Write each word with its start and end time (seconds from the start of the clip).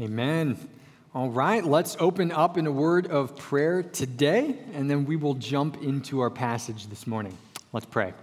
Amen. 0.00 0.56
All 1.14 1.28
right, 1.28 1.62
let's 1.62 1.98
open 2.00 2.32
up 2.32 2.56
in 2.56 2.66
a 2.66 2.72
word 2.72 3.08
of 3.08 3.36
prayer 3.36 3.82
today, 3.82 4.56
and 4.72 4.90
then 4.90 5.04
we 5.04 5.16
will 5.16 5.34
jump 5.34 5.82
into 5.82 6.20
our 6.20 6.30
passage 6.30 6.86
this 6.86 7.06
morning. 7.06 7.36
Let's 7.74 7.84
pray. 7.84 8.14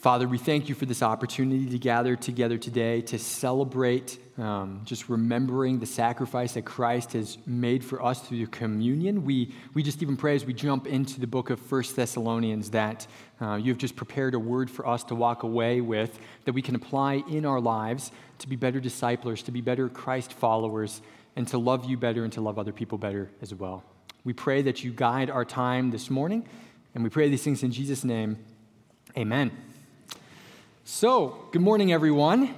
Father, 0.00 0.26
we 0.26 0.38
thank 0.38 0.70
you 0.70 0.74
for 0.74 0.86
this 0.86 1.02
opportunity 1.02 1.68
to 1.68 1.78
gather 1.78 2.16
together 2.16 2.56
today 2.56 3.02
to 3.02 3.18
celebrate 3.18 4.16
um, 4.38 4.80
just 4.86 5.10
remembering 5.10 5.78
the 5.78 5.84
sacrifice 5.84 6.54
that 6.54 6.64
Christ 6.64 7.12
has 7.12 7.36
made 7.44 7.84
for 7.84 8.02
us 8.02 8.22
through 8.22 8.38
the 8.38 8.46
communion. 8.46 9.26
We, 9.26 9.54
we 9.74 9.82
just 9.82 10.00
even 10.00 10.16
pray 10.16 10.34
as 10.34 10.46
we 10.46 10.54
jump 10.54 10.86
into 10.86 11.20
the 11.20 11.26
book 11.26 11.50
of 11.50 11.60
First 11.60 11.96
Thessalonians 11.96 12.70
that 12.70 13.06
uh, 13.42 13.56
you 13.56 13.70
have 13.72 13.76
just 13.76 13.94
prepared 13.94 14.32
a 14.32 14.38
word 14.38 14.70
for 14.70 14.86
us 14.86 15.04
to 15.04 15.14
walk 15.14 15.42
away 15.42 15.82
with 15.82 16.18
that 16.46 16.54
we 16.54 16.62
can 16.62 16.76
apply 16.76 17.22
in 17.28 17.44
our 17.44 17.60
lives 17.60 18.10
to 18.38 18.48
be 18.48 18.56
better 18.56 18.80
disciplers, 18.80 19.42
to 19.42 19.52
be 19.52 19.60
better 19.60 19.90
Christ 19.90 20.32
followers, 20.32 21.02
and 21.36 21.46
to 21.48 21.58
love 21.58 21.84
you 21.84 21.98
better 21.98 22.24
and 22.24 22.32
to 22.32 22.40
love 22.40 22.58
other 22.58 22.72
people 22.72 22.96
better 22.96 23.30
as 23.42 23.54
well. 23.54 23.84
We 24.24 24.32
pray 24.32 24.62
that 24.62 24.82
you 24.82 24.92
guide 24.92 25.28
our 25.28 25.44
time 25.44 25.90
this 25.90 26.08
morning, 26.08 26.48
and 26.94 27.04
we 27.04 27.10
pray 27.10 27.28
these 27.28 27.42
things 27.42 27.62
in 27.62 27.70
Jesus' 27.70 28.02
name. 28.02 28.38
Amen. 29.14 29.69
So, 30.84 31.36
good 31.52 31.60
morning, 31.60 31.92
everyone. 31.92 32.54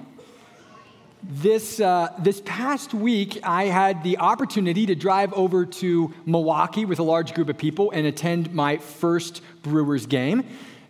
This, 1.24 1.80
uh, 1.80 2.14
this 2.20 2.40
past 2.44 2.94
week, 2.94 3.40
I 3.42 3.64
had 3.64 4.04
the 4.04 4.18
opportunity 4.18 4.86
to 4.86 4.94
drive 4.94 5.32
over 5.32 5.66
to 5.66 6.14
Milwaukee 6.24 6.84
with 6.84 7.00
a 7.00 7.02
large 7.02 7.34
group 7.34 7.48
of 7.48 7.58
people 7.58 7.90
and 7.90 8.06
attend 8.06 8.54
my 8.54 8.76
first 8.76 9.42
Brewers 9.62 10.06
game. 10.06 10.44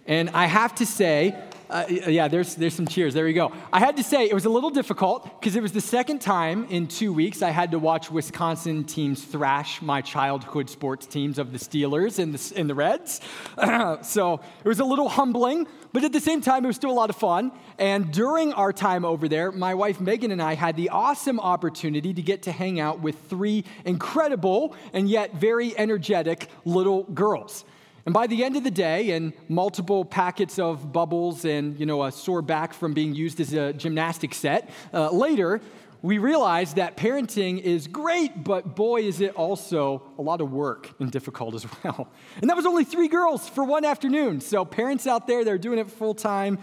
And 0.07 0.29
I 0.31 0.45
have 0.45 0.75
to 0.77 0.87
say, 0.87 1.35
uh, 1.73 1.87
yeah, 1.89 2.29
there's, 2.29 2.55
there's 2.55 2.75
some 2.75 2.87
cheers. 2.87 3.15
There 3.15 3.25
we 3.25 3.33
go. 3.33 3.51
I 3.73 3.81
had 3.81 3.97
to 3.97 4.03
say 4.03 4.25
it 4.27 4.35
was 4.35 4.45
a 4.45 4.51
little 4.51 4.69
difficult 4.69 5.25
because 5.41 5.57
it 5.57 5.63
was 5.63 5.73
the 5.73 5.81
second 5.81 6.21
time 6.21 6.67
in 6.69 6.87
two 6.87 7.15
weeks 7.15 7.41
I 7.41 7.49
had 7.49 7.71
to 7.71 7.79
watch 7.79 8.11
Wisconsin 8.11 8.85
teams 8.85 9.25
thrash 9.25 9.81
my 9.81 10.03
childhood 10.03 10.69
sports 10.69 11.07
teams 11.07 11.39
of 11.39 11.51
the 11.51 11.59
Steelers 11.59 12.19
and 12.19 12.35
the, 12.35 12.61
and 12.61 12.69
the 12.69 12.75
Reds. 12.75 13.23
so 14.03 14.41
it 14.63 14.69
was 14.69 14.81
a 14.81 14.85
little 14.85 15.09
humbling, 15.09 15.67
but 15.95 16.05
at 16.05 16.13
the 16.13 16.21
same 16.21 16.43
time, 16.43 16.65
it 16.65 16.67
was 16.67 16.77
still 16.77 16.91
a 16.91 16.93
lot 16.93 17.09
of 17.09 17.17
fun. 17.17 17.53
And 17.79 18.13
during 18.13 18.53
our 18.53 18.75
time 18.75 19.07
over 19.07 19.27
there, 19.27 19.51
my 19.51 19.73
wife 19.73 19.99
Megan 19.99 20.31
and 20.31 20.43
I 20.43 20.55
had 20.55 20.77
the 20.77 20.91
awesome 20.91 21.41
opportunity 21.41 22.13
to 22.13 22.23
get 22.23 22.43
to 22.43 22.53
hang 22.53 22.81
out 22.81 23.01
with 23.01 23.17
three 23.31 23.65
incredible 23.87 24.77
and 24.93 25.09
yet 25.09 25.37
very 25.37 25.77
energetic 25.79 26.49
little 26.67 27.05
girls. 27.05 27.65
And 28.05 28.13
by 28.13 28.27
the 28.27 28.43
end 28.45 28.57
of 28.57 28.65
the 28.65 28.71
day, 28.71 29.13
and 29.13 29.33
multiple 29.49 30.05
packets 30.05 30.59
of 30.59 30.93
bubbles 30.93 31.45
and 31.45 31.79
you 31.79 31.87
know 31.87 32.05
a 32.05 32.13
sore 32.13 32.43
back 32.43 32.75
from 32.75 32.95
being 32.95 33.15
used 33.15 33.41
as 33.41 33.53
a 33.53 33.73
gymnastic 33.73 34.35
set, 34.35 34.71
uh, 34.93 35.11
later 35.11 35.61
we 36.03 36.19
realized 36.19 36.77
that 36.77 36.97
parenting 36.97 37.61
is 37.61 37.87
great, 37.87 38.43
but 38.43 38.75
boy, 38.75 39.03
is 39.03 39.21
it 39.21 39.35
also 39.37 40.03
a 40.19 40.23
lot 40.23 40.41
of 40.41 40.53
work 40.53 40.91
and 40.99 41.13
difficult 41.13 41.55
as 41.55 41.65
well. 41.85 42.09
And 42.41 42.51
that 42.51 42.57
was 42.57 42.67
only 42.67 42.85
three 42.85 43.09
girls 43.09 43.49
for 43.49 43.63
one 43.63 43.85
afternoon. 43.85 44.41
So, 44.41 44.65
parents 44.65 45.07
out 45.07 45.29
there 45.29 45.45
they're 45.45 45.59
doing 45.59 45.79
it 45.79 45.91
full 45.91 46.15
time, 46.15 46.59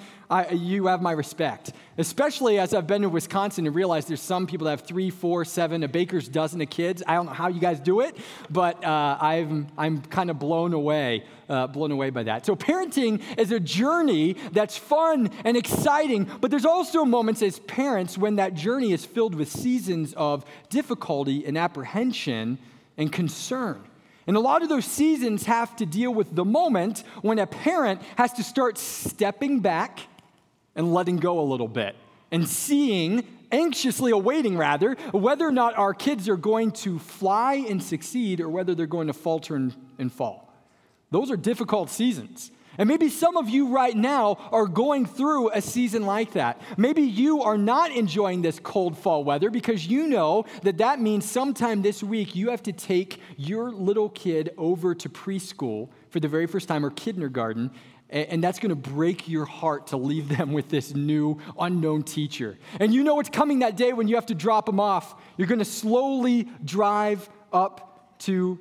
you 0.51 0.87
have 0.87 1.01
my 1.01 1.11
respect. 1.11 1.73
Especially 1.97 2.59
as 2.59 2.73
I've 2.73 2.87
been 2.87 3.01
to 3.01 3.09
Wisconsin 3.09 3.65
and 3.65 3.75
realized 3.75 4.07
there's 4.07 4.21
some 4.21 4.47
people 4.47 4.65
that 4.65 4.71
have 4.71 4.81
three, 4.81 5.09
four, 5.09 5.43
seven, 5.43 5.83
a 5.83 5.87
baker's 5.87 6.27
dozen 6.27 6.61
of 6.61 6.69
kids. 6.69 7.01
I 7.05 7.15
don't 7.15 7.25
know 7.25 7.33
how 7.33 7.47
you 7.47 7.59
guys 7.59 7.79
do 7.79 8.01
it, 8.01 8.15
but 8.49 8.83
uh, 8.83 9.17
I'm, 9.19 9.67
I'm 9.77 10.01
kind 10.03 10.29
of 10.29 10.37
blown 10.37 10.73
away, 10.73 11.25
uh, 11.49 11.67
blown 11.67 11.91
away 11.91 12.11
by 12.11 12.23
that. 12.23 12.45
So, 12.45 12.55
parenting 12.55 13.21
is 13.37 13.51
a 13.51 13.59
journey 13.59 14.33
that's 14.51 14.77
fun 14.77 15.31
and 15.43 15.57
exciting, 15.57 16.29
but 16.39 16.51
there's 16.51 16.65
also 16.65 17.05
moments 17.05 17.41
as 17.41 17.59
parents 17.59 18.17
when 18.17 18.35
that 18.35 18.53
journey 18.53 18.93
is 18.93 19.05
filled 19.05 19.35
with 19.35 19.49
seasons 19.49 20.13
of 20.13 20.45
difficulty 20.69 21.45
and 21.45 21.57
apprehension 21.57 22.59
and 22.97 23.11
concern. 23.11 23.83
And 24.27 24.37
a 24.37 24.39
lot 24.39 24.61
of 24.61 24.69
those 24.69 24.85
seasons 24.85 25.45
have 25.47 25.75
to 25.77 25.87
deal 25.87 26.13
with 26.13 26.35
the 26.35 26.45
moment 26.45 27.03
when 27.23 27.39
a 27.39 27.47
parent 27.47 27.99
has 28.15 28.31
to 28.33 28.43
start 28.43 28.77
stepping 28.77 29.59
back 29.59 30.01
and 30.79 30.93
letting 30.93 31.17
go 31.17 31.41
a 31.41 31.43
little 31.43 31.67
bit 31.67 31.93
and 32.31 32.47
seeing, 32.47 33.27
anxiously 33.51 34.11
awaiting 34.11 34.57
rather, 34.57 34.93
whether 35.11 35.45
or 35.45 35.51
not 35.51 35.77
our 35.77 35.93
kids 35.93 36.29
are 36.29 36.37
going 36.37 36.71
to 36.71 36.97
fly 36.97 37.55
and 37.55 37.83
succeed 37.83 38.39
or 38.39 38.47
whether 38.47 38.73
they're 38.73 38.87
going 38.87 39.07
to 39.07 39.13
falter 39.13 39.57
and, 39.57 39.75
and 39.97 40.09
fall. 40.09 40.53
Those 41.11 41.31
are 41.31 41.35
difficult 41.35 41.89
seasons. 41.89 42.51
And 42.77 42.87
maybe 42.87 43.09
some 43.09 43.35
of 43.35 43.49
you 43.49 43.67
right 43.67 43.93
now 43.93 44.37
are 44.53 44.67
going 44.67 45.05
through 45.05 45.51
a 45.51 45.61
season 45.61 46.05
like 46.05 46.31
that. 46.31 46.61
Maybe 46.77 47.01
you 47.01 47.41
are 47.41 47.57
not 47.57 47.91
enjoying 47.91 48.41
this 48.41 48.57
cold 48.57 48.97
fall 48.97 49.25
weather 49.25 49.49
because 49.49 49.85
you 49.85 50.07
know 50.07 50.45
that 50.63 50.77
that 50.77 51.01
means 51.01 51.29
sometime 51.29 51.81
this 51.81 52.01
week 52.01 52.37
you 52.37 52.51
have 52.51 52.63
to 52.63 52.71
take 52.71 53.19
your 53.35 53.69
little 53.69 54.07
kid 54.07 54.53
over 54.57 54.95
to 54.95 55.09
preschool 55.09 55.89
for 56.09 56.21
the 56.21 56.29
very 56.29 56.47
first 56.47 56.69
time 56.69 56.85
or 56.85 56.91
kindergarten 56.91 57.69
and 58.09 58.43
that's 58.43 58.59
going 58.59 58.69
to 58.69 58.75
break 58.75 59.29
your 59.29 59.45
heart 59.45 59.87
to 59.87 59.97
leave 59.97 60.29
them 60.29 60.51
with 60.51 60.69
this 60.69 60.95
new 60.95 61.39
unknown 61.59 62.03
teacher. 62.03 62.57
And 62.79 62.93
you 62.93 63.03
know 63.03 63.15
what's 63.15 63.29
coming 63.29 63.59
that 63.59 63.77
day 63.77 63.93
when 63.93 64.07
you 64.07 64.15
have 64.15 64.25
to 64.27 64.35
drop 64.35 64.65
them 64.65 64.79
off. 64.79 65.15
You're 65.37 65.47
going 65.47 65.59
to 65.59 65.65
slowly 65.65 66.47
drive 66.63 67.29
up 67.53 68.17
to 68.19 68.59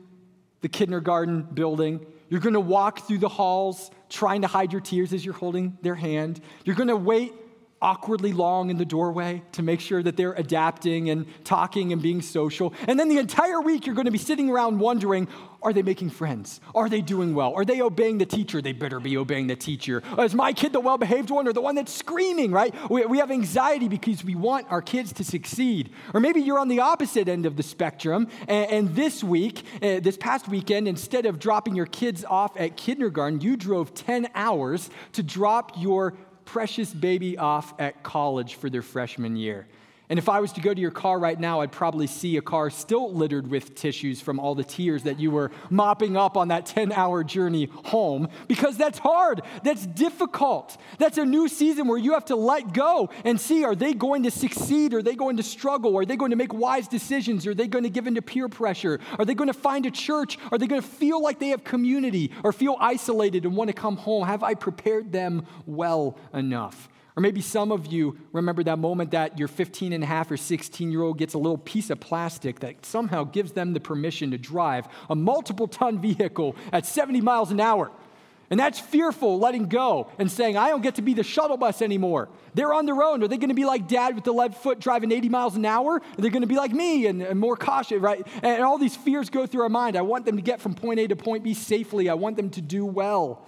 the 0.61 0.69
kindergarten 0.69 1.43
building. 1.43 2.05
You're 2.29 2.41
going 2.41 2.55
to 2.55 2.61
walk 2.61 3.07
through 3.07 3.19
the 3.19 3.29
halls 3.29 3.91
trying 4.09 4.43
to 4.43 4.49
hide 4.49 4.73
your 4.73 4.81
tears 4.81 5.13
as 5.13 5.25
you're 5.25 5.35
holding 5.35 5.79
their 5.83 5.95
hand. 5.95 6.41
You're 6.65 6.77
going 6.77 6.89
to 6.89 6.97
wait 6.97 7.33
awkwardly 7.81 8.33
long 8.33 8.71
in 8.71 8.77
the 8.77 8.84
doorway 8.84 9.43
to 9.53 9.62
make 9.62 9.81
sure 9.81 10.03
that 10.03 10.16
they're 10.16 10.33
adapting 10.33 11.11
and 11.11 11.27
talking 11.44 11.93
and 11.93 12.03
being 12.03 12.21
social. 12.21 12.75
And 12.87 12.99
then 12.99 13.09
the 13.09 13.19
entire 13.19 13.61
week, 13.61 13.87
you're 13.87 13.94
going 13.94 14.06
to 14.06 14.11
be 14.11 14.19
sitting 14.19 14.50
around 14.50 14.78
wondering 14.78 15.28
are 15.61 15.72
they 15.72 15.83
making 15.83 16.11
friends? 16.11 16.61
Are 16.72 16.88
they 16.88 17.00
doing 17.00 17.34
well? 17.34 17.53
Are 17.55 17.65
they 17.65 17.81
obeying 17.81 18.19
the 18.19 18.27
teacher? 18.27 18.62
They 18.62 18.72
better 18.72 19.00
be 19.00 19.17
obeying 19.17 19.49
the 19.49 19.56
teacher. 19.56 20.05
Is 20.17 20.33
my 20.33 20.53
kid 20.53 20.72
the 20.72 20.78
well 20.78 20.99
behaved 20.99 21.31
one 21.31 21.49
or 21.49 21.53
the 21.53 21.61
one 21.61 21.75
that's 21.75 21.93
screaming, 21.93 22.53
right? 22.53 22.72
We, 22.88 23.05
we 23.06 23.19
have 23.19 23.33
anxiety 23.33 23.88
because 23.88 24.22
we 24.22 24.37
want 24.37 24.71
our 24.71 24.81
kids 24.81 25.12
to 25.15 25.25
succeed. 25.25 25.91
Or 26.15 26.21
maybe 26.21 26.41
you're 26.41 26.61
on 26.61 26.69
the 26.69 26.81
opposite 26.81 27.28
end 27.28 27.44
of 27.44 27.56
the 27.56 27.65
spectrum. 27.65 28.28
And, 28.47 28.71
and 28.71 28.94
this 28.94 29.25
week, 29.25 29.65
uh, 29.83 29.99
this 29.99 30.17
past 30.17 30.47
weekend, 30.47 30.87
instead 30.87 31.27
of 31.27 31.41
dropping 31.41 31.75
your 31.75 31.87
kids 31.87 32.25
off 32.25 32.53
at 32.56 32.77
kindergarten, 32.77 33.41
you 33.41 33.56
drove 33.56 33.94
10 33.94 34.28
hours 34.37 34.91
to 35.15 35.25
drop 35.25 35.72
your 35.77 36.15
precious 36.49 36.95
baby 36.95 37.37
off 37.37 37.75
at 37.79 38.03
college 38.03 38.55
for 38.55 38.71
their 38.71 38.81
freshman 38.81 39.37
year. 39.37 39.67
And 40.11 40.19
if 40.19 40.29
I 40.29 40.41
was 40.41 40.53
to 40.53 40.63
go 40.63 40.73
to 40.73 40.81
your 40.81 40.91
car 40.91 41.19
right 41.19 41.39
now, 41.39 41.61
I'd 41.61 41.73
probably 41.73 42.07
see 42.07 42.39
a 42.39 42.43
car 42.43 42.71
still 42.71 43.13
littered 43.13 43.47
with 43.49 43.75
tissues 43.75 44.23
from 44.23 44.41
all 44.41 44.55
the 44.55 44.65
tears 44.65 45.03
that 45.03 45.21
you 45.21 45.31
were 45.31 45.51
mopping 45.69 46.17
up 46.17 46.37
on 46.37 46.49
that 46.49 46.65
10 46.65 46.93
hour 46.93 47.23
journey 47.23 47.69
home 47.85 48.29
because 48.47 48.79
that's 48.79 48.99
hard. 48.99 49.43
That's 49.65 49.87
difficult. 49.87 50.79
That's 50.99 51.19
a 51.19 51.27
new 51.27 51.47
season 51.47 51.89
where 51.89 51.99
you 51.99 52.15
have 52.15 52.25
to 52.27 52.37
let 52.37 52.73
go 52.73 53.11
and 53.25 53.39
see 53.39 53.65
are 53.65 53.75
they 53.75 53.93
going 53.93 54.23
to 54.23 54.31
succeed? 54.31 54.95
Are 54.95 55.03
they 55.03 55.15
going 55.15 55.37
to 55.37 55.43
struggle? 55.43 55.99
Are 55.99 56.07
they 56.07 56.17
going 56.17 56.31
to 56.31 56.37
make 56.37 56.55
wise 56.55 56.89
decisions? 56.89 57.47
Are 57.47 57.55
they 57.55 57.69
going 57.69 57.85
to 57.85 57.91
give 57.91 58.07
into 58.07 58.23
peer 58.23 58.49
pressure? 58.49 59.01
Are 59.19 59.27
they 59.27 59.35
going 59.35 59.49
to 59.49 59.55
find 59.55 59.85
a 59.85 59.91
church? 59.91 60.39
Are 60.51 60.57
they 60.57 60.67
going 60.67 60.81
to 60.81 60.89
feel 60.89 61.23
like 61.23 61.39
they 61.39 61.49
have 61.49 61.65
community 61.65 62.33
or 62.43 62.55
feel 62.55 62.77
isolated 62.81 63.45
and 63.45 63.55
want 63.55 63.69
to 63.69 63.75
come 63.75 63.99
home? 63.99 64.27
Have 64.27 64.43
I 64.43 64.55
prepared 64.55 65.13
them 65.13 65.47
well 65.67 66.17
enough? 66.33 66.89
Or 67.19 67.21
maybe 67.21 67.41
some 67.41 67.73
of 67.73 67.89
you 67.89 68.17
remember 68.33 68.62
that 68.62 68.79
moment 68.79 69.11
that 69.11 69.41
your 69.41 69.49
15 69.49 69.93
and 69.93 70.05
a 70.05 70.06
half 70.06 70.31
or 70.31 70.37
16 70.37 70.93
year 70.93 71.03
old 71.03 71.19
gets 71.19 71.34
a 71.34 71.39
little 71.39 71.59
piece 71.59 71.91
of 71.91 71.99
plastic 71.99 72.61
that 72.61 72.87
somehow 72.87 73.25
gives 73.25 73.51
them 73.51 73.73
the 73.73 73.81
permission 73.81 74.31
to 74.31 74.39
drive 74.39 74.87
a 75.11 75.17
multiple 75.17 75.67
ton 75.67 76.01
vehicle 76.01 76.55
at 76.73 76.87
70 76.87 77.21
miles 77.21 77.51
an 77.51 77.59
hour. 77.59 77.91
And 78.51 78.61
that's 78.61 78.79
fearful, 78.79 79.41
letting 79.41 79.67
go 79.67 80.12
and 80.21 80.31
saying, 80.31 80.56
I 80.56 80.69
don't 80.69 80.81
get 80.81 80.95
to 80.95 81.03
be 81.03 81.12
the 81.12 81.25
shuttle 81.25 81.56
bus 81.56 81.83
anymore. 81.83 82.29
They're 82.55 82.73
on 82.73 82.87
their 82.87 83.03
own. 83.03 83.21
Are 83.25 83.27
they 83.27 83.37
going 83.37 83.49
to 83.49 83.55
be 83.56 83.65
like 83.65 83.89
dad 83.89 84.15
with 84.15 84.23
the 84.23 84.33
left 84.33 84.62
foot 84.62 84.79
driving 84.79 85.11
80 85.11 85.29
miles 85.29 85.56
an 85.56 85.65
hour? 85.65 85.97
Are 85.97 86.23
they 86.23 86.31
going 86.31 86.43
to 86.43 86.47
be 86.47 86.55
like 86.55 86.70
me 86.70 87.09
and, 87.09 87.20
and 87.20 87.41
more 87.41 87.56
cautious, 87.56 88.00
right? 88.00 88.25
And 88.44 88.62
all 88.62 88.79
these 88.79 88.94
fears 88.94 89.29
go 89.29 89.44
through 89.44 89.62
our 89.62 89.69
mind. 89.69 89.97
I 89.97 90.03
want 90.03 90.25
them 90.25 90.37
to 90.37 90.43
get 90.43 90.61
from 90.61 90.73
point 90.73 91.00
A 91.00 91.09
to 91.09 91.17
point 91.17 91.43
B 91.43 91.53
safely. 91.53 92.09
I 92.09 92.15
want 92.15 92.37
them 92.37 92.50
to 92.50 92.61
do 92.61 92.87
well. 92.87 93.48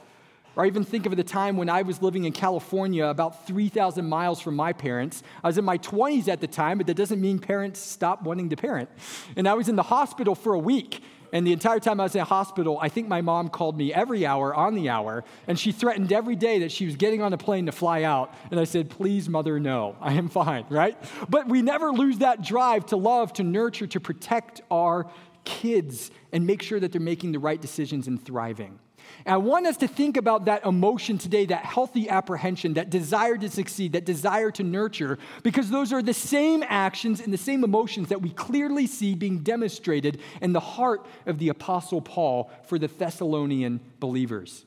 Or 0.60 0.64
I 0.64 0.66
even 0.66 0.84
think 0.84 1.06
of 1.06 1.16
the 1.16 1.24
time 1.24 1.56
when 1.56 1.70
I 1.70 1.80
was 1.80 2.02
living 2.02 2.24
in 2.24 2.32
California, 2.32 3.06
about 3.06 3.46
3,000 3.46 4.06
miles 4.06 4.42
from 4.42 4.56
my 4.56 4.74
parents. 4.74 5.22
I 5.42 5.46
was 5.46 5.56
in 5.56 5.64
my 5.64 5.78
20s 5.78 6.28
at 6.28 6.42
the 6.42 6.46
time, 6.46 6.76
but 6.76 6.86
that 6.88 6.98
doesn't 6.98 7.18
mean 7.18 7.38
parents 7.38 7.80
stop 7.80 8.24
wanting 8.24 8.50
to 8.50 8.56
parent. 8.56 8.90
And 9.36 9.48
I 9.48 9.54
was 9.54 9.70
in 9.70 9.76
the 9.76 9.82
hospital 9.82 10.34
for 10.34 10.52
a 10.52 10.58
week. 10.58 11.02
And 11.32 11.46
the 11.46 11.54
entire 11.54 11.80
time 11.80 11.98
I 11.98 12.02
was 12.02 12.14
in 12.14 12.20
hospital, 12.26 12.78
I 12.78 12.90
think 12.90 13.08
my 13.08 13.22
mom 13.22 13.48
called 13.48 13.78
me 13.78 13.94
every 13.94 14.26
hour 14.26 14.54
on 14.54 14.74
the 14.74 14.90
hour, 14.90 15.24
and 15.46 15.58
she 15.58 15.72
threatened 15.72 16.12
every 16.12 16.36
day 16.36 16.58
that 16.58 16.72
she 16.72 16.84
was 16.84 16.96
getting 16.96 17.22
on 17.22 17.32
a 17.32 17.38
plane 17.38 17.64
to 17.64 17.72
fly 17.72 18.02
out. 18.02 18.34
And 18.50 18.60
I 18.60 18.64
said, 18.64 18.90
Please, 18.90 19.30
mother, 19.30 19.58
no, 19.58 19.96
I 19.98 20.12
am 20.12 20.28
fine, 20.28 20.66
right? 20.68 20.98
But 21.30 21.48
we 21.48 21.62
never 21.62 21.90
lose 21.90 22.18
that 22.18 22.42
drive 22.42 22.84
to 22.86 22.98
love, 22.98 23.32
to 23.34 23.44
nurture, 23.44 23.86
to 23.86 24.00
protect 24.00 24.60
our 24.70 25.10
kids 25.44 26.10
and 26.32 26.46
make 26.46 26.60
sure 26.60 26.78
that 26.80 26.92
they're 26.92 27.00
making 27.00 27.32
the 27.32 27.38
right 27.38 27.62
decisions 27.62 28.08
and 28.08 28.22
thriving. 28.22 28.78
And 29.25 29.35
I 29.35 29.38
want 29.38 29.67
us 29.67 29.76
to 29.79 29.88
think 29.88 30.17
about 30.17 30.47
that 30.47 30.64
emotion 30.64 31.19
today, 31.19 31.47
that 31.47 31.64
healthy 31.64 32.08
apprehension, 32.08 32.75
that 32.75 32.91
desire 32.91 33.37
to 33.37 33.49
succeed, 33.49 33.93
that 33.93 34.05
desire 34.05 34.50
to 34.52 34.62
nurture, 34.62 35.19
because 35.43 35.70
those 35.70 35.93
are 35.93 36.02
the 36.02 36.14
same 36.14 36.64
actions 36.67 37.20
and 37.20 37.32
the 37.32 37.38
same 37.38 37.64
emotions 37.64 38.08
that 38.08 38.23
we 38.23 38.31
clearly 38.31 38.87
see 38.87 39.14
being 39.14 39.38
demonstrated 39.41 40.20
in 40.41 40.52
the 40.52 40.61
heart 40.61 41.06
of 41.26 41.38
the 41.38 41.49
Apostle 41.49 42.00
Paul 42.00 42.50
for 42.64 42.79
the 42.79 42.88
Thessalonian 42.88 43.81
believers. 43.99 44.64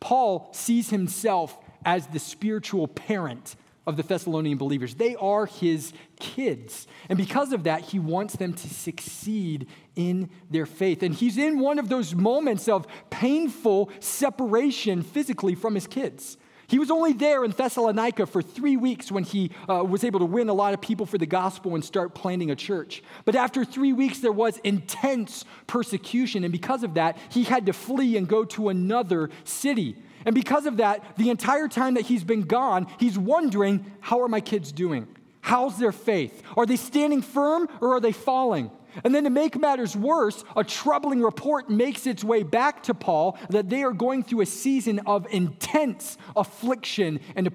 Paul 0.00 0.50
sees 0.52 0.90
himself 0.90 1.58
as 1.84 2.06
the 2.06 2.18
spiritual 2.18 2.86
parent 2.86 3.56
of 3.88 3.96
the 3.96 4.02
Thessalonian 4.02 4.58
believers. 4.58 4.94
They 4.94 5.16
are 5.16 5.46
his 5.46 5.94
kids. 6.20 6.86
And 7.08 7.16
because 7.16 7.54
of 7.54 7.64
that, 7.64 7.80
he 7.80 7.98
wants 7.98 8.36
them 8.36 8.52
to 8.52 8.68
succeed 8.68 9.66
in 9.96 10.28
their 10.50 10.66
faith. 10.66 11.02
And 11.02 11.14
he's 11.14 11.38
in 11.38 11.58
one 11.58 11.78
of 11.78 11.88
those 11.88 12.14
moments 12.14 12.68
of 12.68 12.86
painful 13.08 13.90
separation 13.98 15.02
physically 15.02 15.54
from 15.54 15.74
his 15.74 15.86
kids. 15.86 16.36
He 16.66 16.78
was 16.78 16.90
only 16.90 17.14
there 17.14 17.44
in 17.44 17.50
Thessalonica 17.50 18.26
for 18.26 18.42
three 18.42 18.76
weeks 18.76 19.10
when 19.10 19.24
he 19.24 19.52
uh, 19.70 19.82
was 19.82 20.04
able 20.04 20.20
to 20.20 20.26
win 20.26 20.50
a 20.50 20.52
lot 20.52 20.74
of 20.74 20.82
people 20.82 21.06
for 21.06 21.16
the 21.16 21.24
gospel 21.24 21.74
and 21.74 21.82
start 21.82 22.14
planting 22.14 22.50
a 22.50 22.56
church. 22.56 23.02
But 23.24 23.36
after 23.36 23.64
three 23.64 23.94
weeks, 23.94 24.18
there 24.18 24.32
was 24.32 24.58
intense 24.58 25.46
persecution. 25.66 26.44
And 26.44 26.52
because 26.52 26.82
of 26.82 26.92
that, 26.94 27.16
he 27.30 27.44
had 27.44 27.64
to 27.66 27.72
flee 27.72 28.18
and 28.18 28.28
go 28.28 28.44
to 28.44 28.68
another 28.68 29.30
city. 29.44 29.96
And 30.28 30.34
because 30.34 30.66
of 30.66 30.76
that, 30.76 31.16
the 31.16 31.30
entire 31.30 31.68
time 31.68 31.94
that 31.94 32.02
he's 32.02 32.22
been 32.22 32.42
gone, 32.42 32.86
he's 33.00 33.18
wondering, 33.18 33.90
how 34.00 34.20
are 34.20 34.28
my 34.28 34.42
kids 34.42 34.72
doing? 34.72 35.08
How's 35.40 35.78
their 35.78 35.90
faith? 35.90 36.42
Are 36.54 36.66
they 36.66 36.76
standing 36.76 37.22
firm 37.22 37.66
or 37.80 37.94
are 37.94 38.00
they 38.00 38.12
falling? 38.12 38.70
And 39.04 39.14
then 39.14 39.24
to 39.24 39.30
make 39.30 39.56
matters 39.56 39.96
worse, 39.96 40.44
a 40.54 40.62
troubling 40.64 41.22
report 41.22 41.70
makes 41.70 42.06
its 42.06 42.22
way 42.22 42.42
back 42.42 42.82
to 42.82 42.92
Paul 42.92 43.38
that 43.48 43.70
they 43.70 43.82
are 43.82 43.94
going 43.94 44.22
through 44.22 44.42
a 44.42 44.46
season 44.46 44.98
of 45.06 45.26
intense 45.30 46.18
affliction 46.36 47.20
and, 47.34 47.50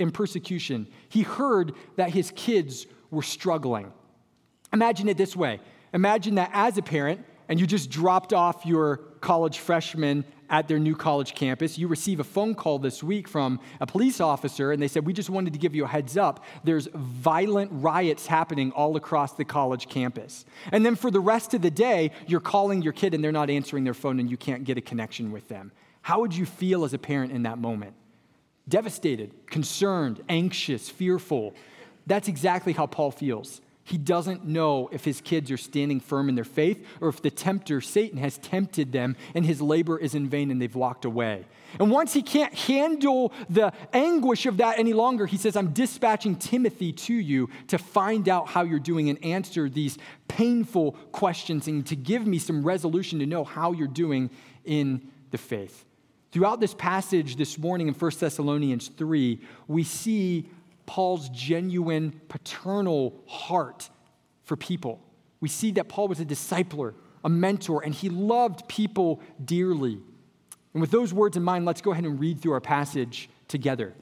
and 0.00 0.12
persecution. 0.12 0.88
He 1.08 1.22
heard 1.22 1.72
that 1.94 2.10
his 2.10 2.32
kids 2.34 2.88
were 3.12 3.22
struggling. 3.22 3.92
Imagine 4.72 5.08
it 5.08 5.16
this 5.16 5.36
way 5.36 5.60
Imagine 5.92 6.34
that 6.34 6.50
as 6.52 6.78
a 6.78 6.82
parent, 6.82 7.24
and 7.48 7.60
you 7.60 7.66
just 7.68 7.90
dropped 7.90 8.32
off 8.32 8.66
your 8.66 8.96
college 9.20 9.60
freshman 9.60 10.24
at 10.50 10.68
their 10.68 10.78
new 10.78 10.94
college 10.94 11.34
campus. 11.34 11.78
You 11.78 11.88
receive 11.88 12.20
a 12.20 12.24
phone 12.24 12.54
call 12.54 12.78
this 12.78 13.02
week 13.02 13.28
from 13.28 13.60
a 13.80 13.86
police 13.86 14.20
officer, 14.20 14.72
and 14.72 14.82
they 14.82 14.88
said, 14.88 15.06
We 15.06 15.12
just 15.12 15.30
wanted 15.30 15.52
to 15.52 15.58
give 15.58 15.74
you 15.74 15.84
a 15.84 15.88
heads 15.88 16.16
up. 16.16 16.44
There's 16.64 16.88
violent 16.94 17.70
riots 17.72 18.26
happening 18.26 18.72
all 18.72 18.96
across 18.96 19.32
the 19.32 19.44
college 19.44 19.88
campus. 19.88 20.44
And 20.72 20.84
then 20.84 20.96
for 20.96 21.10
the 21.10 21.20
rest 21.20 21.54
of 21.54 21.62
the 21.62 21.70
day, 21.70 22.12
you're 22.26 22.40
calling 22.40 22.82
your 22.82 22.92
kid 22.92 23.14
and 23.14 23.22
they're 23.22 23.32
not 23.32 23.50
answering 23.50 23.84
their 23.84 23.94
phone 23.94 24.20
and 24.20 24.30
you 24.30 24.36
can't 24.36 24.64
get 24.64 24.78
a 24.78 24.82
connection 24.82 25.32
with 25.32 25.48
them. 25.48 25.72
How 26.02 26.20
would 26.20 26.34
you 26.34 26.46
feel 26.46 26.84
as 26.84 26.94
a 26.94 26.98
parent 26.98 27.32
in 27.32 27.42
that 27.42 27.58
moment? 27.58 27.94
Devastated, 28.68 29.32
concerned, 29.46 30.22
anxious, 30.28 30.88
fearful. 30.88 31.54
That's 32.06 32.28
exactly 32.28 32.72
how 32.72 32.86
Paul 32.86 33.10
feels. 33.10 33.60
He 33.88 33.96
doesn't 33.96 34.44
know 34.44 34.90
if 34.92 35.02
his 35.02 35.22
kids 35.22 35.50
are 35.50 35.56
standing 35.56 35.98
firm 35.98 36.28
in 36.28 36.34
their 36.34 36.44
faith 36.44 36.86
or 37.00 37.08
if 37.08 37.22
the 37.22 37.30
tempter, 37.30 37.80
Satan, 37.80 38.18
has 38.18 38.36
tempted 38.36 38.92
them 38.92 39.16
and 39.34 39.46
his 39.46 39.62
labor 39.62 39.98
is 39.98 40.14
in 40.14 40.28
vain 40.28 40.50
and 40.50 40.60
they've 40.60 40.74
walked 40.74 41.06
away. 41.06 41.46
And 41.80 41.90
once 41.90 42.12
he 42.12 42.20
can't 42.20 42.52
handle 42.52 43.32
the 43.48 43.72
anguish 43.94 44.44
of 44.44 44.58
that 44.58 44.78
any 44.78 44.92
longer, 44.92 45.24
he 45.24 45.38
says, 45.38 45.56
I'm 45.56 45.72
dispatching 45.72 46.36
Timothy 46.36 46.92
to 46.92 47.14
you 47.14 47.48
to 47.68 47.78
find 47.78 48.28
out 48.28 48.48
how 48.48 48.62
you're 48.62 48.78
doing 48.78 49.08
and 49.08 49.24
answer 49.24 49.70
these 49.70 49.96
painful 50.28 50.92
questions 51.12 51.66
and 51.66 51.86
to 51.86 51.96
give 51.96 52.26
me 52.26 52.38
some 52.38 52.62
resolution 52.62 53.20
to 53.20 53.26
know 53.26 53.42
how 53.42 53.72
you're 53.72 53.88
doing 53.88 54.28
in 54.66 55.10
the 55.30 55.38
faith. 55.38 55.86
Throughout 56.30 56.60
this 56.60 56.74
passage 56.74 57.36
this 57.36 57.56
morning 57.56 57.88
in 57.88 57.94
1 57.94 58.10
Thessalonians 58.20 58.88
3, 58.88 59.40
we 59.66 59.82
see 59.82 60.50
Paul's 60.88 61.28
genuine 61.28 62.18
paternal 62.28 63.22
heart 63.28 63.90
for 64.44 64.56
people. 64.56 65.00
We 65.38 65.50
see 65.50 65.70
that 65.72 65.88
Paul 65.88 66.08
was 66.08 66.18
a 66.18 66.24
discipler, 66.24 66.94
a 67.22 67.28
mentor, 67.28 67.84
and 67.84 67.94
he 67.94 68.08
loved 68.08 68.66
people 68.68 69.20
dearly. 69.44 70.00
And 70.72 70.80
with 70.80 70.90
those 70.90 71.12
words 71.12 71.36
in 71.36 71.42
mind, 71.42 71.66
let's 71.66 71.82
go 71.82 71.92
ahead 71.92 72.04
and 72.04 72.18
read 72.18 72.40
through 72.40 72.52
our 72.52 72.60
passage 72.62 73.28
together. 73.48 73.92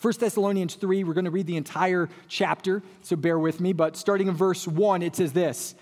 1 0.00 0.14
Thessalonians 0.18 0.76
3, 0.76 1.04
we're 1.04 1.12
going 1.12 1.26
to 1.26 1.30
read 1.30 1.46
the 1.46 1.58
entire 1.58 2.08
chapter, 2.26 2.82
so 3.02 3.14
bear 3.14 3.38
with 3.38 3.60
me. 3.60 3.74
But 3.74 3.94
starting 3.94 4.28
in 4.28 4.34
verse 4.34 4.66
1, 4.66 5.02
it 5.02 5.14
says 5.14 5.34
this 5.34 5.74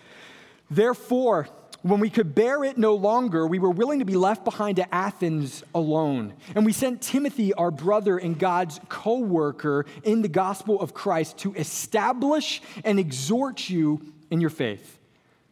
Therefore, 0.68 1.48
when 1.82 2.00
we 2.00 2.10
could 2.10 2.34
bear 2.34 2.64
it 2.64 2.78
no 2.78 2.94
longer, 2.94 3.46
we 3.46 3.58
were 3.58 3.70
willing 3.70 3.98
to 4.00 4.04
be 4.04 4.16
left 4.16 4.44
behind 4.44 4.80
at 4.80 4.88
Athens 4.90 5.62
alone. 5.74 6.34
And 6.54 6.64
we 6.64 6.72
sent 6.72 7.02
Timothy, 7.02 7.52
our 7.54 7.70
brother 7.70 8.18
and 8.18 8.38
God's 8.38 8.80
co 8.88 9.18
worker 9.18 9.86
in 10.02 10.22
the 10.22 10.28
gospel 10.28 10.80
of 10.80 10.94
Christ, 10.94 11.38
to 11.38 11.54
establish 11.54 12.62
and 12.84 12.98
exhort 12.98 13.68
you 13.68 14.00
in 14.30 14.40
your 14.40 14.50
faith, 14.50 14.98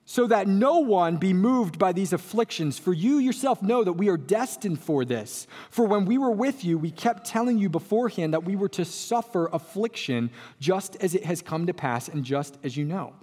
so 0.05 0.27
that 0.27 0.49
no 0.49 0.81
one 0.81 1.17
be 1.17 1.33
moved 1.33 1.79
by 1.79 1.93
these 1.93 2.13
afflictions. 2.13 2.79
For 2.79 2.93
you 2.93 3.19
yourself 3.19 3.63
know 3.63 3.85
that 3.85 3.93
we 3.93 4.09
are 4.09 4.17
destined 4.17 4.81
for 4.81 5.05
this. 5.05 5.47
For 5.71 5.87
when 5.87 6.05
we 6.05 6.19
were 6.19 6.33
with 6.33 6.65
you, 6.65 6.79
we 6.79 6.91
kept 6.91 7.27
telling 7.27 7.59
you 7.59 7.69
beforehand 7.69 8.35
that 8.35 8.45
we 8.45 8.57
were 8.57 8.69
to 8.71 8.85
suffer 8.85 9.49
affliction, 9.53 10.31
just 10.59 10.97
as 10.97 11.15
it 11.15 11.25
has 11.25 11.43
come 11.43 11.67
to 11.67 11.75
pass, 11.75 12.09
and 12.09 12.25
just 12.25 12.59
as 12.63 12.77
you 12.77 12.85
know. 12.85 13.15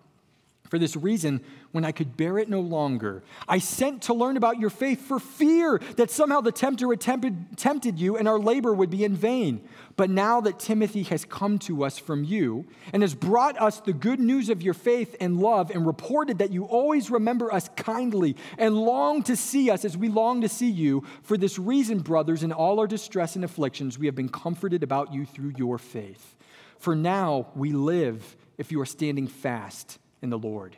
For 0.72 0.80
this 0.80 0.96
reason, 0.96 1.42
when 1.72 1.86
I 1.86 1.92
could 1.92 2.18
bear 2.18 2.38
it 2.38 2.50
no 2.50 2.60
longer, 2.60 3.24
I 3.48 3.60
sent 3.60 4.04
to 4.04 4.14
learn 4.14 4.38
about 4.38 4.60
your 4.60 4.70
faith 4.70 5.02
for 5.02 5.20
fear 5.20 5.80
that 5.96 6.12
somehow 6.12 6.42
the 6.42 6.52
tempter 6.52 6.90
had 6.90 7.00
tempted, 7.00 7.58
tempted, 7.58 7.98
you 7.98 8.18
and 8.18 8.28
our 8.28 8.40
labor 8.40 8.74
would 8.74 8.90
be 8.90 9.04
in 9.04 9.16
vain. 9.16 9.62
But 9.96 10.10
now 10.10 10.42
that 10.42 10.60
Timothy 10.60 11.04
has 11.04 11.26
come 11.26 11.60
to 11.60 11.84
us 11.84 11.98
from 11.98 12.24
you 12.24 12.66
and 12.94 13.04
has 13.04 13.14
brought 13.14 13.60
us 13.60 13.80
the 13.80 13.94
good 13.94 14.20
news 14.20 14.50
of 14.50 14.62
your 14.62 14.74
faith 14.74 15.16
and 15.20 15.40
love 15.40 15.72
and 15.72 15.86
reported 15.86 16.40
that 16.40 16.52
you 16.52 16.66
always 16.66 17.10
remember 17.10 17.54
us 17.54 17.70
kindly 17.76 18.36
and 18.58 18.76
long 18.76 19.24
to 19.24 19.36
see 19.36 19.70
us 19.70 19.86
as 19.86 19.98
we 19.98 20.10
long 20.10 20.42
to 20.42 20.50
see 20.50 20.70
you, 20.70 21.04
for 21.24 21.38
this 21.38 21.60
reason, 21.60 22.00
brothers, 22.00 22.44
in 22.44 22.52
all 22.52 22.80
our 22.80 22.88
distress 22.88 23.36
and 23.36 23.46
afflictions, 23.46 24.00
we 24.00 24.08
have 24.08 24.16
been 24.16 24.30
comforted 24.30 24.84
about 24.84 25.14
you 25.14 25.26
through 25.26 25.54
your 25.58 25.78
faith. 25.78 26.36
For 26.80 26.96
now 26.96 27.48
we 27.56 27.72
live 27.74 28.36
if 28.58 28.72
you 28.72 28.82
are 28.82 28.86
standing 28.86 29.28
fast 29.28 30.00
in 30.22 30.30
the 30.30 30.38
Lord. 30.38 30.78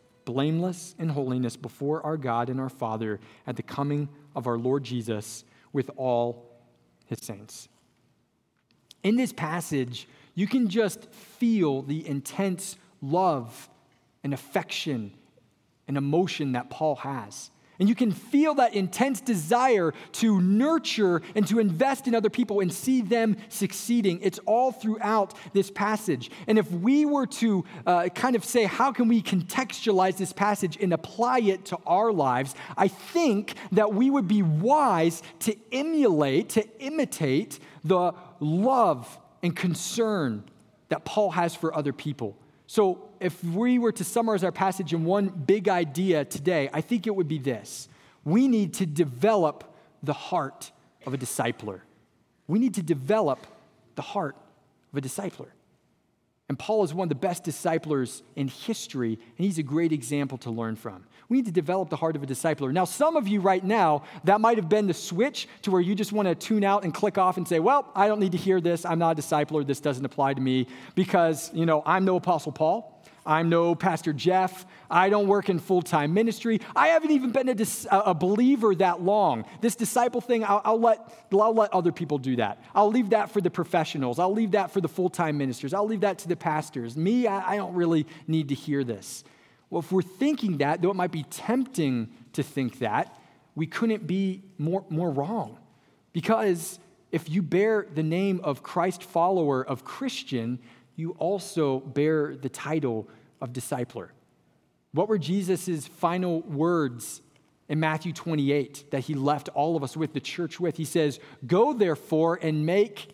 blameless 0.25 0.95
in 0.97 1.09
holiness 1.09 1.55
before 1.55 2.05
our 2.05 2.17
God 2.17 2.49
and 2.49 2.59
our 2.59 2.69
Father 2.69 3.19
at 3.45 3.55
the 3.55 3.63
coming 3.63 4.09
of 4.35 4.47
our 4.47 4.57
Lord 4.57 4.83
Jesus 4.83 5.43
with 5.73 5.89
all 5.97 6.49
his 7.05 7.19
saints. 7.21 7.69
In 9.03 9.15
this 9.15 9.33
passage, 9.33 10.07
you 10.35 10.47
can 10.47 10.69
just 10.69 11.11
feel 11.11 11.81
the 11.81 12.07
intense 12.07 12.77
love 13.01 13.69
and 14.23 14.33
affection 14.33 15.11
and 15.87 15.97
emotion 15.97 16.53
that 16.53 16.69
Paul 16.69 16.95
has. 16.95 17.50
And 17.81 17.89
you 17.89 17.95
can 17.95 18.11
feel 18.11 18.53
that 18.53 18.75
intense 18.75 19.21
desire 19.21 19.91
to 20.11 20.39
nurture 20.39 21.23
and 21.33 21.47
to 21.47 21.57
invest 21.57 22.07
in 22.07 22.13
other 22.13 22.29
people 22.29 22.59
and 22.59 22.71
see 22.71 23.01
them 23.01 23.37
succeeding. 23.49 24.19
It's 24.21 24.37
all 24.45 24.71
throughout 24.71 25.33
this 25.53 25.71
passage. 25.71 26.29
And 26.45 26.59
if 26.59 26.71
we 26.71 27.07
were 27.07 27.25
to 27.25 27.65
uh, 27.87 28.09
kind 28.09 28.35
of 28.35 28.45
say, 28.45 28.65
how 28.65 28.91
can 28.91 29.07
we 29.07 29.23
contextualize 29.23 30.17
this 30.17 30.31
passage 30.31 30.77
and 30.79 30.93
apply 30.93 31.39
it 31.39 31.65
to 31.65 31.79
our 31.87 32.13
lives, 32.13 32.53
I 32.77 32.87
think 32.87 33.55
that 33.71 33.91
we 33.95 34.11
would 34.11 34.27
be 34.27 34.43
wise 34.43 35.23
to 35.39 35.55
emulate, 35.71 36.49
to 36.49 36.67
imitate 36.77 37.57
the 37.83 38.13
love 38.39 39.19
and 39.41 39.55
concern 39.55 40.43
that 40.89 41.03
Paul 41.03 41.31
has 41.31 41.55
for 41.55 41.75
other 41.75 41.93
people. 41.93 42.37
So, 42.71 43.09
if 43.19 43.43
we 43.43 43.79
were 43.79 43.91
to 43.91 44.05
summarize 44.05 44.45
our 44.45 44.51
passage 44.53 44.93
in 44.93 45.03
one 45.03 45.27
big 45.27 45.67
idea 45.67 46.23
today, 46.23 46.69
I 46.71 46.79
think 46.79 47.05
it 47.05 47.13
would 47.13 47.27
be 47.27 47.37
this 47.37 47.89
we 48.23 48.47
need 48.47 48.75
to 48.75 48.85
develop 48.85 49.75
the 50.01 50.13
heart 50.13 50.71
of 51.05 51.13
a 51.13 51.17
discipler. 51.17 51.81
We 52.47 52.59
need 52.59 52.75
to 52.75 52.81
develop 52.81 53.45
the 53.95 54.01
heart 54.01 54.37
of 54.93 54.99
a 54.99 55.01
discipler. 55.01 55.47
And 56.51 56.59
Paul 56.59 56.83
is 56.83 56.93
one 56.93 57.05
of 57.05 57.09
the 57.09 57.15
best 57.15 57.45
disciplers 57.45 58.23
in 58.35 58.49
history, 58.49 59.13
and 59.13 59.45
he's 59.45 59.57
a 59.57 59.63
great 59.63 59.93
example 59.93 60.37
to 60.39 60.51
learn 60.51 60.75
from. 60.75 61.05
We 61.29 61.37
need 61.37 61.45
to 61.45 61.51
develop 61.53 61.89
the 61.89 61.95
heart 61.95 62.17
of 62.17 62.23
a 62.23 62.25
discipler. 62.25 62.73
Now, 62.73 62.83
some 62.83 63.15
of 63.15 63.25
you 63.25 63.39
right 63.39 63.63
now, 63.63 64.03
that 64.25 64.41
might 64.41 64.57
have 64.57 64.67
been 64.67 64.85
the 64.85 64.93
switch 64.93 65.47
to 65.61 65.71
where 65.71 65.79
you 65.79 65.95
just 65.95 66.11
want 66.11 66.27
to 66.27 66.35
tune 66.35 66.65
out 66.65 66.83
and 66.83 66.93
click 66.93 67.17
off 67.17 67.37
and 67.37 67.47
say, 67.47 67.59
well, 67.59 67.89
I 67.95 68.09
don't 68.09 68.19
need 68.19 68.33
to 68.33 68.37
hear 68.37 68.59
this. 68.59 68.83
I'm 68.83 68.99
not 68.99 69.17
a 69.17 69.21
discipler. 69.21 69.65
This 69.65 69.79
doesn't 69.79 70.03
apply 70.03 70.33
to 70.33 70.41
me 70.41 70.67
because, 70.93 71.49
you 71.53 71.65
know, 71.65 71.83
I'm 71.85 72.03
no 72.03 72.17
Apostle 72.17 72.51
Paul. 72.51 73.00
I'm 73.25 73.49
no 73.49 73.75
Pastor 73.75 74.13
Jeff. 74.13 74.65
I 74.89 75.09
don't 75.09 75.27
work 75.27 75.49
in 75.49 75.59
full 75.59 75.81
time 75.81 76.13
ministry. 76.13 76.59
I 76.75 76.87
haven't 76.87 77.11
even 77.11 77.31
been 77.31 77.49
a, 77.49 77.55
dis- 77.55 77.87
a, 77.91 78.13
believer 78.13 78.73
that 78.75 79.01
long. 79.01 79.45
This 79.61 79.75
disciple 79.75 80.21
thing, 80.21 80.43
I'll, 80.43 80.61
I'll, 80.65 80.79
let, 80.79 81.27
I'll 81.31 81.53
let 81.53 81.71
other 81.73 81.91
people 81.91 82.17
do 82.17 82.35
that. 82.37 82.63
I'll 82.73 82.89
leave 82.89 83.11
that 83.11 83.31
for 83.31 83.41
the 83.41 83.51
professionals. 83.51 84.17
I'll 84.17 84.33
leave 84.33 84.51
that 84.51 84.71
for 84.71 84.81
the 84.81 84.87
full 84.87 85.09
time 85.09 85.37
ministers. 85.37 85.73
I'll 85.73 85.87
leave 85.87 86.01
that 86.01 86.19
to 86.19 86.27
the 86.27 86.35
pastors. 86.35 86.97
Me, 86.97 87.27
I, 87.27 87.53
I 87.53 87.55
don't 87.57 87.75
really 87.75 88.07
need 88.27 88.49
to 88.49 88.55
hear 88.55 88.83
this. 88.83 89.23
Well, 89.69 89.79
if 89.79 89.91
we're 89.91 90.01
thinking 90.01 90.57
that, 90.57 90.81
though 90.81 90.91
it 90.91 90.95
might 90.95 91.11
be 91.11 91.23
tempting 91.23 92.09
to 92.33 92.43
think 92.43 92.79
that, 92.79 93.17
we 93.55 93.67
couldn't 93.67 94.07
be 94.07 94.43
more, 94.57 94.83
more 94.89 95.11
wrong. 95.11 95.57
Because 96.13 96.79
if 97.11 97.29
you 97.29 97.41
bear 97.41 97.85
the 97.93 98.03
name 98.03 98.41
of 98.43 98.63
Christ 98.63 99.03
follower, 99.03 99.65
of 99.65 99.83
Christian, 99.83 100.59
you 100.95 101.11
also 101.19 101.79
bear 101.79 102.35
the 102.35 102.49
title 102.49 103.07
of 103.41 103.53
discipler. 103.53 104.09
What 104.93 105.07
were 105.07 105.17
Jesus' 105.17 105.87
final 105.87 106.41
words 106.41 107.21
in 107.69 107.79
Matthew 107.79 108.13
28 108.13 108.91
that 108.91 109.01
he 109.01 109.13
left 109.13 109.49
all 109.49 109.75
of 109.77 109.83
us 109.83 109.95
with, 109.95 110.13
the 110.13 110.19
church 110.19 110.59
with? 110.59 110.77
He 110.77 110.85
says, 110.85 111.19
Go 111.47 111.73
therefore 111.73 112.39
and 112.41 112.65
make 112.65 113.13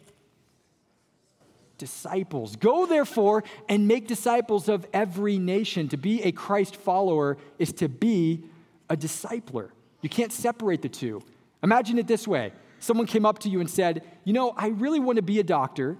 disciples. 1.77 2.55
Go 2.55 2.85
therefore 2.85 3.43
and 3.69 3.87
make 3.87 4.07
disciples 4.07 4.67
of 4.67 4.87
every 4.93 5.37
nation. 5.37 5.87
To 5.89 5.97
be 5.97 6.23
a 6.23 6.31
Christ 6.31 6.75
follower 6.75 7.37
is 7.59 7.71
to 7.73 7.87
be 7.87 8.43
a 8.89 8.97
discipler. 8.97 9.69
You 10.01 10.09
can't 10.09 10.31
separate 10.31 10.81
the 10.81 10.89
two. 10.89 11.21
Imagine 11.63 11.99
it 11.99 12.07
this 12.07 12.27
way 12.27 12.53
someone 12.79 13.07
came 13.07 13.25
up 13.25 13.39
to 13.39 13.49
you 13.49 13.59
and 13.59 13.69
said, 13.69 14.03
You 14.23 14.33
know, 14.33 14.53
I 14.55 14.67
really 14.67 14.99
want 14.99 15.17
to 15.17 15.21
be 15.21 15.39
a 15.39 15.43
doctor, 15.43 15.97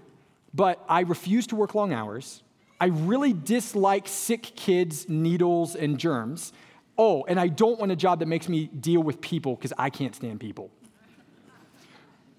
but 0.54 0.84
I 0.88 1.01
refuse 1.01 1.48
to 1.48 1.56
work 1.56 1.75
long 1.75 1.94
hours. 1.94 2.44
I 2.80 2.88
really 2.88 3.34
dislike 3.34 4.08
sick 4.08 4.44
kids, 4.56 5.10
needles, 5.10 5.75
and 5.75 5.98
germs. 5.98 6.54
Oh, 6.98 7.25
and 7.27 7.39
I 7.39 7.48
don't 7.48 7.80
want 7.80 7.92
a 7.92 7.96
job 7.96 8.20
that 8.20 8.27
makes 8.27 8.50
me 8.50 8.68
deal 8.68 9.01
with 9.01 9.22
people 9.22 9.56
because 9.56 9.74
I 9.77 9.89
can't 9.89 10.16
stand 10.16 10.39
people. 10.39 10.72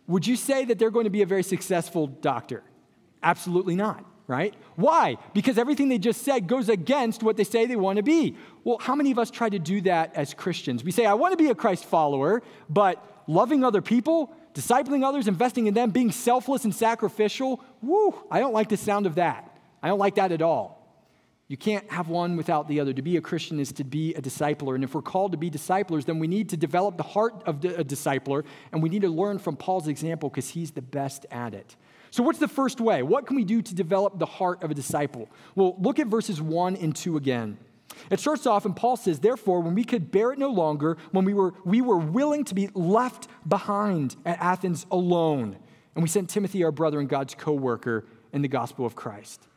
Would 0.06 0.26
you 0.26 0.36
say 0.36 0.64
that 0.64 0.78
they're 0.78 0.90
going 0.90 1.04
to 1.04 1.10
be 1.10 1.22
a 1.22 1.26
very 1.26 1.42
successful 1.42 2.06
doctor? 2.06 2.62
Absolutely 3.22 3.76
not, 3.76 4.04
right? 4.26 4.54
Why? 4.76 5.16
Because 5.34 5.58
everything 5.58 5.88
they 5.88 5.98
just 5.98 6.22
said 6.22 6.46
goes 6.46 6.68
against 6.68 7.22
what 7.22 7.36
they 7.36 7.44
say 7.44 7.66
they 7.66 7.76
want 7.76 7.98
to 7.98 8.02
be. 8.02 8.36
Well, 8.64 8.78
how 8.78 8.94
many 8.94 9.10
of 9.10 9.18
us 9.18 9.30
try 9.30 9.48
to 9.48 9.58
do 9.58 9.80
that 9.82 10.14
as 10.14 10.34
Christians? 10.34 10.82
We 10.82 10.92
say, 10.92 11.04
I 11.04 11.14
want 11.14 11.32
to 11.32 11.36
be 11.36 11.50
a 11.50 11.54
Christ 11.54 11.84
follower, 11.84 12.42
but 12.70 13.04
loving 13.26 13.64
other 13.64 13.82
people, 13.82 14.32
discipling 14.54 15.04
others, 15.04 15.28
investing 15.28 15.66
in 15.66 15.74
them, 15.74 15.90
being 15.90 16.12
selfless 16.12 16.64
and 16.64 16.74
sacrificial, 16.74 17.62
whoo, 17.82 18.14
I 18.30 18.40
don't 18.40 18.52
like 18.52 18.68
the 18.68 18.76
sound 18.76 19.06
of 19.06 19.16
that. 19.16 19.56
I 19.82 19.88
don't 19.88 19.98
like 19.98 20.16
that 20.16 20.32
at 20.32 20.42
all. 20.42 20.78
You 21.48 21.56
can't 21.56 21.90
have 21.90 22.08
one 22.08 22.36
without 22.36 22.68
the 22.68 22.78
other. 22.78 22.92
To 22.92 23.00
be 23.00 23.16
a 23.16 23.22
Christian 23.22 23.58
is 23.58 23.72
to 23.72 23.84
be 23.84 24.14
a 24.14 24.20
discipler. 24.20 24.74
And 24.74 24.84
if 24.84 24.94
we're 24.94 25.00
called 25.00 25.32
to 25.32 25.38
be 25.38 25.48
disciplers, 25.48 26.04
then 26.04 26.18
we 26.18 26.26
need 26.26 26.50
to 26.50 26.58
develop 26.58 26.98
the 26.98 27.02
heart 27.02 27.42
of 27.46 27.64
a 27.64 27.84
discipler, 27.84 28.44
and 28.70 28.82
we 28.82 28.90
need 28.90 29.02
to 29.02 29.08
learn 29.08 29.38
from 29.38 29.56
Paul's 29.56 29.88
example 29.88 30.28
because 30.28 30.50
he's 30.50 30.72
the 30.72 30.82
best 30.82 31.24
at 31.30 31.54
it. 31.54 31.74
So, 32.10 32.22
what's 32.22 32.38
the 32.38 32.48
first 32.48 32.80
way? 32.80 33.02
What 33.02 33.26
can 33.26 33.36
we 33.36 33.44
do 33.44 33.62
to 33.62 33.74
develop 33.74 34.18
the 34.18 34.26
heart 34.26 34.62
of 34.62 34.70
a 34.70 34.74
disciple? 34.74 35.28
Well, 35.54 35.76
look 35.78 35.98
at 35.98 36.06
verses 36.06 36.40
1 36.40 36.76
and 36.76 36.94
2 36.94 37.16
again. 37.16 37.58
It 38.10 38.20
starts 38.20 38.46
off, 38.46 38.64
and 38.64 38.74
Paul 38.74 38.96
says, 38.96 39.20
Therefore, 39.20 39.60
when 39.60 39.74
we 39.74 39.84
could 39.84 40.10
bear 40.10 40.32
it 40.32 40.38
no 40.38 40.50
longer, 40.50 40.96
when 41.10 41.24
we 41.24 41.34
were, 41.34 41.54
we 41.64 41.80
were 41.80 41.98
willing 41.98 42.44
to 42.44 42.54
be 42.54 42.68
left 42.74 43.28
behind 43.46 44.16
at 44.24 44.38
Athens 44.40 44.86
alone, 44.90 45.56
and 45.94 46.02
we 46.02 46.08
sent 46.08 46.30
Timothy, 46.30 46.64
our 46.64 46.72
brother 46.72 47.00
and 47.00 47.08
God's 47.08 47.34
co 47.34 47.52
worker, 47.52 48.06
in 48.32 48.42
the 48.42 48.48
gospel 48.48 48.84
of 48.84 48.94
Christ. 48.94 49.48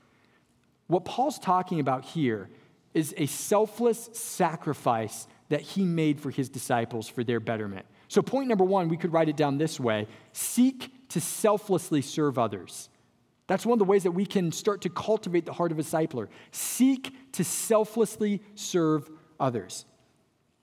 What 0.87 1.05
Paul's 1.05 1.39
talking 1.39 1.79
about 1.79 2.05
here 2.05 2.49
is 2.93 3.13
a 3.17 3.25
selfless 3.25 4.09
sacrifice 4.13 5.27
that 5.49 5.61
he 5.61 5.83
made 5.83 6.19
for 6.19 6.31
his 6.31 6.49
disciples 6.49 7.07
for 7.07 7.23
their 7.23 7.39
betterment. 7.39 7.85
So, 8.07 8.21
point 8.21 8.47
number 8.47 8.65
one, 8.65 8.89
we 8.89 8.97
could 8.97 9.13
write 9.13 9.29
it 9.29 9.37
down 9.37 9.57
this 9.57 9.79
way 9.79 10.07
seek 10.33 10.91
to 11.09 11.21
selflessly 11.21 12.01
serve 12.01 12.37
others. 12.37 12.89
That's 13.47 13.65
one 13.65 13.75
of 13.75 13.79
the 13.79 13.85
ways 13.85 14.03
that 14.03 14.11
we 14.11 14.25
can 14.25 14.51
start 14.51 14.81
to 14.81 14.89
cultivate 14.89 15.45
the 15.45 15.51
heart 15.51 15.71
of 15.73 15.79
a 15.79 15.81
discipler. 15.81 16.27
Seek 16.51 17.13
to 17.33 17.43
selflessly 17.43 18.41
serve 18.55 19.09
others. 19.39 19.85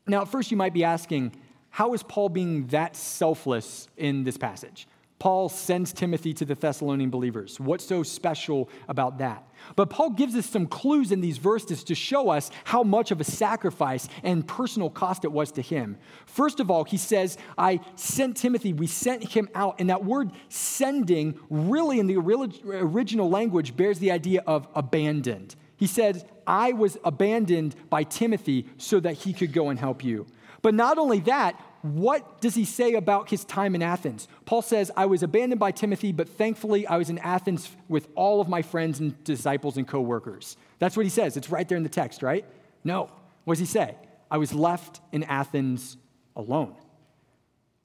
Now, 0.06 0.22
at 0.22 0.28
first, 0.28 0.50
you 0.50 0.56
might 0.56 0.72
be 0.72 0.84
asking, 0.84 1.34
how 1.70 1.92
is 1.94 2.02
Paul 2.02 2.28
being 2.28 2.66
that 2.68 2.96
selfless 2.96 3.88
in 3.96 4.24
this 4.24 4.36
passage? 4.36 4.86
Paul 5.18 5.48
sends 5.48 5.92
Timothy 5.92 6.32
to 6.34 6.44
the 6.44 6.54
Thessalonian 6.54 7.10
believers. 7.10 7.58
What's 7.58 7.84
so 7.84 8.04
special 8.04 8.70
about 8.88 9.18
that? 9.18 9.44
But 9.74 9.90
Paul 9.90 10.10
gives 10.10 10.36
us 10.36 10.46
some 10.46 10.68
clues 10.68 11.10
in 11.10 11.20
these 11.20 11.38
verses 11.38 11.82
to 11.84 11.94
show 11.96 12.30
us 12.30 12.52
how 12.62 12.84
much 12.84 13.10
of 13.10 13.20
a 13.20 13.24
sacrifice 13.24 14.08
and 14.22 14.46
personal 14.46 14.88
cost 14.88 15.24
it 15.24 15.32
was 15.32 15.50
to 15.52 15.62
him. 15.62 15.98
First 16.26 16.60
of 16.60 16.70
all, 16.70 16.84
he 16.84 16.96
says, 16.96 17.36
I 17.58 17.80
sent 17.96 18.36
Timothy, 18.36 18.72
we 18.72 18.86
sent 18.86 19.24
him 19.24 19.48
out. 19.56 19.80
And 19.80 19.90
that 19.90 20.04
word 20.04 20.30
sending, 20.48 21.36
really 21.50 21.98
in 21.98 22.06
the 22.06 22.16
original 22.16 23.28
language, 23.28 23.76
bears 23.76 23.98
the 23.98 24.12
idea 24.12 24.44
of 24.46 24.68
abandoned. 24.76 25.56
He 25.76 25.88
said, 25.88 26.30
I 26.48 26.72
was 26.72 26.96
abandoned 27.04 27.76
by 27.90 28.02
Timothy 28.04 28.66
so 28.78 28.98
that 29.00 29.12
he 29.12 29.34
could 29.34 29.52
go 29.52 29.68
and 29.68 29.78
help 29.78 30.02
you. 30.02 30.26
But 30.62 30.74
not 30.74 30.98
only 30.98 31.20
that, 31.20 31.60
what 31.82 32.40
does 32.40 32.54
he 32.54 32.64
say 32.64 32.94
about 32.94 33.28
his 33.28 33.44
time 33.44 33.74
in 33.74 33.82
Athens? 33.82 34.26
Paul 34.46 34.62
says, 34.62 34.90
I 34.96 35.06
was 35.06 35.22
abandoned 35.22 35.60
by 35.60 35.70
Timothy, 35.70 36.10
but 36.10 36.28
thankfully 36.28 36.86
I 36.86 36.96
was 36.96 37.10
in 37.10 37.18
Athens 37.18 37.70
with 37.88 38.08
all 38.14 38.40
of 38.40 38.48
my 38.48 38.62
friends 38.62 38.98
and 38.98 39.22
disciples 39.22 39.76
and 39.76 39.86
co 39.86 40.00
workers. 40.00 40.56
That's 40.78 40.96
what 40.96 41.06
he 41.06 41.10
says. 41.10 41.36
It's 41.36 41.50
right 41.50 41.68
there 41.68 41.76
in 41.76 41.84
the 41.84 41.88
text, 41.88 42.22
right? 42.22 42.44
No. 42.82 43.10
What 43.44 43.54
does 43.54 43.60
he 43.60 43.66
say? 43.66 43.94
I 44.30 44.38
was 44.38 44.52
left 44.52 45.00
in 45.12 45.24
Athens 45.24 45.96
alone. 46.34 46.74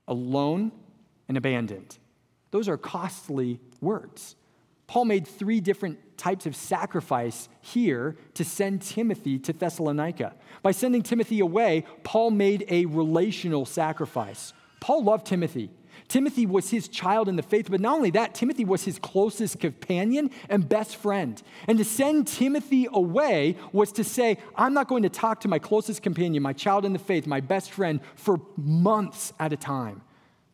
Alone 0.08 0.72
and 1.27 1.38
abandoned. 1.38 1.98
Those 2.51 2.67
are 2.67 2.77
costly 2.77 3.60
words. 3.82 4.36
Paul 4.94 5.06
made 5.06 5.28
three 5.28 5.60
different 5.60 6.20
types 6.20 6.46
of 6.46 6.56
sacrifice 6.56 7.50
here 7.62 8.16
to 8.36 8.46
send 8.46 8.84
Timothy 8.84 9.40
to 9.40 9.52
Thessalonica. 9.52 10.36
By 10.62 10.70
sending 10.70 11.02
Timothy 11.02 11.40
away, 11.40 11.86
Paul 12.04 12.30
made 12.30 12.64
a 12.70 12.86
relational 12.86 13.66
sacrifice. 13.66 14.54
Paul 14.82 15.04
loved 15.04 15.26
Timothy. 15.26 15.72
Timothy 16.10 16.46
was 16.46 16.70
his 16.70 16.88
child 16.88 17.28
in 17.28 17.38
the 17.38 17.42
faith, 17.42 17.72
but 17.72 17.82
not 17.82 17.96
only 17.96 18.12
that, 18.12 18.36
Timothy 18.36 18.66
was 18.66 18.84
his 18.84 19.00
closest 19.00 19.60
companion 19.60 20.30
and 20.48 20.70
best 20.70 20.96
friend. 20.98 21.42
And 21.68 21.80
to 21.80 21.84
send 21.84 22.28
Timothy 22.28 22.88
away 22.94 23.58
was 23.72 23.92
to 23.94 24.04
say, 24.04 24.38
I'm 24.56 24.76
not 24.76 24.88
going 24.88 25.02
to 25.02 25.10
talk 25.10 25.40
to 25.40 25.48
my 25.48 25.58
closest 25.58 26.04
companion, 26.04 26.44
my 26.44 26.54
child 26.54 26.86
in 26.86 26.94
the 26.94 27.00
faith, 27.00 27.26
my 27.26 27.42
best 27.42 27.72
friend, 27.72 28.00
for 28.14 28.40
months 28.58 29.34
at 29.40 29.52
a 29.52 29.58
time. 29.58 30.04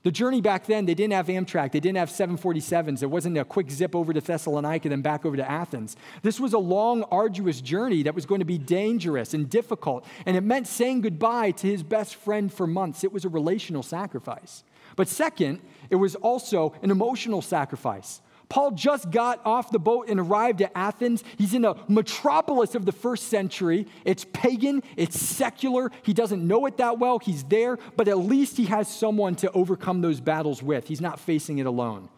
The 0.03 0.11
journey 0.11 0.39
back 0.39 0.65
then, 0.65 0.85
they 0.85 0.93
didn't 0.93 1.11
have 1.11 1.27
Amtrak, 1.27 1.73
they 1.73 1.81
didn't 1.81 1.97
have 1.97 2.09
747s. 2.09 3.03
It 3.03 3.07
wasn't 3.07 3.37
a 3.37 3.43
quick 3.43 3.69
zip 3.69 3.93
over 3.93 4.13
to 4.13 4.21
Thessalonica, 4.21 4.87
then 4.87 5.01
back 5.01 5.25
over 5.25 5.35
to 5.35 5.49
Athens. 5.49 5.97
This 6.21 6.39
was 6.39 6.53
a 6.53 6.59
long, 6.59 7.03
arduous 7.03 7.59
journey 7.59 8.03
that 8.03 8.15
was 8.15 8.25
going 8.25 8.39
to 8.39 8.45
be 8.45 8.57
dangerous 8.57 9.33
and 9.33 9.49
difficult, 9.49 10.05
and 10.25 10.37
it 10.37 10.41
meant 10.41 10.67
saying 10.67 11.01
goodbye 11.01 11.51
to 11.51 11.67
his 11.67 11.83
best 11.83 12.15
friend 12.15 12.51
for 12.51 12.65
months. 12.65 13.03
It 13.03 13.11
was 13.11 13.25
a 13.25 13.29
relational 13.29 13.83
sacrifice. 13.83 14.63
But 14.95 15.09
second, 15.09 15.59
it 15.89 15.97
was 15.97 16.15
also 16.15 16.73
an 16.81 16.91
emotional 16.91 17.41
sacrifice. 17.41 18.21
Paul 18.49 18.71
just 18.71 19.11
got 19.11 19.45
off 19.45 19.71
the 19.71 19.77
boat 19.77 20.09
and 20.09 20.19
arrived 20.19 20.63
at 20.63 20.71
Athens. 20.73 21.23
He's 21.37 21.53
in 21.53 21.63
a 21.65 21.75
metropolis 21.87 22.73
of 22.73 22.83
the 22.83 22.91
first 22.91 23.27
century. 23.27 23.85
It's 24.05 24.25
pagan, 24.33 24.81
it's 24.97 25.19
secular. 25.19 25.91
He 26.01 26.13
doesn't 26.13 26.45
know 26.45 26.65
it 26.65 26.77
that 26.77 26.97
well. 26.97 27.19
He's 27.19 27.43
there, 27.43 27.77
but 27.95 28.07
at 28.07 28.17
least 28.17 28.57
he 28.57 28.65
has 28.65 28.87
someone 28.87 29.35
to 29.35 29.51
overcome 29.51 30.01
those 30.01 30.19
battles 30.19 30.63
with. 30.63 30.87
He's 30.87 30.99
not 30.99 31.19
facing 31.19 31.59
it 31.59 31.67
alone. 31.67 32.09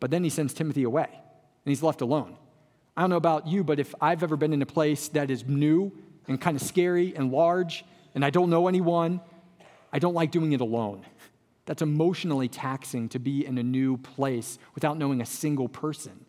But 0.00 0.10
then 0.10 0.24
he 0.24 0.30
sends 0.30 0.54
Timothy 0.54 0.84
away, 0.84 1.08
and 1.10 1.66
he's 1.66 1.82
left 1.82 2.00
alone. 2.00 2.36
I 2.96 3.02
don't 3.02 3.10
know 3.10 3.16
about 3.16 3.46
you, 3.46 3.62
but 3.62 3.78
if 3.78 3.94
I've 4.00 4.22
ever 4.22 4.36
been 4.36 4.54
in 4.54 4.62
a 4.62 4.66
place 4.66 5.08
that 5.08 5.30
is 5.30 5.46
new 5.46 5.92
and 6.26 6.40
kind 6.40 6.56
of 6.56 6.62
scary 6.62 7.14
and 7.14 7.30
large, 7.30 7.84
and 8.14 8.24
I 8.24 8.30
don't 8.30 8.48
know 8.48 8.68
anyone, 8.68 9.20
I 9.92 9.98
don't 9.98 10.14
like 10.14 10.30
doing 10.30 10.52
it 10.52 10.60
alone. 10.60 11.04
That's 11.68 11.82
emotionally 11.82 12.48
taxing 12.48 13.10
to 13.10 13.18
be 13.18 13.44
in 13.44 13.58
a 13.58 13.62
new 13.62 13.98
place 13.98 14.58
without 14.74 14.96
knowing 14.96 15.20
a 15.20 15.26
single 15.26 15.68
person. 15.68 16.24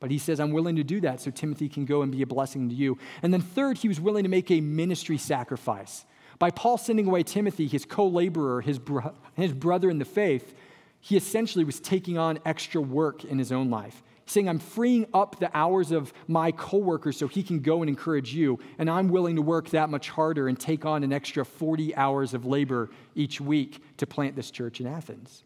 But 0.00 0.10
he 0.10 0.18
says, 0.18 0.38
I'm 0.38 0.50
willing 0.50 0.76
to 0.76 0.84
do 0.84 1.00
that 1.00 1.18
so 1.22 1.30
Timothy 1.30 1.70
can 1.70 1.86
go 1.86 2.02
and 2.02 2.12
be 2.12 2.20
a 2.20 2.26
blessing 2.26 2.68
to 2.68 2.74
you. 2.74 2.98
And 3.22 3.32
then, 3.32 3.40
third, 3.40 3.78
he 3.78 3.88
was 3.88 3.98
willing 3.98 4.24
to 4.24 4.28
make 4.28 4.50
a 4.50 4.60
ministry 4.60 5.16
sacrifice. 5.16 6.04
By 6.38 6.50
Paul 6.50 6.76
sending 6.76 7.06
away 7.06 7.22
Timothy, 7.22 7.68
his 7.68 7.86
co 7.86 8.06
laborer, 8.06 8.60
his, 8.60 8.78
bro- 8.78 9.14
his 9.34 9.54
brother 9.54 9.88
in 9.88 9.98
the 9.98 10.04
faith, 10.04 10.54
he 11.00 11.16
essentially 11.16 11.64
was 11.64 11.80
taking 11.80 12.18
on 12.18 12.38
extra 12.44 12.82
work 12.82 13.24
in 13.24 13.38
his 13.38 13.50
own 13.50 13.70
life. 13.70 14.02
Saying, 14.32 14.48
I'm 14.48 14.58
freeing 14.58 15.06
up 15.14 15.38
the 15.38 15.50
hours 15.56 15.92
of 15.92 16.12
my 16.26 16.52
coworkers 16.52 17.16
so 17.16 17.28
he 17.28 17.42
can 17.42 17.60
go 17.60 17.82
and 17.82 17.88
encourage 17.88 18.34
you, 18.34 18.58
and 18.78 18.90
I'm 18.90 19.08
willing 19.08 19.36
to 19.36 19.42
work 19.42 19.70
that 19.70 19.90
much 19.90 20.08
harder 20.08 20.48
and 20.48 20.58
take 20.58 20.84
on 20.84 21.04
an 21.04 21.12
extra 21.12 21.44
40 21.44 21.94
hours 21.96 22.34
of 22.34 22.44
labor 22.44 22.90
each 23.14 23.40
week 23.40 23.82
to 23.98 24.06
plant 24.06 24.36
this 24.36 24.50
church 24.50 24.80
in 24.80 24.86
Athens. 24.86 25.44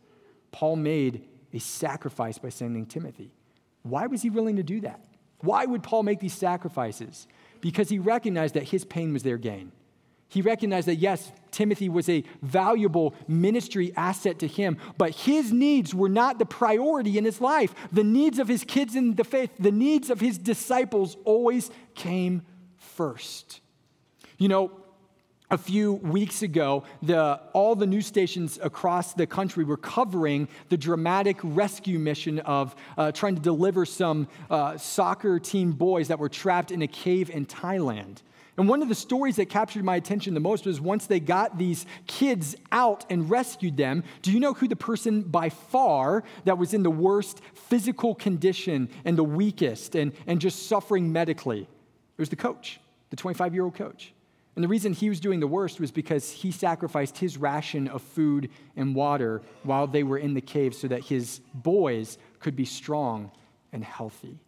Paul 0.52 0.76
made 0.76 1.26
a 1.52 1.59
sacrifice 1.59 2.38
by 2.38 2.49
sending 2.49 2.87
Timothy. 2.87 3.35
Why 3.83 4.07
was 4.07 4.23
he 4.23 4.31
willing 4.31 4.57
to 4.57 4.62
do 4.62 4.81
that? 4.81 5.00
Why 5.40 5.64
would 5.64 5.83
Paul 5.83 6.02
make 6.02 6.21
these 6.21 6.35
sacrifices? 6.35 7.28
Because 7.61 7.88
he 7.88 7.99
recognized 7.99 8.55
that 8.55 8.64
his 8.64 8.85
pain 8.85 9.12
was 9.12 9.23
their 9.23 9.38
gain. 9.38 9.73
He 10.28 10.42
recognized 10.42 10.88
that, 10.88 10.97
yes, 10.97 11.30
Timothy 11.50 11.88
was 11.88 12.09
a 12.09 12.25
valuable 12.42 13.14
ministry 13.28 13.92
asset 13.97 14.40
to 14.40 14.47
him, 14.47 14.76
but 14.99 15.12
his 15.12 15.52
needs 15.52 15.95
were 15.95 16.09
not 16.09 16.38
the 16.38 16.47
priority 16.47 17.16
in 17.16 17.25
his 17.25 17.40
life. 17.40 17.75
The 17.92 18.04
needs 18.04 18.38
of 18.38 18.49
his 18.49 18.64
kids 18.64 18.97
in 18.97 19.14
the 19.14 19.25
faith, 19.25 19.50
the 19.59 19.73
needs 19.73 20.11
of 20.11 20.21
his 20.21 20.37
disciples 20.37 21.16
always 21.25 21.71
came 21.95 22.42
first. 22.76 23.61
You 24.37 24.49
know, 24.49 24.71
a 25.49 25.56
few 25.56 25.95
weeks 25.95 26.42
ago, 26.42 26.83
the, 27.02 27.40
all 27.52 27.76
the 27.76 27.87
news 27.87 28.06
stations 28.06 28.59
across 28.61 29.14
the 29.14 29.26
country 29.26 29.64
were 29.64 29.76
covering 29.76 30.49
the 30.71 30.76
dramatic 30.76 31.38
rescue 31.42 32.00
mission 32.00 32.40
of 32.40 32.75
uh, 32.99 33.12
trying 33.12 33.37
to 33.37 33.40
deliver 33.40 33.87
some 33.87 34.26
uh, 34.50 34.76
soccer 34.76 35.38
team 35.38 35.71
boys 35.73 36.09
that 36.09 36.18
were 36.18 36.28
trapped 36.28 36.73
in 36.73 36.83
a 36.83 36.88
cave 36.88 37.30
in 37.30 37.47
Thailand. 37.47 38.18
And 38.58 38.68
one 38.68 38.80
of 38.80 38.88
the 38.88 38.94
stories 38.94 39.36
that 39.36 39.50
captured 39.50 39.84
my 39.84 39.96
attention 39.96 40.32
the 40.32 40.40
most 40.40 40.64
was 40.64 40.80
once 40.80 41.06
they 41.06 41.20
got 41.20 41.58
these 41.58 41.84
kids 42.06 42.56
out 42.72 43.04
and 43.10 43.28
rescued 43.28 43.76
them, 43.76 44.02
do 44.22 44.32
you 44.32 44.40
know 44.40 44.54
who 44.54 44.66
the 44.66 44.76
person 44.76 45.22
by 45.22 45.50
far 45.50 46.25
that 46.44 46.56
was 46.56 46.72
in 46.72 46.82
the 46.82 46.90
worst 46.90 47.42
physical 47.54 48.14
condition 48.14 48.88
and 49.04 49.18
the 49.18 49.25
weakest 49.25 49.94
and, 49.94 50.12
and 50.26 50.40
just 50.40 50.68
suffering 50.68 51.12
medically? 51.12 51.62
It 51.62 52.18
was 52.18 52.30
the 52.30 52.36
coach, 52.36 52.80
the 53.10 53.16
25 53.16 53.52
year 53.52 53.64
old 53.64 53.75
coach. 53.75 54.14
And 54.54 54.64
the 54.64 54.68
reason 54.68 54.94
he 54.94 55.10
was 55.10 55.20
doing 55.20 55.38
the 55.38 55.46
worst 55.46 55.78
was 55.78 55.90
because 55.90 56.30
he 56.30 56.50
sacrificed 56.50 57.18
his 57.18 57.36
ration 57.36 57.88
of 57.88 58.00
food 58.00 58.48
and 58.75 58.94
water 58.94 59.42
while 59.64 59.86
they 59.86 60.02
were 60.02 60.16
in 60.16 60.32
the 60.32 60.40
cave 60.40 60.75
so 60.75 60.88
that 60.88 61.04
his 61.04 61.42
boys 61.52 62.16
could 62.40 62.56
be 62.56 62.64
strong 62.64 63.30
and 63.70 63.84
healthy. 63.84 64.38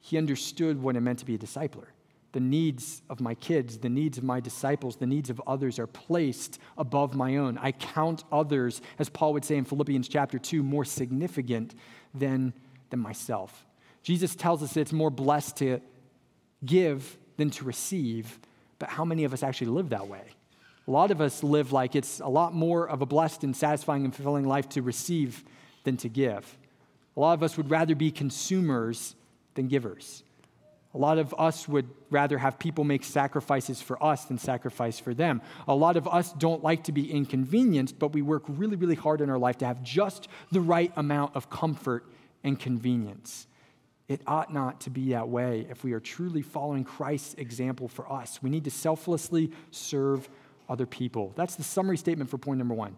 He 0.00 0.16
understood 0.16 0.82
what 0.82 0.96
it 0.96 1.00
meant 1.00 1.18
to 1.18 1.26
be 1.26 1.34
a 1.34 1.38
discipler 1.38 1.88
the 2.34 2.40
needs 2.40 3.00
of 3.08 3.20
my 3.20 3.32
kids, 3.36 3.78
the 3.78 3.88
needs 3.88 4.18
of 4.18 4.24
my 4.24 4.40
disciples, 4.40 4.96
the 4.96 5.06
needs 5.06 5.30
of 5.30 5.40
others 5.46 5.78
are 5.78 5.86
placed 5.86 6.58
above 6.76 7.14
my 7.14 7.36
own. 7.36 7.56
I 7.58 7.70
count 7.70 8.24
others, 8.32 8.82
as 8.98 9.08
Paul 9.08 9.34
would 9.34 9.44
say 9.44 9.56
in 9.56 9.64
Philippians 9.64 10.08
chapter 10.08 10.36
2, 10.36 10.60
more 10.64 10.84
significant 10.84 11.76
than, 12.12 12.52
than 12.90 12.98
myself. 12.98 13.64
Jesus 14.02 14.34
tells 14.34 14.64
us 14.64 14.76
it's 14.76 14.92
more 14.92 15.10
blessed 15.10 15.58
to 15.58 15.80
give 16.66 17.16
than 17.36 17.50
to 17.50 17.64
receive, 17.64 18.40
but 18.80 18.88
how 18.88 19.04
many 19.04 19.22
of 19.22 19.32
us 19.32 19.44
actually 19.44 19.68
live 19.68 19.90
that 19.90 20.08
way? 20.08 20.24
A 20.88 20.90
lot 20.90 21.12
of 21.12 21.20
us 21.20 21.44
live 21.44 21.70
like 21.70 21.94
it's 21.94 22.18
a 22.18 22.26
lot 22.26 22.52
more 22.52 22.88
of 22.88 23.00
a 23.00 23.06
blessed 23.06 23.44
and 23.44 23.54
satisfying 23.54 24.04
and 24.04 24.12
fulfilling 24.12 24.44
life 24.44 24.68
to 24.70 24.82
receive 24.82 25.44
than 25.84 25.96
to 25.98 26.08
give. 26.08 26.58
A 27.16 27.20
lot 27.20 27.34
of 27.34 27.44
us 27.44 27.56
would 27.56 27.70
rather 27.70 27.94
be 27.94 28.10
consumers 28.10 29.14
than 29.54 29.68
givers. 29.68 30.23
A 30.94 30.98
lot 30.98 31.18
of 31.18 31.34
us 31.36 31.68
would 31.68 31.88
rather 32.10 32.38
have 32.38 32.58
people 32.58 32.84
make 32.84 33.02
sacrifices 33.02 33.82
for 33.82 34.00
us 34.02 34.26
than 34.26 34.38
sacrifice 34.38 35.00
for 35.00 35.12
them. 35.12 35.42
A 35.66 35.74
lot 35.74 35.96
of 35.96 36.06
us 36.06 36.32
don't 36.34 36.62
like 36.62 36.84
to 36.84 36.92
be 36.92 37.10
inconvenienced, 37.10 37.98
but 37.98 38.12
we 38.12 38.22
work 38.22 38.44
really, 38.46 38.76
really 38.76 38.94
hard 38.94 39.20
in 39.20 39.28
our 39.28 39.38
life 39.38 39.58
to 39.58 39.66
have 39.66 39.82
just 39.82 40.28
the 40.52 40.60
right 40.60 40.92
amount 40.96 41.34
of 41.34 41.50
comfort 41.50 42.06
and 42.44 42.58
convenience. 42.58 43.48
It 44.06 44.20
ought 44.26 44.52
not 44.52 44.82
to 44.82 44.90
be 44.90 45.10
that 45.10 45.28
way 45.28 45.66
if 45.68 45.82
we 45.82 45.94
are 45.94 46.00
truly 46.00 46.42
following 46.42 46.84
Christ's 46.84 47.34
example 47.34 47.88
for 47.88 48.10
us. 48.10 48.40
We 48.40 48.50
need 48.50 48.64
to 48.64 48.70
selflessly 48.70 49.50
serve 49.72 50.28
other 50.68 50.86
people. 50.86 51.32
That's 51.34 51.56
the 51.56 51.64
summary 51.64 51.96
statement 51.96 52.30
for 52.30 52.38
point 52.38 52.58
number 52.58 52.74
one. 52.74 52.96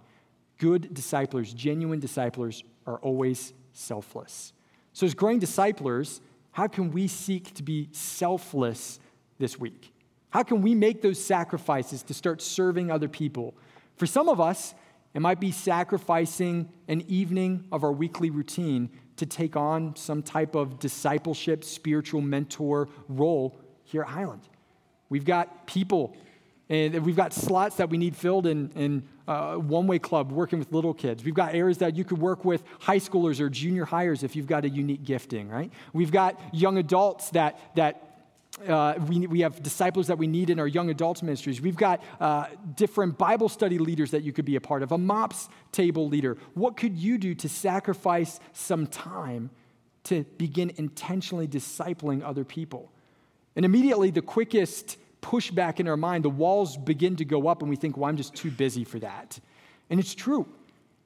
Good 0.59 0.93
disciplers, 0.93 1.53
genuine 1.53 2.01
disciplers, 2.01 2.63
are 2.87 2.99
always 2.99 3.53
selfless. 3.73 4.53
So, 4.93 5.07
as 5.07 5.15
growing 5.15 5.39
disciplers, 5.39 6.21
how 6.57 6.67
can 6.67 6.91
we 6.91 7.07
seek 7.07 7.53
to 7.53 7.63
be 7.63 7.87
selfless 7.93 8.99
this 9.39 9.61
week? 9.61 9.93
How 10.31 10.43
can 10.43 10.63
we 10.63 10.75
make 10.75 11.03
those 11.03 11.23
sacrifices 11.23 12.03
to 12.05 12.15
start 12.15 12.41
serving 12.41 12.91
other 12.91 13.09
people? 13.09 13.55
For 13.97 14.07
some 14.07 14.27
of 14.31 14.41
us, 14.41 14.75
it 15.13 15.21
might 15.21 15.39
be 15.39 15.53
sacrificing 15.53 16.71
an 16.89 17.03
evening 17.09 17.67
of 17.71 17.85
our 17.85 17.93
weekly 17.93 18.31
routine 18.31 18.89
to 19.17 19.27
take 19.27 19.55
on 19.55 19.97
some 19.97 20.23
type 20.23 20.55
of 20.55 20.79
discipleship, 20.79 21.63
spiritual 21.63 22.23
mentor 22.23 22.89
role 23.11 23.61
here 23.85 24.01
at 24.01 24.09
Highland. 24.09 24.49
We've 25.11 25.27
got 25.27 25.67
people 25.67 26.17
and 26.69 27.05
we've 27.05 27.17
got 27.17 27.33
slots 27.33 27.77
that 27.77 27.91
we 27.91 27.99
need 27.99 28.17
filled 28.17 28.47
in, 28.47 28.71
in 28.75 29.05
uh, 29.29 29.55
AWANA 29.55 30.03
club 30.03 30.33
working 30.33 30.59
with 30.59 30.73
little 30.73 30.95
kids. 30.95 31.23
We've 31.23 31.35
got 31.35 31.55
areas 31.55 31.79
that 31.79 31.95
you 31.95 32.05
could 32.05 32.19
work 32.19 32.45
with 32.45 32.65
high 32.81 32.99
schoolers 32.99 33.41
or 33.41 33.49
junior 33.49 33.87
highers 33.87 34.25
if 34.25 34.35
you've 34.35 34.49
got 34.49 34.65
a 34.65 34.69
unique 34.69 35.05
gifting, 35.05 35.49
right? 35.49 35.71
We've 35.93 36.11
got 36.11 36.41
young 36.53 36.79
adults 36.79 37.31
that, 37.31 37.59
that 37.77 38.07
uh, 38.67 38.95
we, 39.07 39.27
we 39.27 39.41
have 39.41 39.63
disciples 39.63 40.09
that 40.09 40.19
we 40.19 40.27
need 40.27 40.51
in 40.51 40.59
our 40.59 40.67
young 40.67 40.91
adults 40.91 41.23
ministries. 41.23 41.61
We've 41.61 41.77
got 41.77 42.03
uh, 42.21 42.47
different 42.75 43.17
Bible 43.17 43.49
study 43.49 43.79
leaders 43.79 44.11
that 44.11 44.23
you 44.23 44.33
could 44.33 44.45
be 44.45 44.57
a 44.57 44.61
part 44.61 44.83
of, 44.83 44.91
a 44.91 44.99
MOPS 44.99 45.49
table 45.71 46.09
leader. 46.09 46.37
What 46.55 46.77
could 46.77 46.97
you 46.97 47.19
do 47.19 47.35
to 47.37 47.49
sacrifice 47.49 48.41
some 48.53 48.87
time 48.87 49.51
to 50.05 50.25
begin 50.39 50.73
intentionally 50.77 51.47
discipling 51.47 52.25
other 52.25 52.45
people? 52.45 52.91
And 53.55 53.65
immediately, 53.65 54.11
the 54.11 54.23
quickest 54.23 54.99
pushback 55.23 55.81
in 55.81 55.89
our 55.89 55.97
mind, 55.97 56.25
the 56.25 56.31
walls 56.31 56.77
begin 56.77 57.17
to 57.17 57.25
go 57.25 57.49
up, 57.49 57.63
and 57.63 57.71
we 57.71 57.77
think, 57.77 57.97
well, 57.97 58.09
I'm 58.09 58.17
just 58.17 58.35
too 58.35 58.51
busy 58.51 58.85
for 58.85 58.99
that. 59.01 59.39
And 59.91 60.01
it's 60.01 60.15
true. 60.15 60.47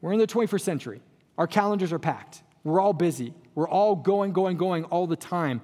We're 0.00 0.12
in 0.12 0.18
the 0.18 0.26
21st 0.26 0.60
century. 0.60 1.00
Our 1.38 1.46
calendars 1.46 1.92
are 1.92 1.98
packed. 1.98 2.42
We're 2.64 2.80
all 2.80 2.92
busy. 2.92 3.34
We're 3.54 3.68
all 3.68 3.96
going, 3.96 4.32
going, 4.32 4.56
going 4.56 4.84
all 4.84 5.06
the 5.06 5.16
time. 5.16 5.60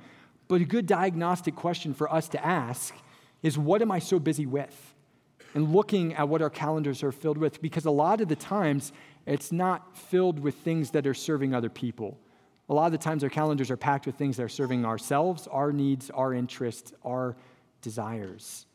But 0.48 0.60
a 0.60 0.64
good 0.64 0.86
diagnostic 0.86 1.54
question 1.54 1.92
for 1.92 2.12
us 2.12 2.28
to 2.28 2.44
ask 2.44 2.94
is 3.42 3.58
what 3.58 3.82
am 3.82 3.90
I 3.90 3.98
so 3.98 4.18
busy 4.18 4.46
with? 4.46 4.94
And 5.54 5.72
looking 5.72 6.14
at 6.14 6.28
what 6.28 6.42
our 6.42 6.50
calendars 6.50 7.02
are 7.02 7.12
filled 7.12 7.38
with, 7.38 7.60
because 7.62 7.84
a 7.84 7.90
lot 7.90 8.20
of 8.20 8.28
the 8.28 8.36
times 8.36 8.92
it's 9.26 9.52
not 9.52 9.96
filled 9.96 10.38
with 10.38 10.54
things 10.56 10.90
that 10.90 11.06
are 11.06 11.14
serving 11.14 11.54
other 11.54 11.70
people. 11.70 12.18
A 12.68 12.74
lot 12.74 12.86
of 12.86 12.92
the 12.92 12.98
times 12.98 13.22
our 13.22 13.30
calendars 13.30 13.70
are 13.70 13.76
packed 13.76 14.06
with 14.06 14.16
things 14.16 14.36
that 14.36 14.42
are 14.42 14.48
serving 14.48 14.84
ourselves, 14.84 15.46
our 15.46 15.72
needs, 15.72 16.10
our 16.10 16.34
interests, 16.34 16.92
our 17.04 17.36
desires. 17.86 18.66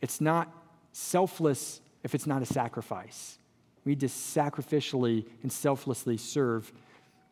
It's 0.00 0.20
not 0.20 0.52
selfless 0.90 1.80
if 2.02 2.16
it's 2.16 2.26
not 2.26 2.42
a 2.42 2.46
sacrifice. 2.46 3.38
We 3.84 3.92
need 3.92 4.00
to 4.00 4.08
sacrificially 4.08 5.24
and 5.44 5.52
selflessly 5.52 6.16
serve 6.16 6.72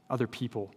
other 0.09 0.29
people. 0.29 0.73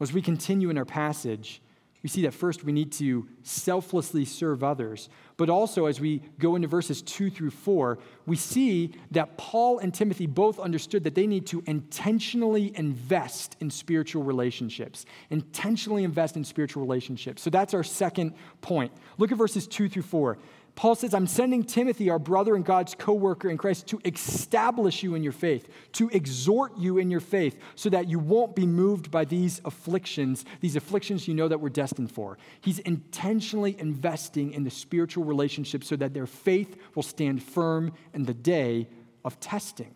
As 0.00 0.12
we 0.12 0.22
continue 0.22 0.70
in 0.70 0.78
our 0.78 0.84
passage, 0.84 1.60
we 2.04 2.10
see 2.10 2.20
that 2.22 2.34
first 2.34 2.64
we 2.64 2.72
need 2.72 2.92
to 2.92 3.26
selflessly 3.42 4.26
serve 4.26 4.62
others. 4.62 5.08
But 5.38 5.48
also, 5.48 5.86
as 5.86 6.00
we 6.02 6.20
go 6.38 6.54
into 6.54 6.68
verses 6.68 7.00
two 7.00 7.30
through 7.30 7.50
four, 7.50 7.98
we 8.26 8.36
see 8.36 8.92
that 9.12 9.38
Paul 9.38 9.78
and 9.78 9.92
Timothy 9.92 10.26
both 10.26 10.60
understood 10.60 11.02
that 11.04 11.14
they 11.14 11.26
need 11.26 11.46
to 11.46 11.62
intentionally 11.66 12.76
invest 12.76 13.56
in 13.60 13.70
spiritual 13.70 14.22
relationships. 14.22 15.06
Intentionally 15.30 16.04
invest 16.04 16.36
in 16.36 16.44
spiritual 16.44 16.82
relationships. 16.82 17.40
So 17.40 17.48
that's 17.48 17.72
our 17.72 17.82
second 17.82 18.34
point. 18.60 18.92
Look 19.16 19.32
at 19.32 19.38
verses 19.38 19.66
two 19.66 19.88
through 19.88 20.02
four. 20.02 20.36
Paul 20.76 20.96
says, 20.96 21.14
I'm 21.14 21.28
sending 21.28 21.62
Timothy, 21.62 22.10
our 22.10 22.18
brother 22.18 22.56
and 22.56 22.64
God's 22.64 22.96
co 22.96 23.12
worker 23.12 23.48
in 23.48 23.56
Christ, 23.56 23.86
to 23.88 24.00
establish 24.04 25.04
you 25.04 25.14
in 25.14 25.22
your 25.22 25.32
faith, 25.32 25.68
to 25.92 26.08
exhort 26.08 26.76
you 26.76 26.98
in 26.98 27.10
your 27.10 27.20
faith, 27.20 27.58
so 27.76 27.88
that 27.90 28.08
you 28.08 28.18
won't 28.18 28.56
be 28.56 28.66
moved 28.66 29.10
by 29.10 29.24
these 29.24 29.60
afflictions, 29.64 30.44
these 30.60 30.74
afflictions 30.74 31.28
you 31.28 31.34
know 31.34 31.46
that 31.46 31.60
we're 31.60 31.68
destined 31.68 32.10
for. 32.10 32.38
He's 32.60 32.80
intentionally 32.80 33.78
investing 33.78 34.52
in 34.52 34.64
the 34.64 34.70
spiritual 34.70 35.24
relationship 35.24 35.84
so 35.84 35.94
that 35.96 36.12
their 36.12 36.26
faith 36.26 36.76
will 36.96 37.04
stand 37.04 37.42
firm 37.42 37.92
in 38.12 38.24
the 38.24 38.34
day 38.34 38.88
of 39.24 39.38
testing. 39.38 39.94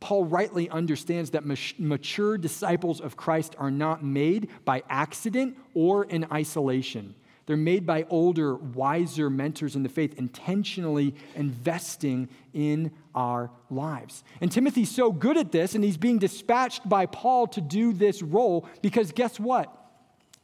Paul 0.00 0.24
rightly 0.24 0.68
understands 0.70 1.30
that 1.30 1.44
mature 1.78 2.38
disciples 2.38 3.00
of 3.00 3.16
Christ 3.16 3.54
are 3.58 3.70
not 3.70 4.04
made 4.04 4.48
by 4.64 4.82
accident 4.88 5.56
or 5.74 6.04
in 6.04 6.26
isolation. 6.32 7.14
They're 7.46 7.56
made 7.56 7.86
by 7.86 8.06
older, 8.10 8.56
wiser 8.56 9.30
mentors 9.30 9.76
in 9.76 9.84
the 9.84 9.88
faith, 9.88 10.18
intentionally 10.18 11.14
investing 11.36 12.28
in 12.52 12.90
our 13.14 13.50
lives. 13.70 14.24
And 14.40 14.50
Timothy's 14.50 14.90
so 14.90 15.12
good 15.12 15.36
at 15.36 15.52
this, 15.52 15.76
and 15.76 15.84
he's 15.84 15.96
being 15.96 16.18
dispatched 16.18 16.88
by 16.88 17.06
Paul 17.06 17.46
to 17.48 17.60
do 17.60 17.92
this 17.92 18.20
role 18.20 18.68
because 18.82 19.12
guess 19.12 19.38
what? 19.38 19.72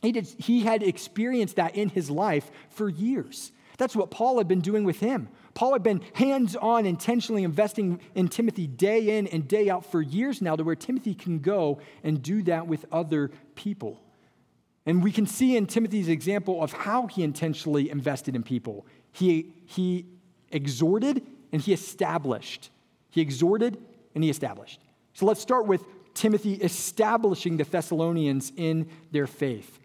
He, 0.00 0.12
did, 0.12 0.26
he 0.38 0.60
had 0.60 0.82
experienced 0.82 1.56
that 1.56 1.74
in 1.76 1.88
his 1.88 2.08
life 2.08 2.50
for 2.70 2.88
years. 2.88 3.52
That's 3.78 3.96
what 3.96 4.10
Paul 4.10 4.38
had 4.38 4.46
been 4.46 4.60
doing 4.60 4.84
with 4.84 5.00
him. 5.00 5.28
Paul 5.54 5.72
had 5.72 5.82
been 5.82 6.02
hands 6.14 6.54
on, 6.54 6.86
intentionally 6.86 7.42
investing 7.42 8.00
in 8.14 8.28
Timothy 8.28 8.68
day 8.68 9.18
in 9.18 9.26
and 9.26 9.48
day 9.48 9.68
out 9.68 9.84
for 9.90 10.00
years 10.00 10.40
now, 10.40 10.54
to 10.54 10.62
where 10.62 10.76
Timothy 10.76 11.14
can 11.14 11.40
go 11.40 11.80
and 12.04 12.22
do 12.22 12.42
that 12.44 12.68
with 12.68 12.84
other 12.92 13.32
people. 13.56 14.00
And 14.84 15.02
we 15.02 15.12
can 15.12 15.26
see 15.26 15.56
in 15.56 15.66
Timothy's 15.66 16.08
example 16.08 16.62
of 16.62 16.72
how 16.72 17.06
he 17.06 17.22
intentionally 17.22 17.90
invested 17.90 18.34
in 18.34 18.42
people. 18.42 18.86
He, 19.12 19.52
he 19.66 20.06
exhorted 20.50 21.24
and 21.52 21.62
he 21.62 21.72
established. 21.72 22.70
He 23.10 23.20
exhorted 23.20 23.78
and 24.14 24.24
he 24.24 24.30
established. 24.30 24.80
So 25.14 25.26
let's 25.26 25.40
start 25.40 25.66
with 25.66 25.84
Timothy 26.14 26.54
establishing 26.54 27.56
the 27.56 27.64
Thessalonians 27.64 28.52
in 28.56 28.88
their 29.12 29.26
faith. 29.26 29.78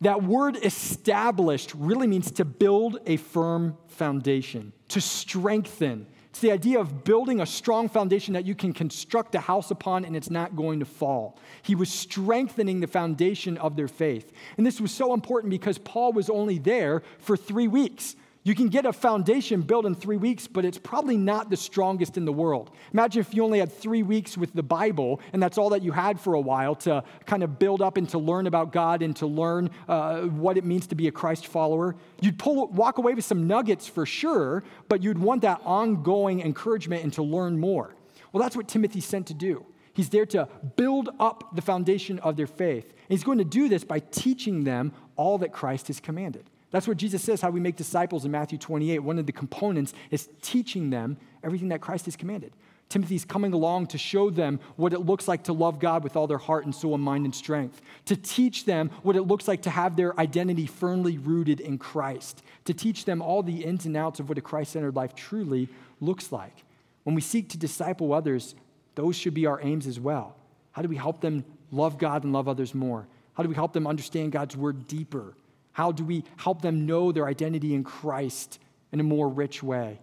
That 0.00 0.22
word 0.22 0.56
established 0.56 1.72
really 1.74 2.06
means 2.06 2.30
to 2.32 2.44
build 2.44 2.98
a 3.06 3.16
firm 3.16 3.76
foundation, 3.88 4.72
to 4.88 5.00
strengthen. 5.00 6.06
It's 6.34 6.40
the 6.40 6.50
idea 6.50 6.80
of 6.80 7.04
building 7.04 7.40
a 7.40 7.46
strong 7.46 7.88
foundation 7.88 8.34
that 8.34 8.44
you 8.44 8.56
can 8.56 8.72
construct 8.72 9.36
a 9.36 9.40
house 9.40 9.70
upon 9.70 10.04
and 10.04 10.16
it's 10.16 10.30
not 10.30 10.56
going 10.56 10.80
to 10.80 10.84
fall. 10.84 11.38
He 11.62 11.76
was 11.76 11.88
strengthening 11.88 12.80
the 12.80 12.88
foundation 12.88 13.56
of 13.58 13.76
their 13.76 13.86
faith. 13.86 14.32
And 14.56 14.66
this 14.66 14.80
was 14.80 14.90
so 14.90 15.14
important 15.14 15.52
because 15.52 15.78
Paul 15.78 16.12
was 16.12 16.28
only 16.28 16.58
there 16.58 17.04
for 17.20 17.36
three 17.36 17.68
weeks. 17.68 18.16
You 18.46 18.54
can 18.54 18.68
get 18.68 18.84
a 18.84 18.92
foundation 18.92 19.62
built 19.62 19.86
in 19.86 19.94
three 19.94 20.18
weeks, 20.18 20.46
but 20.46 20.66
it's 20.66 20.76
probably 20.76 21.16
not 21.16 21.48
the 21.48 21.56
strongest 21.56 22.18
in 22.18 22.26
the 22.26 22.32
world. 22.32 22.70
Imagine 22.92 23.20
if 23.20 23.32
you 23.32 23.42
only 23.42 23.58
had 23.58 23.72
three 23.72 24.02
weeks 24.02 24.36
with 24.36 24.52
the 24.52 24.62
Bible, 24.62 25.22
and 25.32 25.42
that's 25.42 25.56
all 25.56 25.70
that 25.70 25.80
you 25.80 25.92
had 25.92 26.20
for 26.20 26.34
a 26.34 26.40
while 26.40 26.74
to 26.76 27.02
kind 27.24 27.42
of 27.42 27.58
build 27.58 27.80
up 27.80 27.96
and 27.96 28.06
to 28.10 28.18
learn 28.18 28.46
about 28.46 28.70
God 28.70 29.00
and 29.00 29.16
to 29.16 29.26
learn 29.26 29.70
uh, 29.88 30.20
what 30.24 30.58
it 30.58 30.64
means 30.64 30.86
to 30.88 30.94
be 30.94 31.08
a 31.08 31.10
Christ 31.10 31.46
follower. 31.46 31.96
You'd 32.20 32.38
pull, 32.38 32.68
walk 32.68 32.98
away 32.98 33.14
with 33.14 33.24
some 33.24 33.46
nuggets 33.46 33.88
for 33.88 34.04
sure, 34.04 34.62
but 34.90 35.02
you'd 35.02 35.18
want 35.18 35.40
that 35.40 35.62
ongoing 35.64 36.42
encouragement 36.42 37.02
and 37.02 37.14
to 37.14 37.22
learn 37.22 37.58
more. 37.58 37.94
Well, 38.32 38.42
that's 38.42 38.56
what 38.56 38.68
Timothy's 38.68 39.06
sent 39.06 39.26
to 39.28 39.34
do. 39.34 39.64
He's 39.94 40.10
there 40.10 40.26
to 40.26 40.48
build 40.76 41.08
up 41.18 41.56
the 41.56 41.62
foundation 41.62 42.18
of 42.18 42.36
their 42.36 42.46
faith. 42.46 42.84
And 42.84 43.08
he's 43.08 43.24
going 43.24 43.38
to 43.38 43.44
do 43.44 43.70
this 43.70 43.84
by 43.84 44.00
teaching 44.00 44.64
them 44.64 44.92
all 45.16 45.38
that 45.38 45.52
Christ 45.52 45.86
has 45.86 45.98
commanded. 45.98 46.50
That's 46.74 46.88
what 46.88 46.96
Jesus 46.96 47.22
says, 47.22 47.40
how 47.40 47.50
we 47.50 47.60
make 47.60 47.76
disciples 47.76 48.24
in 48.24 48.32
Matthew 48.32 48.58
28. 48.58 48.98
One 48.98 49.20
of 49.20 49.26
the 49.26 49.32
components 49.32 49.94
is 50.10 50.28
teaching 50.42 50.90
them 50.90 51.18
everything 51.44 51.68
that 51.68 51.80
Christ 51.80 52.06
has 52.06 52.16
commanded. 52.16 52.52
Timothy's 52.88 53.24
coming 53.24 53.52
along 53.52 53.86
to 53.86 53.96
show 53.96 54.28
them 54.28 54.58
what 54.74 54.92
it 54.92 54.98
looks 54.98 55.28
like 55.28 55.44
to 55.44 55.52
love 55.52 55.78
God 55.78 56.02
with 56.02 56.16
all 56.16 56.26
their 56.26 56.36
heart 56.36 56.64
and 56.64 56.74
soul 56.74 56.96
and 56.96 57.04
mind 57.04 57.26
and 57.26 57.32
strength, 57.32 57.80
to 58.06 58.16
teach 58.16 58.64
them 58.64 58.90
what 59.04 59.14
it 59.14 59.22
looks 59.22 59.46
like 59.46 59.62
to 59.62 59.70
have 59.70 59.94
their 59.94 60.18
identity 60.18 60.66
firmly 60.66 61.16
rooted 61.16 61.60
in 61.60 61.78
Christ, 61.78 62.42
to 62.64 62.74
teach 62.74 63.04
them 63.04 63.22
all 63.22 63.44
the 63.44 63.62
ins 63.62 63.86
and 63.86 63.96
outs 63.96 64.18
of 64.18 64.28
what 64.28 64.38
a 64.38 64.40
Christ 64.40 64.72
centered 64.72 64.96
life 64.96 65.14
truly 65.14 65.68
looks 66.00 66.32
like. 66.32 66.64
When 67.04 67.14
we 67.14 67.20
seek 67.20 67.50
to 67.50 67.56
disciple 67.56 68.12
others, 68.12 68.56
those 68.96 69.14
should 69.14 69.34
be 69.34 69.46
our 69.46 69.60
aims 69.62 69.86
as 69.86 70.00
well. 70.00 70.34
How 70.72 70.82
do 70.82 70.88
we 70.88 70.96
help 70.96 71.20
them 71.20 71.44
love 71.70 71.98
God 71.98 72.24
and 72.24 72.32
love 72.32 72.48
others 72.48 72.74
more? 72.74 73.06
How 73.34 73.44
do 73.44 73.48
we 73.48 73.54
help 73.54 73.74
them 73.74 73.86
understand 73.86 74.32
God's 74.32 74.56
word 74.56 74.88
deeper? 74.88 75.34
How 75.74 75.92
do 75.92 76.04
we 76.04 76.24
help 76.36 76.62
them 76.62 76.86
know 76.86 77.12
their 77.12 77.26
identity 77.26 77.74
in 77.74 77.84
Christ 77.84 78.60
in 78.92 79.00
a 79.00 79.02
more 79.02 79.28
rich 79.28 79.62
way? 79.62 80.00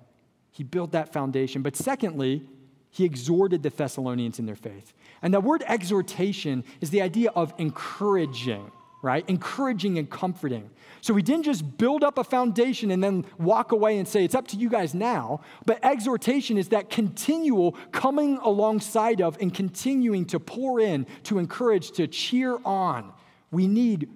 He 0.52 0.64
built 0.64 0.92
that 0.92 1.14
foundation. 1.14 1.62
But 1.62 1.78
secondly, 1.78 2.46
he 2.90 3.06
exhorted 3.06 3.64
the 3.64 3.70
Thessalonians 3.70 4.38
in 4.38 4.46
their 4.46 4.56
faith. 4.56 4.94
And 5.22 5.34
that 5.34 5.44
word 5.44 5.64
exhortation 5.66 6.66
is 6.82 6.90
the 6.90 7.02
idea 7.02 7.32
of 7.36 7.54
encouraging, 7.58 8.70
right? 9.02 9.24
Encouraging 9.30 9.98
and 9.98 10.10
comforting. 10.10 10.70
So 11.00 11.16
he 11.16 11.24
didn't 11.24 11.44
just 11.44 11.78
build 11.78 12.04
up 12.04 12.18
a 12.18 12.24
foundation 12.26 12.92
and 12.92 13.02
then 13.02 13.26
walk 13.40 13.72
away 13.72 13.98
and 13.98 14.06
say, 14.06 14.26
it's 14.26 14.36
up 14.36 14.50
to 14.50 14.58
you 14.58 14.68
guys 14.68 14.94
now. 14.94 15.40
But 15.66 15.80
exhortation 15.86 16.58
is 16.58 16.68
that 16.70 16.90
continual 16.90 17.78
coming 17.94 18.40
alongside 18.40 19.22
of 19.22 19.38
and 19.40 19.54
continuing 19.54 20.26
to 20.26 20.40
pour 20.42 20.82
in, 20.82 21.08
to 21.24 21.40
encourage, 21.40 21.92
to 21.92 22.08
cheer 22.08 22.58
on. 22.66 23.14
We 23.52 23.68
need 23.68 24.10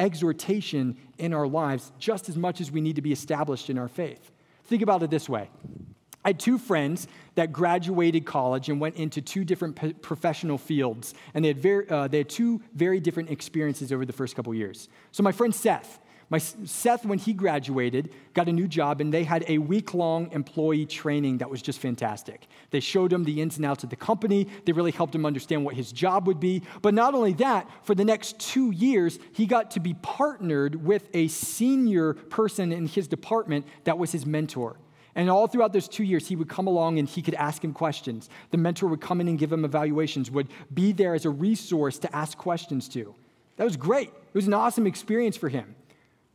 exhortation 0.00 0.96
in 1.18 1.32
our 1.32 1.46
lives 1.46 1.92
just 1.98 2.28
as 2.28 2.36
much 2.36 2.60
as 2.60 2.72
we 2.72 2.80
need 2.80 2.96
to 2.96 3.02
be 3.02 3.12
established 3.12 3.70
in 3.70 3.78
our 3.78 3.88
faith. 3.88 4.32
Think 4.64 4.82
about 4.82 5.02
it 5.02 5.10
this 5.10 5.28
way 5.28 5.50
I 6.24 6.30
had 6.30 6.40
two 6.40 6.58
friends 6.58 7.06
that 7.34 7.52
graduated 7.52 8.26
college 8.26 8.68
and 8.68 8.80
went 8.80 8.96
into 8.96 9.22
two 9.22 9.44
different 9.44 10.02
professional 10.02 10.58
fields, 10.58 11.14
and 11.34 11.44
they 11.44 11.48
had, 11.48 11.58
very, 11.58 11.88
uh, 11.88 12.08
they 12.08 12.18
had 12.18 12.28
two 12.28 12.60
very 12.74 13.00
different 13.00 13.30
experiences 13.30 13.92
over 13.92 14.04
the 14.04 14.12
first 14.12 14.36
couple 14.36 14.52
years. 14.54 14.88
So, 15.12 15.22
my 15.22 15.32
friend 15.32 15.54
Seth, 15.54 15.98
my, 16.30 16.38
Seth, 16.38 17.04
when 17.04 17.18
he 17.18 17.32
graduated, 17.32 18.10
got 18.34 18.48
a 18.48 18.52
new 18.52 18.68
job, 18.68 19.00
and 19.00 19.12
they 19.12 19.24
had 19.24 19.44
a 19.48 19.58
week 19.58 19.94
long 19.94 20.30
employee 20.30 20.86
training 20.86 21.38
that 21.38 21.50
was 21.50 21.60
just 21.60 21.80
fantastic. 21.80 22.46
They 22.70 22.78
showed 22.78 23.12
him 23.12 23.24
the 23.24 23.42
ins 23.42 23.56
and 23.56 23.66
outs 23.66 23.82
of 23.82 23.90
the 23.90 23.96
company. 23.96 24.46
They 24.64 24.70
really 24.70 24.92
helped 24.92 25.12
him 25.12 25.26
understand 25.26 25.64
what 25.64 25.74
his 25.74 25.90
job 25.90 26.28
would 26.28 26.38
be. 26.38 26.62
But 26.82 26.94
not 26.94 27.14
only 27.14 27.32
that, 27.34 27.68
for 27.82 27.96
the 27.96 28.04
next 28.04 28.38
two 28.38 28.70
years, 28.70 29.18
he 29.32 29.44
got 29.44 29.72
to 29.72 29.80
be 29.80 29.94
partnered 29.94 30.84
with 30.84 31.08
a 31.14 31.26
senior 31.26 32.14
person 32.14 32.70
in 32.70 32.86
his 32.86 33.08
department 33.08 33.66
that 33.82 33.98
was 33.98 34.12
his 34.12 34.24
mentor. 34.24 34.78
And 35.16 35.28
all 35.28 35.48
throughout 35.48 35.72
those 35.72 35.88
two 35.88 36.04
years, 36.04 36.28
he 36.28 36.36
would 36.36 36.48
come 36.48 36.68
along 36.68 37.00
and 37.00 37.08
he 37.08 37.22
could 37.22 37.34
ask 37.34 37.64
him 37.64 37.72
questions. 37.72 38.30
The 38.52 38.56
mentor 38.56 38.86
would 38.86 39.00
come 39.00 39.20
in 39.20 39.26
and 39.26 39.36
give 39.36 39.52
him 39.52 39.64
evaluations, 39.64 40.30
would 40.30 40.46
be 40.72 40.92
there 40.92 41.16
as 41.16 41.24
a 41.24 41.30
resource 41.30 41.98
to 41.98 42.16
ask 42.16 42.38
questions 42.38 42.88
to. 42.90 43.16
That 43.56 43.64
was 43.64 43.76
great. 43.76 44.08
It 44.10 44.34
was 44.34 44.46
an 44.46 44.54
awesome 44.54 44.86
experience 44.86 45.36
for 45.36 45.48
him. 45.48 45.74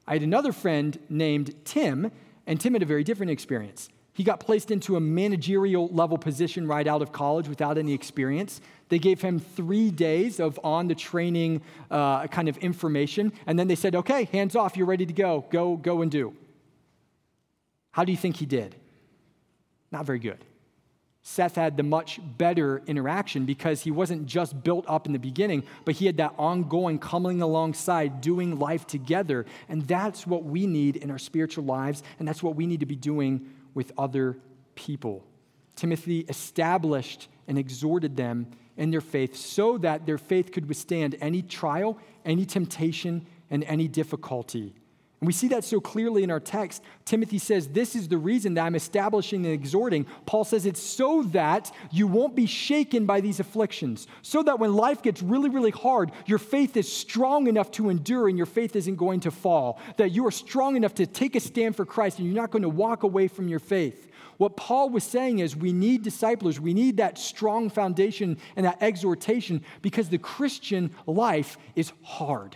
I 0.08 0.14
had 0.14 0.24
another 0.24 0.52
friend 0.52 0.98
named 1.10 1.56
Tim, 1.66 2.12
and 2.46 2.60
Tim 2.60 2.74
had 2.74 2.82
a 2.82 2.86
very 2.86 3.04
different 3.04 3.32
experience. 3.32 3.90
He 4.14 4.24
got 4.24 4.40
placed 4.40 4.72
into 4.72 4.96
a 4.96 5.00
managerial 5.02 5.88
level 5.90 6.18
position 6.18 6.68
right 6.68 6.88
out 6.88 7.02
of 7.02 7.12
college 7.12 7.50
without 7.50 7.78
any 7.78 7.94
experience. 7.94 8.62
They 8.88 9.00
gave 9.00 9.22
him 9.22 9.40
three 9.40 9.92
days 9.92 10.40
of 10.40 10.60
on 10.64 10.88
the 10.88 10.96
training 10.96 11.62
uh, 11.92 12.28
kind 12.28 12.48
of 12.48 12.58
information, 12.60 13.34
and 13.46 13.60
then 13.60 13.68
they 13.68 13.76
said, 13.76 13.96
okay, 13.96 14.26
hands 14.26 14.56
off, 14.56 14.78
you're 14.78 14.86
ready 14.86 15.06
to 15.06 15.14
go. 15.14 15.46
Go, 15.50 15.76
go 15.76 16.02
and 16.02 16.10
do. 16.10 16.34
How 17.92 18.06
do 18.06 18.12
you 18.12 18.18
think 18.18 18.38
he 18.38 18.46
did? 18.46 18.76
Not 19.92 20.06
very 20.06 20.20
good. 20.20 20.38
Seth 21.28 21.56
had 21.56 21.76
the 21.76 21.82
much 21.82 22.20
better 22.38 22.84
interaction 22.86 23.46
because 23.46 23.82
he 23.82 23.90
wasn't 23.90 24.28
just 24.28 24.64
built 24.64 24.86
up 24.88 25.08
in 25.08 25.12
the 25.12 25.18
beginning, 25.18 25.64
but 25.84 25.96
he 25.96 26.06
had 26.06 26.18
that 26.18 26.36
ongoing 26.38 27.00
coming 27.00 27.42
alongside, 27.42 28.22
doing 28.22 28.60
life 28.60 28.86
together. 28.86 29.48
And 29.68 29.88
that's 29.88 30.28
what 30.28 30.44
we 30.44 30.68
need 30.68 30.98
in 30.98 31.10
our 31.10 31.18
spiritual 31.18 31.66
lives, 31.66 32.04
and 32.20 32.28
that's 32.28 32.44
what 32.44 32.56
we 32.56 32.68
need 32.68 32.82
to 32.82 32.86
be 32.86 32.96
doing 32.96 33.50
with 33.74 33.92
other 33.98 34.38
people. 34.76 35.26
Timothy 35.76 36.20
established 36.30 37.28
and 37.48 37.58
exhorted 37.58 38.16
them 38.16 38.46
in 38.78 38.92
their 38.92 39.02
faith 39.02 39.36
so 39.36 39.80
that 39.80 40.06
their 40.06 40.20
faith 40.20 40.52
could 40.52 40.68
withstand 40.68 41.16
any 41.22 41.42
trial, 41.42 41.98
any 42.24 42.46
temptation, 42.46 43.26
and 43.50 43.64
any 43.64 43.88
difficulty. 43.88 44.76
We 45.26 45.34
see 45.34 45.48
that 45.50 45.64
so 45.64 45.80
clearly 45.80 46.24
in 46.24 46.32
our 46.32 46.40
text. 46.40 46.84
Timothy 47.06 47.38
says, 47.38 47.68
This 47.68 47.96
is 47.96 48.08
the 48.08 48.18
reason 48.18 48.54
that 48.56 48.66
I'm 48.66 48.76
establishing 48.76 49.46
and 49.46 49.54
exhorting. 49.54 50.06
Paul 50.26 50.44
says 50.44 50.66
it's 50.66 50.82
so 50.82 51.24
that 51.32 51.74
you 51.92 52.08
won't 52.08 52.36
be 52.36 52.46
shaken 52.46 53.06
by 53.06 53.22
these 53.22 53.40
afflictions, 53.40 54.08
so 54.22 54.44
that 54.44 54.60
when 54.60 54.74
life 54.74 55.02
gets 55.02 55.22
really, 55.22 55.50
really 55.50 55.72
hard, 55.72 56.12
your 56.26 56.40
faith 56.40 56.76
is 56.78 56.92
strong 56.92 57.48
enough 57.48 57.72
to 57.72 57.90
endure 57.90 58.28
and 58.28 58.38
your 58.38 58.46
faith 58.46 58.76
isn't 58.76 58.96
going 58.96 59.22
to 59.22 59.32
fall. 59.32 59.80
That 59.98 60.12
you 60.12 60.26
are 60.28 60.32
strong 60.32 60.76
enough 60.76 60.96
to 60.96 61.06
take 61.06 61.36
a 61.36 61.40
stand 61.40 61.76
for 61.76 61.86
Christ 61.86 62.20
and 62.20 62.28
you're 62.28 62.36
not 62.36 62.52
going 62.52 62.64
to 62.64 62.70
walk 62.70 63.04
away 63.04 63.28
from 63.28 63.48
your 63.48 63.60
faith. 63.60 64.12
What 64.38 64.58
Paul 64.58 64.90
was 64.90 65.04
saying 65.04 65.40
is 65.40 65.56
we 65.56 65.72
need 65.72 66.04
disciples, 66.04 66.60
we 66.60 66.74
need 66.74 66.98
that 66.98 67.18
strong 67.18 67.70
foundation 67.70 68.38
and 68.56 68.66
that 68.66 68.82
exhortation 68.82 69.64
because 69.82 70.10
the 70.10 70.18
Christian 70.18 70.92
life 71.08 71.58
is 71.76 71.94
hard. 72.04 72.56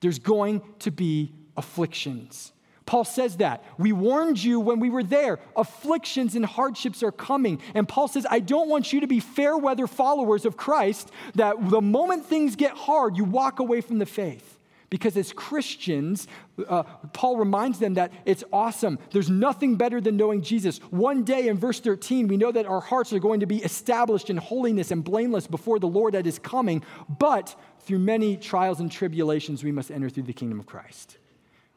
There's 0.00 0.18
going 0.18 0.62
to 0.80 0.90
be 0.90 1.32
afflictions. 1.60 2.52
Paul 2.86 3.04
says 3.04 3.36
that. 3.36 3.62
We 3.78 3.92
warned 3.92 4.42
you 4.42 4.58
when 4.58 4.80
we 4.80 4.90
were 4.90 5.04
there. 5.04 5.38
Afflictions 5.54 6.34
and 6.34 6.44
hardships 6.44 7.04
are 7.04 7.12
coming. 7.12 7.60
And 7.72 7.86
Paul 7.86 8.08
says, 8.08 8.26
I 8.28 8.40
don't 8.40 8.68
want 8.68 8.92
you 8.92 9.02
to 9.02 9.06
be 9.06 9.20
fair 9.20 9.56
weather 9.56 9.86
followers 9.86 10.44
of 10.44 10.56
Christ, 10.56 11.12
that 11.36 11.54
the 11.70 11.80
moment 11.80 12.26
things 12.26 12.56
get 12.56 12.72
hard, 12.72 13.16
you 13.16 13.22
walk 13.22 13.60
away 13.60 13.80
from 13.80 13.98
the 13.98 14.06
faith. 14.06 14.58
Because 14.88 15.16
as 15.16 15.32
Christians, 15.32 16.26
uh, 16.68 16.82
Paul 17.12 17.36
reminds 17.36 17.78
them 17.78 17.94
that 17.94 18.12
it's 18.24 18.42
awesome. 18.52 18.98
There's 19.12 19.30
nothing 19.30 19.76
better 19.76 20.00
than 20.00 20.16
knowing 20.16 20.42
Jesus. 20.42 20.78
One 20.90 21.22
day 21.22 21.46
in 21.46 21.58
verse 21.58 21.78
13, 21.78 22.26
we 22.26 22.36
know 22.36 22.50
that 22.50 22.66
our 22.66 22.80
hearts 22.80 23.12
are 23.12 23.20
going 23.20 23.38
to 23.38 23.46
be 23.46 23.58
established 23.58 24.30
in 24.30 24.36
holiness 24.36 24.90
and 24.90 25.04
blameless 25.04 25.46
before 25.46 25.78
the 25.78 25.86
Lord 25.86 26.16
at 26.16 26.24
his 26.24 26.40
coming. 26.40 26.82
But 27.20 27.54
through 27.82 28.00
many 28.00 28.36
trials 28.36 28.80
and 28.80 28.90
tribulations, 28.90 29.62
we 29.62 29.70
must 29.70 29.92
enter 29.92 30.10
through 30.10 30.24
the 30.24 30.32
kingdom 30.32 30.58
of 30.58 30.66
Christ. 30.66 31.18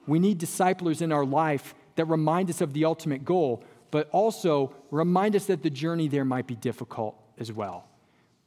We 0.08 0.20
need 0.20 0.38
disciplers 0.38 1.02
in 1.02 1.12
our 1.12 1.26
life 1.26 1.76
that 1.96 2.06
remind 2.06 2.50
us 2.50 2.62
of 2.62 2.74
the 2.74 2.86
ultimate 2.86 3.24
goal, 3.24 3.64
but 3.92 4.10
also 4.12 4.74
remind 4.92 5.36
us 5.36 5.46
that 5.46 5.64
the 5.64 5.70
journey 5.70 6.08
there 6.08 6.26
might 6.26 6.48
be 6.48 6.56
difficult 6.56 7.16
as 7.38 7.52
well. 7.52 7.88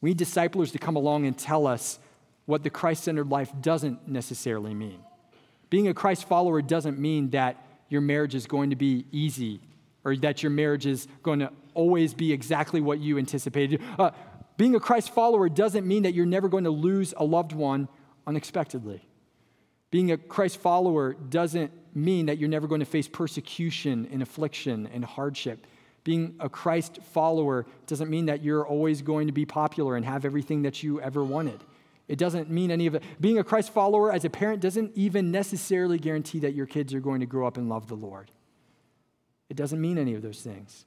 We 0.00 0.10
need 0.10 0.18
disciplers 0.18 0.72
to 0.72 0.78
come 0.78 0.96
along 0.96 1.26
and 1.26 1.36
tell 1.36 1.66
us 1.66 1.98
what 2.44 2.62
the 2.62 2.70
Christ 2.70 3.04
centered 3.04 3.28
life 3.28 3.52
doesn't 3.60 4.08
necessarily 4.08 4.74
mean. 4.74 5.00
Being 5.70 5.88
a 5.88 5.94
Christ 5.94 6.28
follower 6.28 6.62
doesn't 6.62 6.98
mean 6.98 7.30
that 7.30 7.56
your 7.88 8.00
marriage 8.00 8.34
is 8.34 8.46
going 8.46 8.70
to 8.70 8.76
be 8.76 9.04
easy 9.10 9.60
or 10.04 10.16
that 10.16 10.42
your 10.42 10.50
marriage 10.50 10.86
is 10.86 11.08
going 11.22 11.40
to 11.40 11.52
always 11.74 12.14
be 12.14 12.32
exactly 12.32 12.80
what 12.80 13.00
you 13.00 13.18
anticipated. 13.18 13.82
Uh, 13.98 14.10
being 14.56 14.74
a 14.74 14.80
Christ 14.80 15.12
follower 15.12 15.48
doesn't 15.48 15.86
mean 15.86 16.04
that 16.04 16.14
you're 16.14 16.26
never 16.26 16.48
going 16.48 16.64
to 16.64 16.70
lose 16.70 17.12
a 17.16 17.24
loved 17.24 17.52
one 17.52 17.88
unexpectedly. 18.26 19.05
Being 19.90 20.10
a 20.10 20.16
Christ 20.16 20.58
follower 20.58 21.14
doesn't 21.14 21.70
mean 21.94 22.26
that 22.26 22.38
you're 22.38 22.48
never 22.48 22.66
going 22.66 22.80
to 22.80 22.86
face 22.86 23.08
persecution 23.08 24.08
and 24.12 24.22
affliction 24.22 24.88
and 24.92 25.04
hardship. 25.04 25.66
Being 26.04 26.36
a 26.38 26.48
Christ 26.48 26.98
follower 27.12 27.66
doesn't 27.86 28.10
mean 28.10 28.26
that 28.26 28.42
you're 28.42 28.66
always 28.66 29.02
going 29.02 29.26
to 29.26 29.32
be 29.32 29.44
popular 29.44 29.96
and 29.96 30.04
have 30.04 30.24
everything 30.24 30.62
that 30.62 30.82
you 30.82 31.00
ever 31.00 31.24
wanted. 31.24 31.60
It 32.08 32.18
doesn't 32.18 32.50
mean 32.50 32.70
any 32.70 32.86
of 32.86 32.94
it. 32.94 33.02
Being 33.20 33.38
a 33.38 33.44
Christ 33.44 33.72
follower 33.72 34.12
as 34.12 34.24
a 34.24 34.30
parent 34.30 34.60
doesn't 34.60 34.92
even 34.94 35.32
necessarily 35.32 35.98
guarantee 35.98 36.38
that 36.40 36.54
your 36.54 36.66
kids 36.66 36.94
are 36.94 37.00
going 37.00 37.20
to 37.20 37.26
grow 37.26 37.46
up 37.46 37.56
and 37.56 37.68
love 37.68 37.88
the 37.88 37.96
Lord. 37.96 38.30
It 39.48 39.56
doesn't 39.56 39.80
mean 39.80 39.98
any 39.98 40.14
of 40.14 40.22
those 40.22 40.40
things. 40.40 40.84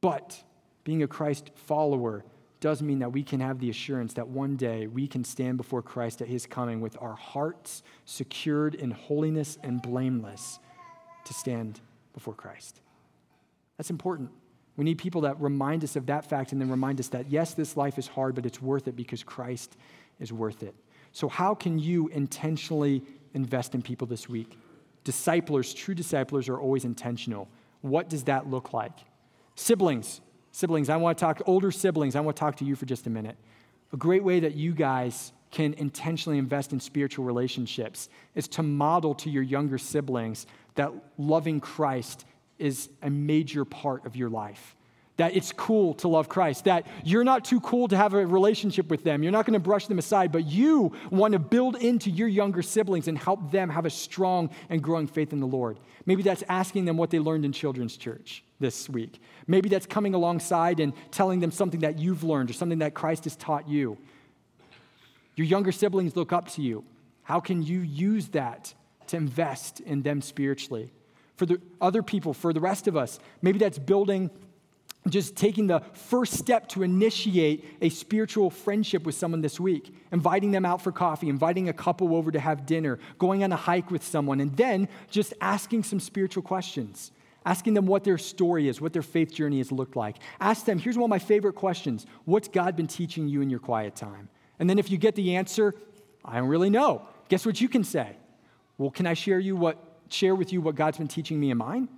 But 0.00 0.42
being 0.84 1.02
a 1.02 1.08
Christ 1.08 1.50
follower 1.54 2.24
does 2.60 2.82
mean 2.82 2.98
that 2.98 3.12
we 3.12 3.22
can 3.22 3.40
have 3.40 3.60
the 3.60 3.70
assurance 3.70 4.14
that 4.14 4.28
one 4.28 4.56
day 4.56 4.86
we 4.86 5.06
can 5.06 5.24
stand 5.24 5.56
before 5.56 5.82
Christ 5.82 6.20
at 6.20 6.28
his 6.28 6.46
coming 6.46 6.80
with 6.80 6.96
our 7.00 7.14
hearts 7.14 7.82
secured 8.04 8.74
in 8.74 8.90
holiness 8.90 9.58
and 9.62 9.80
blameless 9.80 10.58
to 11.24 11.34
stand 11.34 11.80
before 12.14 12.34
Christ. 12.34 12.80
That's 13.76 13.90
important. 13.90 14.30
We 14.76 14.84
need 14.84 14.98
people 14.98 15.22
that 15.22 15.40
remind 15.40 15.84
us 15.84 15.96
of 15.96 16.06
that 16.06 16.28
fact 16.28 16.52
and 16.52 16.60
then 16.60 16.70
remind 16.70 17.00
us 17.00 17.08
that, 17.08 17.30
yes, 17.30 17.54
this 17.54 17.76
life 17.76 17.98
is 17.98 18.06
hard, 18.06 18.34
but 18.34 18.46
it's 18.46 18.62
worth 18.62 18.88
it 18.88 18.96
because 18.96 19.22
Christ 19.22 19.76
is 20.20 20.32
worth 20.32 20.62
it. 20.62 20.74
So, 21.12 21.28
how 21.28 21.54
can 21.54 21.78
you 21.78 22.08
intentionally 22.08 23.02
invest 23.34 23.74
in 23.74 23.82
people 23.82 24.06
this 24.06 24.28
week? 24.28 24.56
Disciplers, 25.04 25.74
true 25.74 25.94
disciplers, 25.94 26.48
are 26.48 26.60
always 26.60 26.84
intentional. 26.84 27.48
What 27.80 28.08
does 28.08 28.24
that 28.24 28.48
look 28.48 28.72
like? 28.72 28.98
Siblings, 29.54 30.20
Siblings, 30.58 30.88
I 30.88 30.96
want 30.96 31.16
to 31.16 31.24
talk, 31.24 31.40
older 31.46 31.70
siblings, 31.70 32.16
I 32.16 32.20
want 32.20 32.36
to 32.36 32.40
talk 32.40 32.56
to 32.56 32.64
you 32.64 32.74
for 32.74 32.84
just 32.84 33.06
a 33.06 33.10
minute. 33.10 33.36
A 33.92 33.96
great 33.96 34.24
way 34.24 34.40
that 34.40 34.56
you 34.56 34.72
guys 34.72 35.30
can 35.52 35.72
intentionally 35.74 36.36
invest 36.36 36.72
in 36.72 36.80
spiritual 36.80 37.24
relationships 37.24 38.08
is 38.34 38.48
to 38.48 38.64
model 38.64 39.14
to 39.14 39.30
your 39.30 39.44
younger 39.44 39.78
siblings 39.78 40.48
that 40.74 40.90
loving 41.16 41.60
Christ 41.60 42.24
is 42.58 42.88
a 43.02 43.08
major 43.08 43.64
part 43.64 44.04
of 44.04 44.16
your 44.16 44.30
life 44.30 44.74
that 45.18 45.36
it's 45.36 45.52
cool 45.52 45.94
to 45.94 46.08
love 46.08 46.28
Christ, 46.28 46.64
that 46.64 46.86
you're 47.04 47.24
not 47.24 47.44
too 47.44 47.60
cool 47.60 47.88
to 47.88 47.96
have 47.96 48.14
a 48.14 48.24
relationship 48.24 48.88
with 48.88 49.04
them. 49.04 49.22
You're 49.22 49.32
not 49.32 49.44
going 49.44 49.54
to 49.54 49.60
brush 49.60 49.86
them 49.86 49.98
aside, 49.98 50.32
but 50.32 50.46
you 50.46 50.92
want 51.10 51.32
to 51.32 51.38
build 51.38 51.76
into 51.76 52.08
your 52.08 52.28
younger 52.28 52.62
siblings 52.62 53.08
and 53.08 53.18
help 53.18 53.50
them 53.50 53.68
have 53.68 53.84
a 53.84 53.90
strong 53.90 54.48
and 54.70 54.82
growing 54.82 55.08
faith 55.08 55.32
in 55.32 55.40
the 55.40 55.46
Lord. 55.46 55.78
Maybe 56.06 56.22
that's 56.22 56.44
asking 56.48 56.84
them 56.84 56.96
what 56.96 57.10
they 57.10 57.18
learned 57.18 57.44
in 57.44 57.52
children's 57.52 57.96
church 57.96 58.44
this 58.60 58.88
week. 58.88 59.20
Maybe 59.46 59.68
that's 59.68 59.86
coming 59.86 60.14
alongside 60.14 60.78
and 60.78 60.92
telling 61.10 61.40
them 61.40 61.50
something 61.50 61.80
that 61.80 61.98
you've 61.98 62.22
learned 62.22 62.50
or 62.50 62.52
something 62.52 62.78
that 62.78 62.94
Christ 62.94 63.24
has 63.24 63.34
taught 63.36 63.68
you. 63.68 63.98
Your 65.34 65.46
younger 65.46 65.72
siblings 65.72 66.14
look 66.16 66.32
up 66.32 66.48
to 66.52 66.62
you. 66.62 66.84
How 67.24 67.40
can 67.40 67.62
you 67.62 67.80
use 67.80 68.28
that 68.28 68.72
to 69.08 69.16
invest 69.16 69.80
in 69.80 70.02
them 70.02 70.22
spiritually? 70.22 70.92
For 71.36 71.46
the 71.46 71.60
other 71.80 72.02
people, 72.02 72.34
for 72.34 72.52
the 72.52 72.60
rest 72.60 72.88
of 72.88 72.96
us, 72.96 73.18
maybe 73.42 73.58
that's 73.58 73.78
building 73.78 74.30
just 75.10 75.36
taking 75.36 75.66
the 75.66 75.80
first 75.92 76.34
step 76.34 76.68
to 76.68 76.82
initiate 76.82 77.64
a 77.80 77.88
spiritual 77.88 78.50
friendship 78.50 79.04
with 79.04 79.14
someone 79.14 79.40
this 79.40 79.60
week, 79.60 79.94
inviting 80.12 80.50
them 80.50 80.64
out 80.64 80.82
for 80.82 80.92
coffee, 80.92 81.28
inviting 81.28 81.68
a 81.68 81.72
couple 81.72 82.14
over 82.14 82.30
to 82.30 82.40
have 82.40 82.66
dinner, 82.66 82.98
going 83.18 83.44
on 83.44 83.52
a 83.52 83.56
hike 83.56 83.90
with 83.90 84.04
someone, 84.04 84.40
and 84.40 84.56
then 84.56 84.88
just 85.10 85.34
asking 85.40 85.82
some 85.82 86.00
spiritual 86.00 86.42
questions. 86.42 87.12
Asking 87.46 87.74
them 87.74 87.86
what 87.86 88.04
their 88.04 88.18
story 88.18 88.68
is, 88.68 88.80
what 88.80 88.92
their 88.92 89.02
faith 89.02 89.32
journey 89.32 89.58
has 89.58 89.72
looked 89.72 89.96
like. 89.96 90.16
Ask 90.40 90.66
them, 90.66 90.78
here's 90.78 90.98
one 90.98 91.04
of 91.04 91.10
my 91.10 91.18
favorite 91.18 91.54
questions 91.54 92.04
What's 92.24 92.48
God 92.48 92.76
been 92.76 92.88
teaching 92.88 93.28
you 93.28 93.40
in 93.40 93.48
your 93.48 93.60
quiet 93.60 93.96
time? 93.96 94.28
And 94.58 94.68
then 94.68 94.78
if 94.78 94.90
you 94.90 94.98
get 94.98 95.14
the 95.14 95.36
answer, 95.36 95.74
I 96.24 96.38
don't 96.38 96.48
really 96.48 96.70
know, 96.70 97.06
guess 97.28 97.46
what 97.46 97.60
you 97.60 97.68
can 97.68 97.84
say? 97.84 98.16
Well, 98.76 98.90
can 98.90 99.06
I 99.06 99.14
share, 99.14 99.38
you 99.38 99.56
what, 99.56 99.78
share 100.08 100.34
with 100.34 100.52
you 100.52 100.60
what 100.60 100.74
God's 100.74 100.98
been 100.98 101.08
teaching 101.08 101.40
me 101.40 101.50
in 101.50 101.58
mine? 101.58 101.88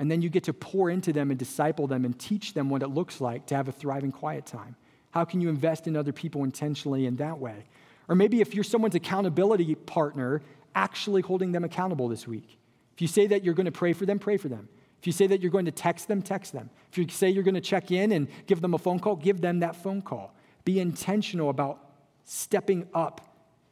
And 0.00 0.10
then 0.10 0.22
you 0.22 0.30
get 0.30 0.44
to 0.44 0.54
pour 0.54 0.88
into 0.88 1.12
them 1.12 1.30
and 1.30 1.38
disciple 1.38 1.86
them 1.86 2.06
and 2.06 2.18
teach 2.18 2.54
them 2.54 2.70
what 2.70 2.82
it 2.82 2.88
looks 2.88 3.20
like 3.20 3.46
to 3.46 3.54
have 3.54 3.68
a 3.68 3.72
thriving 3.72 4.10
quiet 4.10 4.46
time. 4.46 4.74
How 5.10 5.26
can 5.26 5.42
you 5.42 5.50
invest 5.50 5.86
in 5.86 5.94
other 5.94 6.12
people 6.12 6.42
intentionally 6.42 7.04
in 7.04 7.16
that 7.16 7.38
way? 7.38 7.66
Or 8.08 8.14
maybe 8.14 8.40
if 8.40 8.54
you're 8.54 8.64
someone's 8.64 8.94
accountability 8.94 9.74
partner, 9.74 10.40
actually 10.74 11.20
holding 11.20 11.52
them 11.52 11.64
accountable 11.64 12.08
this 12.08 12.26
week. 12.26 12.58
If 12.94 13.02
you 13.02 13.08
say 13.08 13.26
that 13.26 13.44
you're 13.44 13.52
going 13.52 13.66
to 13.66 13.72
pray 13.72 13.92
for 13.92 14.06
them, 14.06 14.18
pray 14.18 14.38
for 14.38 14.48
them. 14.48 14.70
If 15.00 15.06
you 15.06 15.12
say 15.12 15.26
that 15.26 15.42
you're 15.42 15.50
going 15.50 15.66
to 15.66 15.70
text 15.70 16.08
them, 16.08 16.22
text 16.22 16.54
them. 16.54 16.70
If 16.90 16.96
you 16.96 17.06
say 17.08 17.28
you're 17.28 17.42
going 17.42 17.54
to 17.54 17.60
check 17.60 17.90
in 17.90 18.12
and 18.12 18.26
give 18.46 18.62
them 18.62 18.72
a 18.72 18.78
phone 18.78 19.00
call, 19.00 19.16
give 19.16 19.42
them 19.42 19.60
that 19.60 19.76
phone 19.76 20.00
call. 20.00 20.34
Be 20.64 20.80
intentional 20.80 21.50
about 21.50 21.78
stepping 22.24 22.88
up 22.94 23.20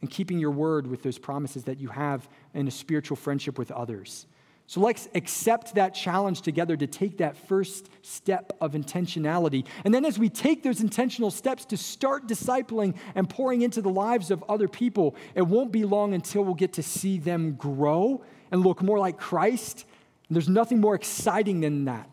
and 0.03 0.11
keeping 0.11 0.39
your 0.39 0.51
word 0.51 0.87
with 0.87 1.03
those 1.03 1.19
promises 1.19 1.65
that 1.65 1.81
you 1.81 1.89
have 1.89 2.29
in 2.53 2.69
a 2.69 2.71
spiritual 2.71 3.17
friendship 3.17 3.59
with 3.59 3.71
others. 3.71 4.27
So 4.69 4.83
let's 4.83 5.09
accept 5.15 5.77
that 5.77 5.95
challenge 5.95 6.43
together 6.43 6.77
to 6.77 6.87
take 6.87 7.17
that 7.19 7.39
first 7.49 7.89
step 8.03 8.53
of 8.61 8.73
intentionality. 8.73 9.65
And 9.83 9.95
then, 9.95 10.05
as 10.05 10.19
we 10.19 10.29
take 10.29 10.63
those 10.63 10.83
intentional 10.83 11.31
steps 11.31 11.65
to 11.67 11.79
start 11.79 12.29
discipling 12.29 12.95
and 13.15 13.31
pouring 13.31 13.63
into 13.63 13.81
the 13.81 13.89
lives 13.89 14.31
of 14.31 14.45
other 14.47 14.69
people, 14.69 15.17
it 15.35 15.41
won't 15.41 15.73
be 15.73 15.87
long 15.87 16.13
until 16.13 16.45
we'll 16.45 16.53
get 16.53 16.75
to 16.75 16.83
see 16.83 17.19
them 17.19 17.55
grow 17.55 18.23
and 18.53 18.63
look 18.63 18.83
more 18.83 18.99
like 18.99 19.17
Christ. 19.17 19.87
And 20.29 20.37
there's 20.37 20.51
nothing 20.51 20.83
more 20.83 20.95
exciting 20.95 21.63
than 21.63 21.87
that. 21.87 22.11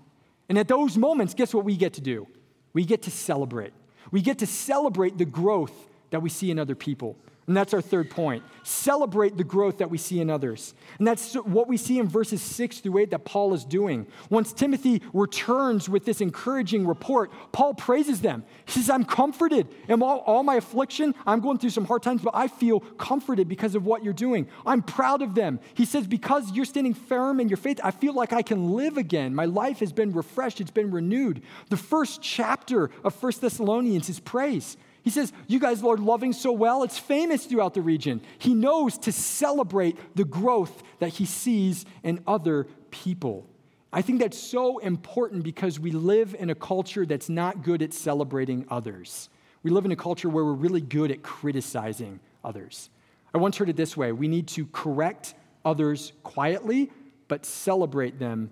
And 0.48 0.58
at 0.58 0.70
those 0.70 0.98
moments, 0.98 1.34
guess 1.34 1.54
what 1.54 1.66
we 1.66 1.76
get 1.76 1.92
to 1.96 2.02
do? 2.02 2.26
We 2.72 2.86
get 2.86 3.02
to 3.02 3.12
celebrate. 3.12 3.74
We 4.12 4.22
get 4.22 4.40
to 4.40 4.48
celebrate 4.48 5.18
the 5.18 5.26
growth 5.26 5.90
that 6.12 6.22
we 6.22 6.30
see 6.30 6.52
in 6.52 6.58
other 6.58 6.76
people. 6.76 7.18
And 7.48 7.56
that's 7.56 7.76
our 7.76 7.82
third 7.82 8.10
point. 8.10 8.44
Celebrate 8.64 9.38
the 9.38 9.44
growth 9.44 9.78
that 9.78 9.92
we 9.92 10.00
see 10.00 10.20
in 10.20 10.32
others. 10.32 10.74
And 10.98 11.08
that's 11.08 11.36
what 11.36 11.68
we 11.68 11.78
see 11.78 12.00
in 12.00 12.08
verses 12.08 12.42
6 12.42 12.80
through 12.80 12.98
8 12.98 13.12
that 13.12 13.24
Paul 13.24 13.54
is 13.54 13.64
doing. 13.64 14.08
Once 14.32 14.52
Timothy 14.52 15.04
returns 15.14 15.88
with 15.88 16.06
this 16.06 16.22
encouraging 16.22 16.88
report, 16.88 17.32
Paul 17.52 17.76
praises 17.76 18.22
them. 18.22 18.46
He 18.66 18.72
says, 18.72 18.90
I'm 18.90 19.06
comforted. 19.06 19.68
In 19.88 20.02
all, 20.02 20.20
all 20.26 20.42
my 20.42 20.56
affliction, 20.56 21.14
I'm 21.28 21.40
going 21.40 21.60
through 21.60 21.70
some 21.70 21.86
hard 21.86 22.02
times, 22.02 22.24
but 22.24 22.36
I 22.36 22.48
feel 22.48 22.80
comforted 22.80 23.48
because 23.48 23.76
of 23.76 23.86
what 23.86 24.04
you're 24.04 24.14
doing. 24.14 24.48
I'm 24.66 24.82
proud 24.82 25.22
of 25.22 25.36
them. 25.36 25.60
He 25.76 25.86
says, 25.86 26.08
Because 26.08 26.52
you're 26.52 26.66
standing 26.66 26.96
firm 26.96 27.40
in 27.40 27.48
your 27.48 27.58
faith, 27.58 27.80
I 27.84 27.92
feel 27.92 28.14
like 28.14 28.34
I 28.34 28.42
can 28.42 28.72
live 28.72 28.98
again. 28.98 29.36
My 29.36 29.46
life 29.46 29.80
has 29.80 29.94
been 29.94 30.14
refreshed, 30.14 30.62
it's 30.62 30.72
been 30.72 30.90
renewed. 30.90 31.44
The 31.70 31.78
first 31.78 32.24
chapter 32.24 32.90
of 33.04 33.14
First 33.14 33.42
Thessalonians 33.42 34.10
is 34.10 34.20
praise. 34.20 34.78
He 35.06 35.12
says, 35.12 35.32
You 35.48 35.60
guys, 35.60 35.84
Lord, 35.84 36.00
loving 36.00 36.34
so 36.34 36.52
well, 36.52 36.82
it's 36.82 36.98
famous 36.98 37.46
throughout 37.46 37.76
the 37.76 37.82
region. 37.82 38.22
He 38.40 38.56
knows 38.56 38.98
to 38.98 39.12
celebrate 39.12 39.98
the 40.16 40.26
growth 40.26 40.82
that 40.98 41.10
he 41.10 41.26
sees 41.26 41.86
in 42.04 42.24
other 42.26 42.66
people. 42.90 43.48
I 43.94 44.02
think 44.02 44.20
that's 44.20 44.38
so 44.38 44.80
important 44.80 45.44
because 45.44 45.80
we 45.80 45.92
live 45.92 46.36
in 46.38 46.50
a 46.50 46.56
culture 46.56 47.06
that's 47.06 47.30
not 47.30 47.62
good 47.62 47.84
at 47.84 47.94
celebrating 47.94 48.66
others. 48.68 49.30
We 49.62 49.70
live 49.70 49.86
in 49.86 49.92
a 49.92 49.96
culture 49.96 50.28
where 50.28 50.44
we're 50.44 50.54
really 50.54 50.82
good 50.82 51.12
at 51.12 51.22
criticizing 51.22 52.20
others. 52.44 52.90
I 53.32 53.38
once 53.38 53.58
heard 53.58 53.70
it 53.70 53.76
this 53.76 53.96
way 53.96 54.12
we 54.12 54.28
need 54.28 54.48
to 54.50 54.66
correct 54.66 55.36
others 55.64 56.14
quietly, 56.24 56.92
but 57.28 57.46
celebrate 57.46 58.18
them 58.18 58.50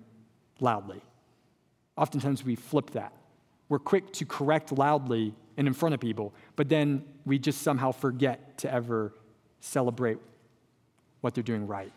loudly. 0.60 1.00
Oftentimes 1.96 2.44
we 2.44 2.54
flip 2.54 2.90
that. 2.90 3.12
We're 3.68 3.80
quick 3.80 4.12
to 4.12 4.24
correct 4.24 4.70
loudly 4.70 5.34
and 5.56 5.66
in 5.66 5.74
front 5.74 5.94
of 5.94 6.00
people, 6.00 6.34
but 6.56 6.68
then 6.68 7.04
we 7.24 7.38
just 7.38 7.62
somehow 7.62 7.92
forget 7.92 8.58
to 8.58 8.72
ever 8.72 9.12
celebrate 9.60 10.18
what 11.20 11.34
they're 11.34 11.42
doing 11.42 11.66
right. 11.66 11.92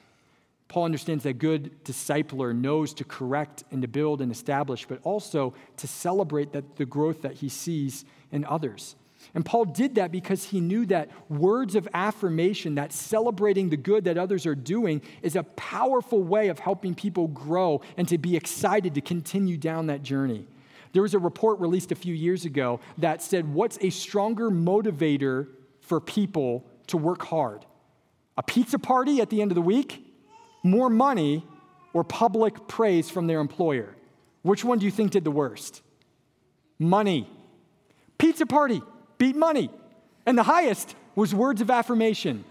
Paul 0.67 0.83
understands 0.83 1.23
that 1.23 1.37
good 1.37 1.83
discipler 1.85 2.53
knows 2.53 2.93
to 2.95 3.03
correct 3.03 3.63
and 3.71 3.81
to 3.81 3.87
build 3.87 4.21
and 4.21 4.31
establish, 4.31 4.85
but 4.85 4.99
also 5.03 5.53
to 5.77 5.87
celebrate 5.87 6.51
that 6.53 6.75
the 6.75 6.85
growth 6.85 7.21
that 7.21 7.35
he 7.35 7.47
sees 7.47 8.03
in 8.31 8.43
others. 8.45 8.95
And 9.33 9.45
Paul 9.45 9.65
did 9.65 9.95
that 9.95 10.11
because 10.11 10.43
he 10.43 10.59
knew 10.59 10.85
that 10.87 11.09
words 11.29 11.75
of 11.75 11.87
affirmation, 11.93 12.75
that 12.75 12.91
celebrating 12.93 13.69
the 13.69 13.77
good 13.77 14.03
that 14.03 14.17
others 14.17 14.45
are 14.45 14.55
doing, 14.55 15.01
is 15.21 15.35
a 15.35 15.43
powerful 15.43 16.21
way 16.21 16.49
of 16.49 16.59
helping 16.59 16.93
people 16.93 17.27
grow 17.27 17.81
and 17.95 18.07
to 18.09 18.17
be 18.17 18.35
excited 18.35 18.95
to 18.95 19.01
continue 19.01 19.57
down 19.57 19.87
that 19.87 20.03
journey. 20.03 20.45
There 20.93 21.01
was 21.01 21.13
a 21.13 21.19
report 21.19 21.59
released 21.59 21.91
a 21.91 21.95
few 21.95 22.13
years 22.13 22.45
ago 22.45 22.79
that 22.97 23.21
said, 23.21 23.53
What's 23.53 23.77
a 23.81 23.89
stronger 23.89 24.49
motivator 24.49 25.47
for 25.81 25.99
people 25.99 26.65
to 26.87 26.97
work 26.97 27.23
hard? 27.23 27.65
A 28.37 28.43
pizza 28.43 28.79
party 28.79 29.21
at 29.21 29.29
the 29.29 29.41
end 29.41 29.51
of 29.51 29.55
the 29.55 29.61
week, 29.61 30.05
more 30.63 30.89
money, 30.89 31.45
or 31.93 32.03
public 32.03 32.67
praise 32.67 33.09
from 33.09 33.27
their 33.27 33.39
employer? 33.39 33.95
Which 34.43 34.63
one 34.63 34.79
do 34.79 34.85
you 34.85 34.91
think 34.91 35.11
did 35.11 35.23
the 35.23 35.31
worst? 35.31 35.81
Money. 36.79 37.29
Pizza 38.17 38.45
party 38.45 38.81
beat 39.17 39.35
money. 39.35 39.69
And 40.25 40.37
the 40.37 40.43
highest 40.43 40.95
was 41.15 41.33
words 41.33 41.61
of 41.61 41.71
affirmation. 41.71 42.45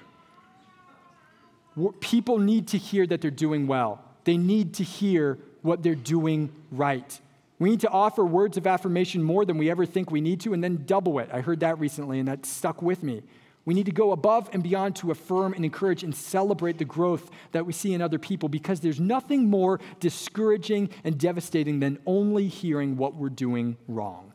People 2.01 2.39
need 2.39 2.69
to 2.69 2.79
hear 2.79 3.07
that 3.07 3.21
they're 3.21 3.31
doing 3.31 3.67
well, 3.67 4.03
they 4.25 4.37
need 4.37 4.75
to 4.75 4.85
hear 4.85 5.39
what 5.63 5.83
they're 5.83 5.95
doing 5.95 6.51
right. 6.71 7.21
We 7.59 7.71
need 7.71 7.81
to 7.81 7.91
offer 7.91 8.25
words 8.25 8.57
of 8.57 8.67
affirmation 8.67 9.23
more 9.23 9.45
than 9.45 9.57
we 9.57 9.71
ever 9.71 9.87
think 9.87 10.11
we 10.11 10.21
need 10.21 10.41
to, 10.41 10.53
and 10.53 10.63
then 10.63 10.85
double 10.85 11.19
it. 11.19 11.31
I 11.33 11.41
heard 11.41 11.61
that 11.61 11.79
recently, 11.79 12.19
and 12.19 12.29
that 12.29 12.45
stuck 12.45 12.83
with 12.83 13.03
me. 13.03 13.23
We 13.65 13.75
need 13.75 13.87
to 13.87 13.93
go 13.93 14.13
above 14.13 14.49
and 14.53 14.63
beyond 14.63 14.95
to 14.97 15.11
affirm 15.11 15.53
and 15.53 15.65
encourage 15.65 16.05
and 16.05 16.15
celebrate 16.15 16.79
the 16.79 16.85
growth 16.85 17.31
that 17.51 17.67
we 17.67 17.73
see 17.73 17.95
in 17.95 18.01
other 18.01 18.19
people 18.19 18.49
because 18.49 18.79
there's 18.79 19.01
nothing 19.01 19.51
more 19.51 19.81
discouraging 19.99 20.91
and 21.03 21.19
devastating 21.19 21.81
than 21.81 21.99
only 22.07 22.47
hearing 22.47 22.97
what 22.97 23.17
we're 23.17 23.29
doing 23.29 23.77
wrong. 23.89 24.33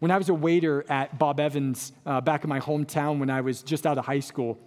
When 0.00 0.10
I 0.10 0.18
was 0.18 0.28
a 0.28 0.34
waiter 0.34 0.84
at 0.90 1.18
Bob 1.18 1.40
Evans 1.40 1.92
uh, 2.04 2.20
back 2.20 2.44
in 2.44 2.50
my 2.50 2.60
hometown 2.60 3.20
when 3.20 3.30
I 3.30 3.40
was 3.40 3.62
just 3.62 3.86
out 3.86 3.96
of 3.96 4.04
high 4.04 4.20
school, 4.20 4.58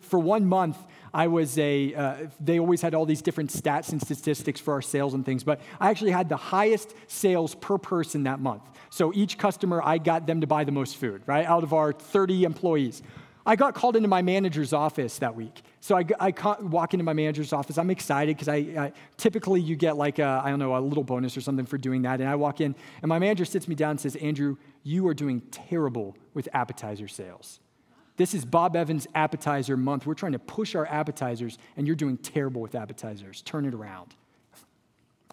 for 0.00 0.20
one 0.20 0.46
month, 0.46 0.76
I 1.14 1.26
was 1.26 1.58
a, 1.58 1.94
uh, 1.94 2.16
they 2.40 2.58
always 2.58 2.80
had 2.80 2.94
all 2.94 3.04
these 3.04 3.22
different 3.22 3.50
stats 3.50 3.92
and 3.92 4.00
statistics 4.00 4.60
for 4.60 4.74
our 4.74 4.82
sales 4.82 5.14
and 5.14 5.24
things, 5.24 5.44
but 5.44 5.60
I 5.80 5.90
actually 5.90 6.12
had 6.12 6.28
the 6.28 6.36
highest 6.36 6.94
sales 7.06 7.54
per 7.54 7.78
person 7.78 8.24
that 8.24 8.40
month. 8.40 8.62
So 8.90 9.12
each 9.14 9.38
customer, 9.38 9.82
I 9.84 9.98
got 9.98 10.26
them 10.26 10.40
to 10.40 10.46
buy 10.46 10.64
the 10.64 10.72
most 10.72 10.96
food, 10.96 11.22
right? 11.26 11.46
Out 11.46 11.62
of 11.62 11.72
our 11.72 11.92
30 11.92 12.44
employees. 12.44 13.02
I 13.44 13.56
got 13.56 13.74
called 13.74 13.96
into 13.96 14.08
my 14.08 14.22
manager's 14.22 14.72
office 14.72 15.18
that 15.18 15.34
week. 15.34 15.62
So 15.80 15.96
I, 15.96 16.04
I 16.20 16.32
walk 16.60 16.94
into 16.94 17.04
my 17.04 17.12
manager's 17.12 17.52
office. 17.52 17.76
I'm 17.76 17.90
excited 17.90 18.36
because 18.36 18.48
I, 18.48 18.56
I, 18.56 18.92
typically 19.16 19.60
you 19.60 19.74
get 19.74 19.96
like 19.96 20.20
I 20.20 20.48
don't 20.48 20.60
know 20.60 20.76
a 20.76 20.78
little 20.78 21.02
bonus 21.02 21.36
or 21.36 21.40
something 21.40 21.66
for 21.66 21.76
doing 21.76 22.02
that. 22.02 22.20
And 22.20 22.28
I 22.28 22.36
walk 22.36 22.60
in, 22.60 22.74
and 23.02 23.08
my 23.08 23.18
manager 23.18 23.44
sits 23.44 23.66
me 23.66 23.74
down 23.74 23.92
and 23.92 24.00
says, 24.00 24.14
"Andrew, 24.16 24.58
you 24.84 25.08
are 25.08 25.14
doing 25.14 25.40
terrible 25.50 26.16
with 26.34 26.48
appetizer 26.52 27.08
sales." 27.08 27.58
This 28.16 28.34
is 28.34 28.44
Bob 28.44 28.76
Evans 28.76 29.06
appetizer 29.14 29.76
month. 29.76 30.06
We're 30.06 30.14
trying 30.14 30.32
to 30.32 30.38
push 30.38 30.74
our 30.74 30.86
appetizers, 30.86 31.58
and 31.76 31.86
you're 31.86 31.96
doing 31.96 32.18
terrible 32.18 32.60
with 32.60 32.74
appetizers. 32.74 33.42
Turn 33.42 33.64
it 33.64 33.74
around. 33.74 34.14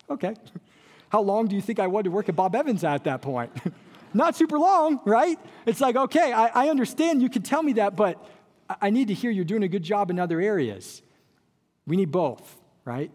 okay. 0.10 0.36
How 1.10 1.22
long 1.22 1.48
do 1.48 1.56
you 1.56 1.62
think 1.62 1.80
I 1.80 1.88
wanted 1.88 2.06
to 2.06 2.12
work 2.12 2.30
at 2.30 2.36
Bob 2.36 2.56
Evans 2.56 2.84
at 2.84 3.04
that 3.04 3.22
point? 3.22 3.52
Not 4.14 4.36
super 4.36 4.58
long, 4.58 5.02
right? 5.06 5.38
It's 5.66 5.82
like, 5.82 5.96
okay, 5.96 6.32
I, 6.32 6.66
I 6.66 6.70
understand 6.70 7.22
you 7.22 7.30
can 7.30 7.42
tell 7.42 7.62
me 7.62 7.74
that, 7.74 7.96
but 7.96 8.24
I 8.82 8.90
need 8.90 9.10
to 9.10 9.14
hear 9.14 9.30
you're 9.30 9.46
doing 9.46 9.64
a 9.64 9.68
good 9.68 9.84
job 9.84 10.10
in 10.10 10.20
other 10.20 10.40
areas. 10.40 11.02
We 11.86 11.96
need 11.96 12.12
both, 12.12 12.58
right? 12.86 13.12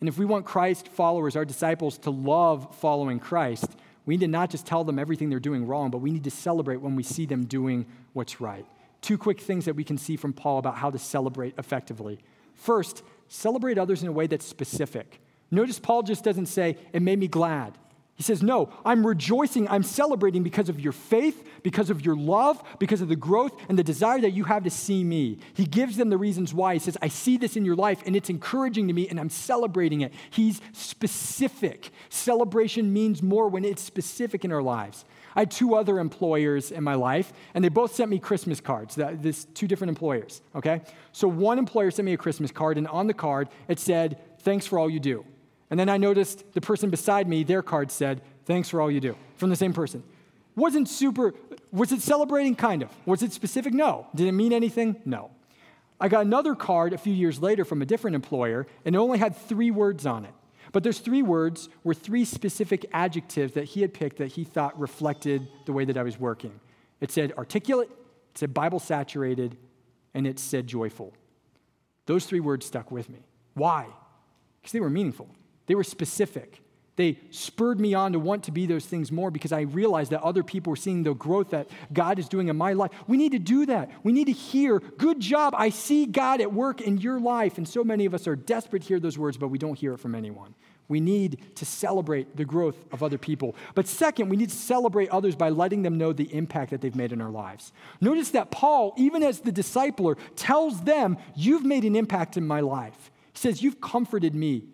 And 0.00 0.08
if 0.08 0.18
we 0.18 0.24
want 0.24 0.46
Christ 0.46 0.88
followers, 0.88 1.36
our 1.36 1.44
disciples, 1.44 1.98
to 1.98 2.10
love 2.10 2.74
following 2.76 3.20
Christ, 3.20 3.66
we 4.04 4.14
need 4.14 4.20
to 4.20 4.28
not 4.28 4.50
just 4.50 4.66
tell 4.66 4.82
them 4.82 4.98
everything 4.98 5.30
they're 5.30 5.38
doing 5.38 5.66
wrong, 5.66 5.90
but 5.90 5.98
we 5.98 6.10
need 6.10 6.24
to 6.24 6.30
celebrate 6.30 6.78
when 6.78 6.96
we 6.96 7.02
see 7.02 7.26
them 7.26 7.44
doing 7.44 7.86
what's 8.12 8.40
right. 8.40 8.66
Two 9.02 9.18
quick 9.18 9.40
things 9.40 9.66
that 9.66 9.76
we 9.76 9.84
can 9.84 9.98
see 9.98 10.16
from 10.16 10.32
Paul 10.32 10.58
about 10.58 10.76
how 10.76 10.90
to 10.90 10.98
celebrate 10.98 11.54
effectively. 11.58 12.20
First, 12.54 13.02
celebrate 13.28 13.76
others 13.76 14.02
in 14.02 14.08
a 14.08 14.12
way 14.12 14.26
that's 14.26 14.46
specific. 14.46 15.20
Notice 15.50 15.78
Paul 15.78 16.02
just 16.02 16.24
doesn't 16.24 16.46
say, 16.46 16.78
It 16.92 17.02
made 17.02 17.18
me 17.18 17.28
glad. 17.28 17.76
He 18.14 18.22
says, 18.22 18.42
No, 18.42 18.72
I'm 18.84 19.04
rejoicing, 19.04 19.66
I'm 19.68 19.82
celebrating 19.82 20.44
because 20.44 20.68
of 20.68 20.78
your 20.78 20.92
faith, 20.92 21.48
because 21.64 21.90
of 21.90 22.04
your 22.04 22.14
love, 22.14 22.62
because 22.78 23.00
of 23.00 23.08
the 23.08 23.16
growth 23.16 23.52
and 23.68 23.76
the 23.76 23.82
desire 23.82 24.20
that 24.20 24.30
you 24.30 24.44
have 24.44 24.62
to 24.62 24.70
see 24.70 25.02
me. 25.02 25.38
He 25.54 25.64
gives 25.64 25.96
them 25.96 26.08
the 26.08 26.16
reasons 26.16 26.54
why. 26.54 26.74
He 26.74 26.78
says, 26.78 26.96
I 27.02 27.08
see 27.08 27.36
this 27.36 27.56
in 27.56 27.64
your 27.64 27.74
life 27.74 28.02
and 28.06 28.14
it's 28.14 28.30
encouraging 28.30 28.86
to 28.86 28.94
me 28.94 29.08
and 29.08 29.18
I'm 29.18 29.30
celebrating 29.30 30.02
it. 30.02 30.12
He's 30.30 30.60
specific. 30.72 31.90
Celebration 32.10 32.92
means 32.92 33.22
more 33.22 33.48
when 33.48 33.64
it's 33.64 33.82
specific 33.82 34.44
in 34.44 34.52
our 34.52 34.62
lives. 34.62 35.04
I 35.34 35.40
had 35.40 35.50
two 35.50 35.74
other 35.74 35.98
employers 35.98 36.70
in 36.70 36.84
my 36.84 36.94
life, 36.94 37.32
and 37.54 37.64
they 37.64 37.68
both 37.68 37.94
sent 37.94 38.10
me 38.10 38.18
Christmas 38.18 38.60
cards. 38.60 38.94
This 38.96 39.44
two 39.46 39.66
different 39.66 39.90
employers. 39.90 40.42
Okay, 40.54 40.82
so 41.12 41.28
one 41.28 41.58
employer 41.58 41.90
sent 41.90 42.06
me 42.06 42.12
a 42.12 42.18
Christmas 42.18 42.50
card, 42.50 42.78
and 42.78 42.86
on 42.88 43.06
the 43.06 43.14
card 43.14 43.48
it 43.68 43.78
said, 43.78 44.18
"Thanks 44.40 44.66
for 44.66 44.78
all 44.78 44.90
you 44.90 45.00
do." 45.00 45.24
And 45.70 45.80
then 45.80 45.88
I 45.88 45.96
noticed 45.96 46.52
the 46.52 46.60
person 46.60 46.90
beside 46.90 47.28
me, 47.28 47.44
their 47.44 47.62
card 47.62 47.90
said, 47.90 48.20
"Thanks 48.44 48.68
for 48.68 48.80
all 48.80 48.90
you 48.90 49.00
do," 49.00 49.16
from 49.36 49.50
the 49.50 49.56
same 49.56 49.72
person. 49.72 50.02
Wasn't 50.54 50.86
super. 50.86 51.32
Was 51.72 51.92
it 51.92 52.02
celebrating? 52.02 52.54
Kind 52.54 52.82
of. 52.82 52.90
Was 53.06 53.22
it 53.22 53.32
specific? 53.32 53.72
No. 53.72 54.06
Did 54.14 54.26
it 54.26 54.32
mean 54.32 54.52
anything? 54.52 54.96
No. 55.06 55.30
I 55.98 56.08
got 56.08 56.26
another 56.26 56.54
card 56.54 56.92
a 56.92 56.98
few 56.98 57.14
years 57.14 57.40
later 57.40 57.64
from 57.64 57.80
a 57.80 57.86
different 57.86 58.16
employer, 58.16 58.66
and 58.84 58.94
it 58.94 58.98
only 58.98 59.18
had 59.18 59.34
three 59.34 59.70
words 59.70 60.04
on 60.04 60.26
it. 60.26 60.34
But 60.72 60.82
those 60.82 60.98
three 60.98 61.22
words 61.22 61.68
were 61.84 61.94
three 61.94 62.24
specific 62.24 62.86
adjectives 62.92 63.52
that 63.54 63.64
he 63.64 63.82
had 63.82 63.92
picked 63.92 64.16
that 64.16 64.32
he 64.32 64.44
thought 64.44 64.78
reflected 64.80 65.46
the 65.66 65.72
way 65.72 65.84
that 65.84 65.98
I 65.98 66.02
was 66.02 66.18
working. 66.18 66.58
It 67.00 67.10
said 67.10 67.32
articulate, 67.36 67.90
it 67.90 68.38
said 68.38 68.54
Bible 68.54 68.78
saturated, 68.78 69.58
and 70.14 70.26
it 70.26 70.38
said 70.38 70.66
joyful. 70.66 71.12
Those 72.06 72.24
three 72.24 72.40
words 72.40 72.66
stuck 72.66 72.90
with 72.90 73.10
me. 73.10 73.20
Why? 73.54 73.86
Because 74.60 74.72
they 74.72 74.80
were 74.80 74.90
meaningful, 74.90 75.28
they 75.66 75.74
were 75.74 75.84
specific. 75.84 76.61
They 76.96 77.18
spurred 77.30 77.80
me 77.80 77.94
on 77.94 78.12
to 78.12 78.18
want 78.18 78.44
to 78.44 78.50
be 78.50 78.66
those 78.66 78.84
things 78.84 79.10
more 79.10 79.30
because 79.30 79.50
I 79.50 79.62
realized 79.62 80.10
that 80.10 80.22
other 80.22 80.42
people 80.42 80.70
were 80.70 80.76
seeing 80.76 81.02
the 81.02 81.14
growth 81.14 81.50
that 81.50 81.70
God 81.92 82.18
is 82.18 82.28
doing 82.28 82.48
in 82.48 82.56
my 82.56 82.74
life. 82.74 82.90
We 83.06 83.16
need 83.16 83.32
to 83.32 83.38
do 83.38 83.64
that. 83.66 83.90
We 84.02 84.12
need 84.12 84.26
to 84.26 84.32
hear, 84.32 84.78
good 84.78 85.18
job. 85.18 85.54
I 85.56 85.70
see 85.70 86.04
God 86.04 86.42
at 86.42 86.52
work 86.52 86.82
in 86.82 86.98
your 86.98 87.18
life. 87.18 87.56
And 87.56 87.66
so 87.66 87.82
many 87.82 88.04
of 88.04 88.12
us 88.12 88.28
are 88.28 88.36
desperate 88.36 88.82
to 88.82 88.88
hear 88.88 89.00
those 89.00 89.18
words, 89.18 89.38
but 89.38 89.48
we 89.48 89.56
don't 89.56 89.78
hear 89.78 89.94
it 89.94 90.00
from 90.00 90.14
anyone. 90.14 90.54
We 90.88 91.00
need 91.00 91.56
to 91.56 91.64
celebrate 91.64 92.36
the 92.36 92.44
growth 92.44 92.76
of 92.92 93.02
other 93.02 93.16
people. 93.16 93.56
But 93.74 93.88
second, 93.88 94.28
we 94.28 94.36
need 94.36 94.50
to 94.50 94.56
celebrate 94.56 95.08
others 95.08 95.34
by 95.34 95.48
letting 95.48 95.80
them 95.82 95.96
know 95.96 96.12
the 96.12 96.32
impact 96.34 96.72
that 96.72 96.82
they've 96.82 96.94
made 96.94 97.12
in 97.12 97.22
our 97.22 97.30
lives. 97.30 97.72
Notice 98.02 98.30
that 98.30 98.50
Paul, 98.50 98.92
even 98.98 99.22
as 99.22 99.40
the 99.40 99.52
discipler, 99.52 100.18
tells 100.36 100.82
them, 100.82 101.16
You've 101.34 101.64
made 101.64 101.84
an 101.84 101.96
impact 101.96 102.36
in 102.36 102.46
my 102.46 102.60
life. 102.60 103.10
He 103.32 103.38
says, 103.38 103.62
You've 103.62 103.80
comforted 103.80 104.34
me 104.34 104.64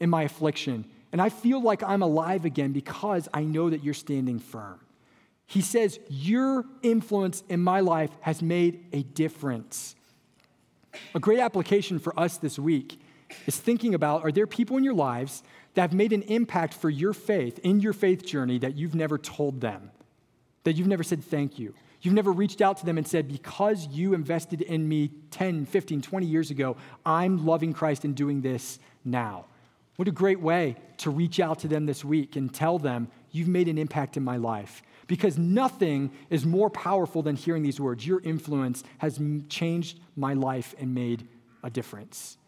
in 0.00 0.10
my 0.10 0.24
affliction. 0.24 0.86
And 1.12 1.20
I 1.20 1.28
feel 1.28 1.60
like 1.60 1.82
I'm 1.82 2.02
alive 2.02 2.44
again 2.44 2.72
because 2.72 3.28
I 3.32 3.44
know 3.44 3.70
that 3.70 3.84
you're 3.84 3.94
standing 3.94 4.38
firm. 4.38 4.80
He 5.46 5.60
says, 5.60 6.00
Your 6.08 6.64
influence 6.82 7.44
in 7.48 7.60
my 7.60 7.80
life 7.80 8.10
has 8.22 8.40
made 8.40 8.86
a 8.92 9.02
difference. 9.02 9.94
A 11.14 11.20
great 11.20 11.38
application 11.38 11.98
for 11.98 12.18
us 12.18 12.38
this 12.38 12.58
week 12.58 12.98
is 13.46 13.58
thinking 13.58 13.94
about 13.94 14.24
are 14.24 14.32
there 14.32 14.46
people 14.46 14.76
in 14.78 14.84
your 14.84 14.94
lives 14.94 15.42
that 15.74 15.82
have 15.82 15.92
made 15.92 16.12
an 16.12 16.22
impact 16.22 16.74
for 16.74 16.90
your 16.90 17.12
faith, 17.12 17.58
in 17.60 17.80
your 17.80 17.92
faith 17.92 18.24
journey, 18.24 18.58
that 18.58 18.76
you've 18.76 18.94
never 18.94 19.18
told 19.18 19.60
them, 19.60 19.90
that 20.64 20.76
you've 20.76 20.88
never 20.88 21.02
said 21.02 21.22
thank 21.22 21.58
you? 21.58 21.74
You've 22.02 22.14
never 22.14 22.32
reached 22.32 22.60
out 22.60 22.78
to 22.78 22.86
them 22.86 22.98
and 22.98 23.06
said, 23.06 23.28
Because 23.28 23.86
you 23.88 24.14
invested 24.14 24.60
in 24.62 24.88
me 24.88 25.10
10, 25.30 25.66
15, 25.66 26.02
20 26.02 26.26
years 26.26 26.50
ago, 26.50 26.76
I'm 27.06 27.46
loving 27.46 27.72
Christ 27.72 28.04
and 28.04 28.14
doing 28.14 28.40
this 28.40 28.78
now. 29.04 29.46
What 29.96 30.08
a 30.08 30.12
great 30.12 30.40
way 30.40 30.76
to 30.98 31.10
reach 31.10 31.38
out 31.40 31.60
to 31.60 31.68
them 31.68 31.86
this 31.86 32.04
week 32.04 32.36
and 32.36 32.52
tell 32.52 32.78
them, 32.78 33.08
You've 33.30 33.48
made 33.48 33.68
an 33.68 33.78
impact 33.78 34.16
in 34.16 34.22
my 34.22 34.36
life. 34.36 34.82
Because 35.06 35.36
nothing 35.36 36.12
is 36.30 36.46
more 36.46 36.70
powerful 36.70 37.22
than 37.22 37.34
hearing 37.34 37.62
these 37.62 37.80
words. 37.80 38.06
Your 38.06 38.20
influence 38.20 38.84
has 38.98 39.20
changed 39.48 40.00
my 40.16 40.34
life 40.34 40.74
and 40.78 40.94
made 40.94 41.26
a 41.62 41.70
difference. 41.70 42.38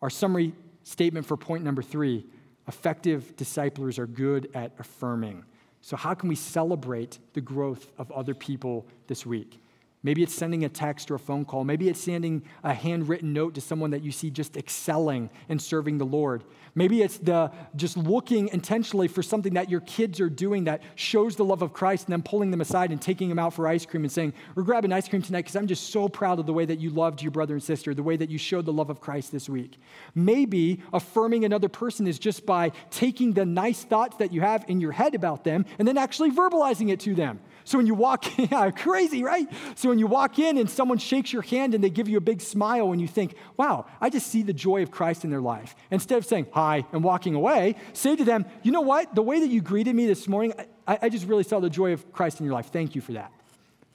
Our 0.00 0.10
summary 0.10 0.52
statement 0.84 1.26
for 1.26 1.36
point 1.36 1.64
number 1.64 1.82
three 1.82 2.26
effective 2.68 3.36
disciplers 3.36 3.98
are 3.98 4.06
good 4.06 4.50
at 4.54 4.72
affirming. 4.78 5.44
So, 5.80 5.96
how 5.96 6.14
can 6.14 6.28
we 6.28 6.36
celebrate 6.36 7.18
the 7.34 7.40
growth 7.40 7.90
of 7.98 8.10
other 8.12 8.34
people 8.34 8.86
this 9.06 9.26
week? 9.26 9.61
Maybe 10.04 10.24
it's 10.24 10.34
sending 10.34 10.64
a 10.64 10.68
text 10.68 11.12
or 11.12 11.14
a 11.14 11.18
phone 11.18 11.44
call. 11.44 11.62
Maybe 11.62 11.88
it's 11.88 12.00
sending 12.00 12.42
a 12.64 12.74
handwritten 12.74 13.32
note 13.32 13.54
to 13.54 13.60
someone 13.60 13.90
that 13.92 14.02
you 14.02 14.10
see 14.10 14.30
just 14.30 14.56
excelling 14.56 15.30
and 15.48 15.62
serving 15.62 15.98
the 15.98 16.04
Lord. 16.04 16.42
Maybe 16.74 17.02
it's 17.02 17.18
the 17.18 17.52
just 17.76 17.96
looking 17.96 18.48
intentionally 18.48 19.06
for 19.06 19.22
something 19.22 19.54
that 19.54 19.70
your 19.70 19.80
kids 19.80 20.20
are 20.20 20.28
doing 20.30 20.64
that 20.64 20.82
shows 20.96 21.36
the 21.36 21.44
love 21.44 21.62
of 21.62 21.72
Christ 21.72 22.06
and 22.06 22.12
then 22.12 22.22
pulling 22.22 22.50
them 22.50 22.60
aside 22.60 22.90
and 22.90 23.00
taking 23.00 23.28
them 23.28 23.38
out 23.38 23.54
for 23.54 23.68
ice 23.68 23.86
cream 23.86 24.02
and 24.02 24.10
saying, 24.10 24.32
We're 24.56 24.64
grabbing 24.64 24.92
ice 24.92 25.06
cream 25.06 25.22
tonight 25.22 25.42
because 25.42 25.54
I'm 25.54 25.68
just 25.68 25.90
so 25.90 26.08
proud 26.08 26.40
of 26.40 26.46
the 26.46 26.52
way 26.52 26.64
that 26.64 26.80
you 26.80 26.90
loved 26.90 27.22
your 27.22 27.30
brother 27.30 27.54
and 27.54 27.62
sister, 27.62 27.94
the 27.94 28.02
way 28.02 28.16
that 28.16 28.28
you 28.30 28.38
showed 28.38 28.64
the 28.64 28.72
love 28.72 28.90
of 28.90 29.00
Christ 29.00 29.30
this 29.30 29.48
week. 29.48 29.78
Maybe 30.16 30.82
affirming 30.92 31.44
another 31.44 31.68
person 31.68 32.08
is 32.08 32.18
just 32.18 32.44
by 32.44 32.72
taking 32.90 33.34
the 33.34 33.44
nice 33.44 33.84
thoughts 33.84 34.16
that 34.16 34.32
you 34.32 34.40
have 34.40 34.64
in 34.66 34.80
your 34.80 34.92
head 34.92 35.14
about 35.14 35.44
them 35.44 35.64
and 35.78 35.86
then 35.86 35.96
actually 35.96 36.32
verbalizing 36.32 36.90
it 36.90 36.98
to 37.00 37.14
them. 37.14 37.38
So 37.64 37.78
when 37.78 37.86
you 37.86 37.94
walk 37.94 38.38
in, 38.38 38.48
yeah, 38.52 38.70
crazy, 38.70 39.22
right? 39.22 39.48
So 39.74 39.88
when 39.88 39.98
you 39.98 40.06
walk 40.06 40.38
in 40.38 40.58
and 40.58 40.68
someone 40.68 40.98
shakes 40.98 41.32
your 41.32 41.42
hand 41.42 41.74
and 41.74 41.82
they 41.82 41.90
give 41.90 42.08
you 42.08 42.18
a 42.18 42.20
big 42.20 42.40
smile 42.40 42.92
and 42.92 43.00
you 43.00 43.08
think, 43.08 43.34
wow, 43.56 43.86
I 44.00 44.10
just 44.10 44.26
see 44.26 44.42
the 44.42 44.52
joy 44.52 44.82
of 44.82 44.90
Christ 44.90 45.24
in 45.24 45.30
their 45.30 45.40
life. 45.40 45.74
Instead 45.90 46.18
of 46.18 46.26
saying 46.26 46.46
hi 46.52 46.84
and 46.92 47.04
walking 47.04 47.34
away, 47.34 47.76
say 47.92 48.16
to 48.16 48.24
them, 48.24 48.44
you 48.62 48.72
know 48.72 48.80
what? 48.80 49.14
The 49.14 49.22
way 49.22 49.40
that 49.40 49.48
you 49.48 49.60
greeted 49.60 49.94
me 49.94 50.06
this 50.06 50.28
morning, 50.28 50.54
I, 50.86 50.98
I 51.02 51.08
just 51.08 51.26
really 51.26 51.44
saw 51.44 51.60
the 51.60 51.70
joy 51.70 51.92
of 51.92 52.12
Christ 52.12 52.40
in 52.40 52.46
your 52.46 52.54
life. 52.54 52.66
Thank 52.72 52.94
you 52.94 53.00
for 53.00 53.12
that. 53.12 53.32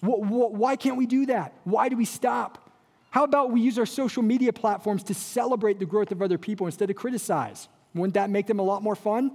Why 0.02 0.76
can't 0.76 0.96
we 0.96 1.08
do 1.08 1.26
that? 1.28 1.54
Why 1.64 1.90
do 1.90 1.98
we 1.98 2.06
stop? 2.06 2.72
How 3.10 3.24
about 3.24 3.52
we 3.52 3.62
use 3.62 3.80
our 3.80 3.86
social 3.86 4.22
media 4.22 4.54
platforms 4.54 5.04
to 5.04 5.14
celebrate 5.14 5.80
the 5.80 5.86
growth 5.86 6.12
of 6.12 6.22
other 6.22 6.38
people 6.38 6.68
instead 6.68 6.90
of 6.90 6.96
criticize? 6.96 7.68
Wouldn't 7.96 8.14
that 8.14 8.30
make 8.30 8.46
them 8.46 8.60
a 8.60 8.64
lot 8.64 8.84
more 8.84 8.96
fun? 8.96 9.32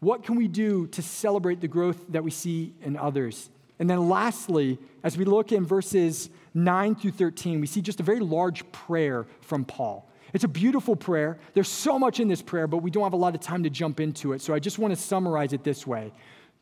What 0.00 0.24
can 0.24 0.36
we 0.36 0.48
do 0.48 0.86
to 0.88 1.02
celebrate 1.02 1.60
the 1.60 1.68
growth 1.68 2.04
that 2.10 2.22
we 2.22 2.30
see 2.30 2.72
in 2.82 2.96
others? 2.96 3.48
And 3.78 3.88
then 3.88 4.08
lastly, 4.08 4.78
as 5.02 5.16
we 5.16 5.24
look 5.24 5.52
in 5.52 5.64
verses 5.64 6.30
9 6.54 6.94
through 6.94 7.12
13, 7.12 7.60
we 7.60 7.66
see 7.66 7.80
just 7.80 8.00
a 8.00 8.02
very 8.02 8.20
large 8.20 8.70
prayer 8.72 9.26
from 9.40 9.64
Paul. 9.64 10.08
It's 10.32 10.44
a 10.44 10.48
beautiful 10.48 10.96
prayer. 10.96 11.38
There's 11.54 11.68
so 11.68 11.98
much 11.98 12.20
in 12.20 12.28
this 12.28 12.42
prayer, 12.42 12.66
but 12.66 12.78
we 12.78 12.90
don't 12.90 13.04
have 13.04 13.12
a 13.12 13.16
lot 13.16 13.34
of 13.34 13.40
time 13.40 13.62
to 13.62 13.70
jump 13.70 14.00
into 14.00 14.32
it. 14.32 14.42
So 14.42 14.52
I 14.52 14.58
just 14.58 14.78
want 14.78 14.94
to 14.94 15.00
summarize 15.00 15.52
it 15.52 15.64
this 15.64 15.86
way 15.86 16.12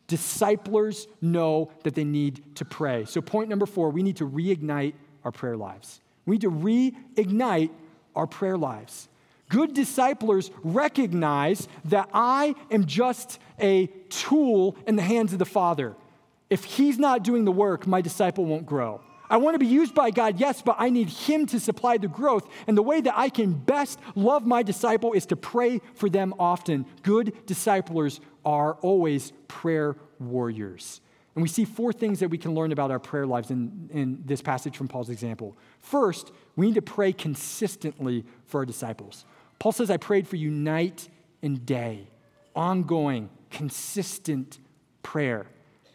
disciplers 0.09 1.07
know 1.22 1.70
that 1.85 1.95
they 1.95 2.05
need 2.05 2.57
to 2.57 2.66
pray. 2.66 3.05
So, 3.07 3.22
point 3.22 3.49
number 3.49 3.64
four, 3.64 3.89
we 3.89 4.03
need 4.03 4.16
to 4.16 4.28
reignite 4.28 4.93
our 5.24 5.33
prayer 5.33 5.57
lives. 5.57 6.03
We 6.26 6.35
need 6.35 6.43
to 6.43 6.51
reignite 6.51 7.70
our 8.14 8.26
prayer 8.26 8.59
lives. 8.59 9.09
Good 9.53 9.74
disciplers 9.74 10.50
recognize 10.62 11.68
that 11.84 12.09
I 12.14 12.55
am 12.70 12.86
just 12.86 13.38
a 13.61 13.88
tool 14.09 14.78
in 14.86 14.96
the 14.96 15.03
hands 15.03 15.34
of 15.34 15.38
the 15.38 15.44
Father. 15.44 15.94
If 16.48 16.64
He's 16.64 16.98
not 16.98 17.22
doing 17.22 17.44
the 17.44 17.53
work, 17.53 17.86
my 17.86 18.00
disciple 18.00 18.46
won't 18.46 18.64
grow. 18.64 19.03
I 19.28 19.36
want 19.36 19.55
to 19.55 19.59
be 19.59 19.66
used 19.66 19.94
by 19.94 20.11
God, 20.11 20.40
yes, 20.40 20.62
but 20.62 20.76
I 20.78 20.88
need 20.88 21.11
Him 21.11 21.44
to 21.48 21.61
supply 21.61 21.98
the 21.98 22.09
growth. 22.09 22.48
And 22.66 22.78
the 22.78 22.82
way 22.82 23.03
that 23.03 23.12
I 23.14 23.28
can 23.28 23.53
best 23.53 23.98
love 24.14 24.46
my 24.46 24.62
disciple 24.62 25.12
is 25.12 25.26
to 25.26 25.36
pray 25.36 25.82
for 25.96 26.09
them 26.09 26.32
often. 26.38 26.86
Good 27.03 27.44
disciplers 27.44 28.20
are 28.46 28.78
always 28.80 29.34
prayer 29.48 29.96
warriors. 30.18 31.03
And 31.34 31.42
we 31.42 31.48
see 31.48 31.66
four 31.66 31.92
things 31.92 32.20
that 32.20 32.28
we 32.30 32.38
can 32.38 32.55
learn 32.55 32.72
about 32.72 32.90
our 32.90 32.98
prayer 32.98 33.26
lives 33.26 33.50
in, 33.50 33.90
in 33.92 34.22
this 34.24 34.40
passage 34.40 34.78
from 34.78 34.88
Paul's 34.88 35.11
example. 35.11 35.59
First, 35.80 36.32
we 36.57 36.68
need 36.68 36.74
to 36.76 36.82
pray 36.82 37.12
consistently 37.12 38.24
for 38.46 38.61
our 38.61 38.66
disciples. 38.66 39.26
Paul 39.62 39.70
says, 39.70 39.92
I 39.92 39.96
prayed 39.96 40.26
for 40.26 40.34
you 40.34 40.50
night 40.50 41.08
and 41.40 41.64
day, 41.64 42.08
ongoing, 42.52 43.30
consistent 43.48 44.58
prayer. 45.04 45.46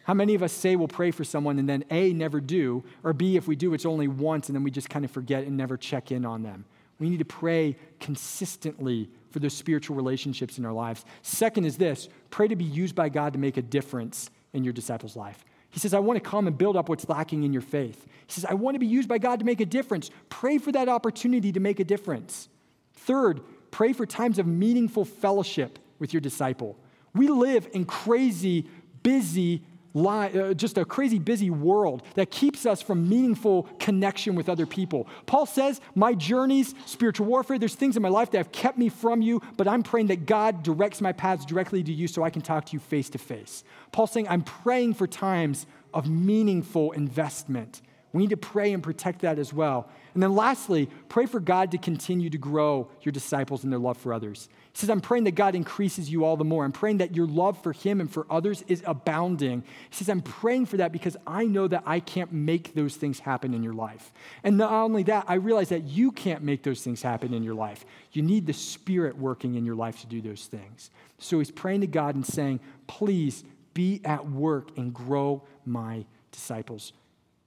How 0.06 0.14
many 0.14 0.36
of 0.36 0.42
us 0.42 0.54
say 0.54 0.78
we'll 0.78 0.88
pray 0.88 1.12
for 1.12 1.26
someone 1.26 1.60
and 1.60 1.68
then 1.68 1.84
A, 1.92 2.14
never 2.14 2.40
do, 2.40 2.86
or 3.04 3.12
B, 3.12 3.36
if 3.36 3.46
we 3.46 3.58
do, 3.58 3.74
it's 3.74 3.86
only 3.86 4.08
once 4.08 4.48
and 4.48 4.56
then 4.56 4.64
we 4.64 4.72
just 4.72 4.90
kind 4.90 5.04
of 5.04 5.12
forget 5.12 5.44
and 5.44 5.58
never 5.58 5.76
check 5.76 6.14
in 6.14 6.24
on 6.24 6.44
them? 6.44 6.64
We 6.98 7.10
need 7.10 7.20
to 7.20 7.26
pray 7.26 7.76
consistently 8.00 9.10
for 9.32 9.40
those 9.40 9.54
spiritual 9.54 9.98
relationships 9.98 10.58
in 10.58 10.66
our 10.66 10.72
lives. 10.72 11.04
Second 11.22 11.66
is 11.66 11.76
this 11.76 12.08
pray 12.30 12.48
to 12.48 12.56
be 12.56 12.64
used 12.64 12.96
by 12.96 13.10
God 13.10 13.34
to 13.34 13.40
make 13.40 13.58
a 13.58 13.62
difference 13.62 14.30
in 14.54 14.64
your 14.64 14.72
disciple's 14.72 15.18
life. 15.18 15.44
He 15.72 15.82
says, 15.82 15.94
I 15.94 16.00
want 16.00 16.24
to 16.24 16.30
come 16.30 16.48
and 16.48 16.58
build 16.58 16.78
up 16.78 16.88
what's 16.88 17.10
lacking 17.10 17.44
in 17.44 17.52
your 17.52 17.62
faith. 17.62 18.08
He 18.28 18.32
says, 18.32 18.46
I 18.46 18.54
want 18.54 18.76
to 18.76 18.80
be 18.80 18.88
used 18.88 19.10
by 19.10 19.18
God 19.18 19.40
to 19.40 19.46
make 19.46 19.60
a 19.60 19.66
difference. 19.66 20.10
Pray 20.30 20.58
for 20.58 20.72
that 20.72 20.88
opportunity 20.88 21.52
to 21.52 21.60
make 21.60 21.82
a 21.82 21.84
difference. 21.84 22.48
Third, 22.94 23.42
pray 23.78 23.94
for 23.94 24.08
times 24.08 24.40
of 24.40 24.48
meaningful 24.48 25.06
fellowship 25.06 25.78
with 26.00 26.12
your 26.12 26.20
disciple. 26.20 26.76
We 27.14 27.28
live 27.28 27.70
in 27.74 27.86
crazy, 27.86 28.66
busy, 29.04 29.62
uh, 29.96 30.56
just 30.56 30.80
a 30.80 30.84
crazy 30.84 31.20
busy 31.20 31.52
world 31.52 32.02
that 32.16 32.32
keeps 32.32 32.66
us 32.66 32.82
from 32.82 33.08
meaningful 33.08 33.70
connection 33.78 34.34
with 34.34 34.50
other 34.50 34.66
people. 34.66 35.08
Paul 35.28 35.46
says, 35.46 35.80
My 35.94 36.16
journeys, 36.16 36.74
spiritual 36.88 37.28
warfare, 37.28 37.60
there's 37.60 37.76
things 37.76 37.96
in 37.96 38.02
my 38.02 38.10
life 38.10 38.32
that 38.32 38.40
have 38.40 38.52
kept 38.52 38.80
me 38.80 38.90
from 38.90 39.22
you, 39.22 39.44
but 39.58 39.68
I'm 39.68 39.84
praying 39.84 40.08
that 40.08 40.26
God 40.26 40.64
directs 40.64 41.00
my 41.00 41.12
paths 41.12 41.46
directly 41.46 41.84
to 41.84 41.94
you 41.94 42.08
so 42.08 42.24
I 42.24 42.32
can 42.32 42.42
talk 42.42 42.66
to 42.66 42.74
you 42.74 42.80
face 42.80 43.12
to 43.12 43.20
face. 43.20 43.64
Paul's 43.92 44.10
saying, 44.10 44.28
I'm 44.28 44.42
praying 44.42 44.96
for 44.96 45.06
times 45.06 45.68
of 45.94 46.10
meaningful 46.10 46.94
investment. 46.94 47.84
We 48.14 48.22
need 48.22 48.30
to 48.30 48.38
pray 48.38 48.72
and 48.74 48.82
protect 48.82 49.22
that 49.22 49.38
as 49.38 49.54
well. 49.54 49.90
And 50.14 50.24
then 50.24 50.34
lastly, 50.34 50.90
pray 51.10 51.26
for 51.26 51.40
God 51.40 51.72
to 51.72 51.78
continue 51.78 52.30
to 52.30 52.38
grow 52.38 52.90
your 53.02 53.12
disciples 53.12 53.64
in 53.64 53.70
their 53.70 53.80
love 53.80 53.98
for 53.98 54.14
others. 54.14 54.50
He 54.72 54.80
says, 54.80 54.90
I'm 54.90 55.02
praying 55.02 55.26
that 55.26 55.36
God 55.36 55.56
increases 55.56 56.10
you 56.10 56.24
all 56.24 56.38
the 56.38 56.46
more. 56.46 56.64
I'm 56.64 56.72
praying 56.72 56.98
that 56.98 57.16
your 57.16 57.28
love 57.28 57.62
for 57.62 57.74
Him 57.74 58.00
and 58.00 58.12
for 58.12 58.26
others 58.30 58.64
is 58.68 58.82
abounding. 58.86 59.62
He 59.90 59.96
says, 59.96 60.10
I'm 60.10 60.22
praying 60.22 60.68
for 60.68 60.78
that 60.78 60.92
because 60.92 61.18
I 61.28 61.46
know 61.46 61.68
that 61.68 61.84
I 61.86 62.00
can't 62.00 62.32
make 62.32 62.74
those 62.74 62.96
things 62.96 63.20
happen 63.20 63.54
in 63.54 63.62
your 63.62 63.74
life. 63.74 64.12
And 64.44 64.58
not 64.58 64.72
only 64.72 65.04
that, 65.04 65.26
I 65.28 65.36
realize 65.36 65.70
that 65.70 65.84
you 65.84 66.12
can't 66.12 66.44
make 66.44 66.64
those 66.64 66.82
things 66.82 67.02
happen 67.02 67.34
in 67.34 67.44
your 67.44 67.56
life. 67.56 67.86
You 68.14 68.22
need 68.22 68.48
the 68.48 68.54
Spirit 68.54 69.18
working 69.18 69.56
in 69.56 69.66
your 69.66 69.76
life 69.76 70.00
to 70.02 70.08
do 70.08 70.22
those 70.22 70.46
things. 70.46 70.90
So 71.20 71.40
he's 71.40 71.52
praying 71.52 71.82
to 71.82 71.88
God 71.88 72.16
and 72.16 72.26
saying, 72.26 72.62
Please 72.88 73.44
be 73.74 74.02
at 74.06 74.28
work 74.28 74.76
and 74.78 74.94
grow 74.94 75.44
my 75.66 76.06
disciples. 76.32 76.94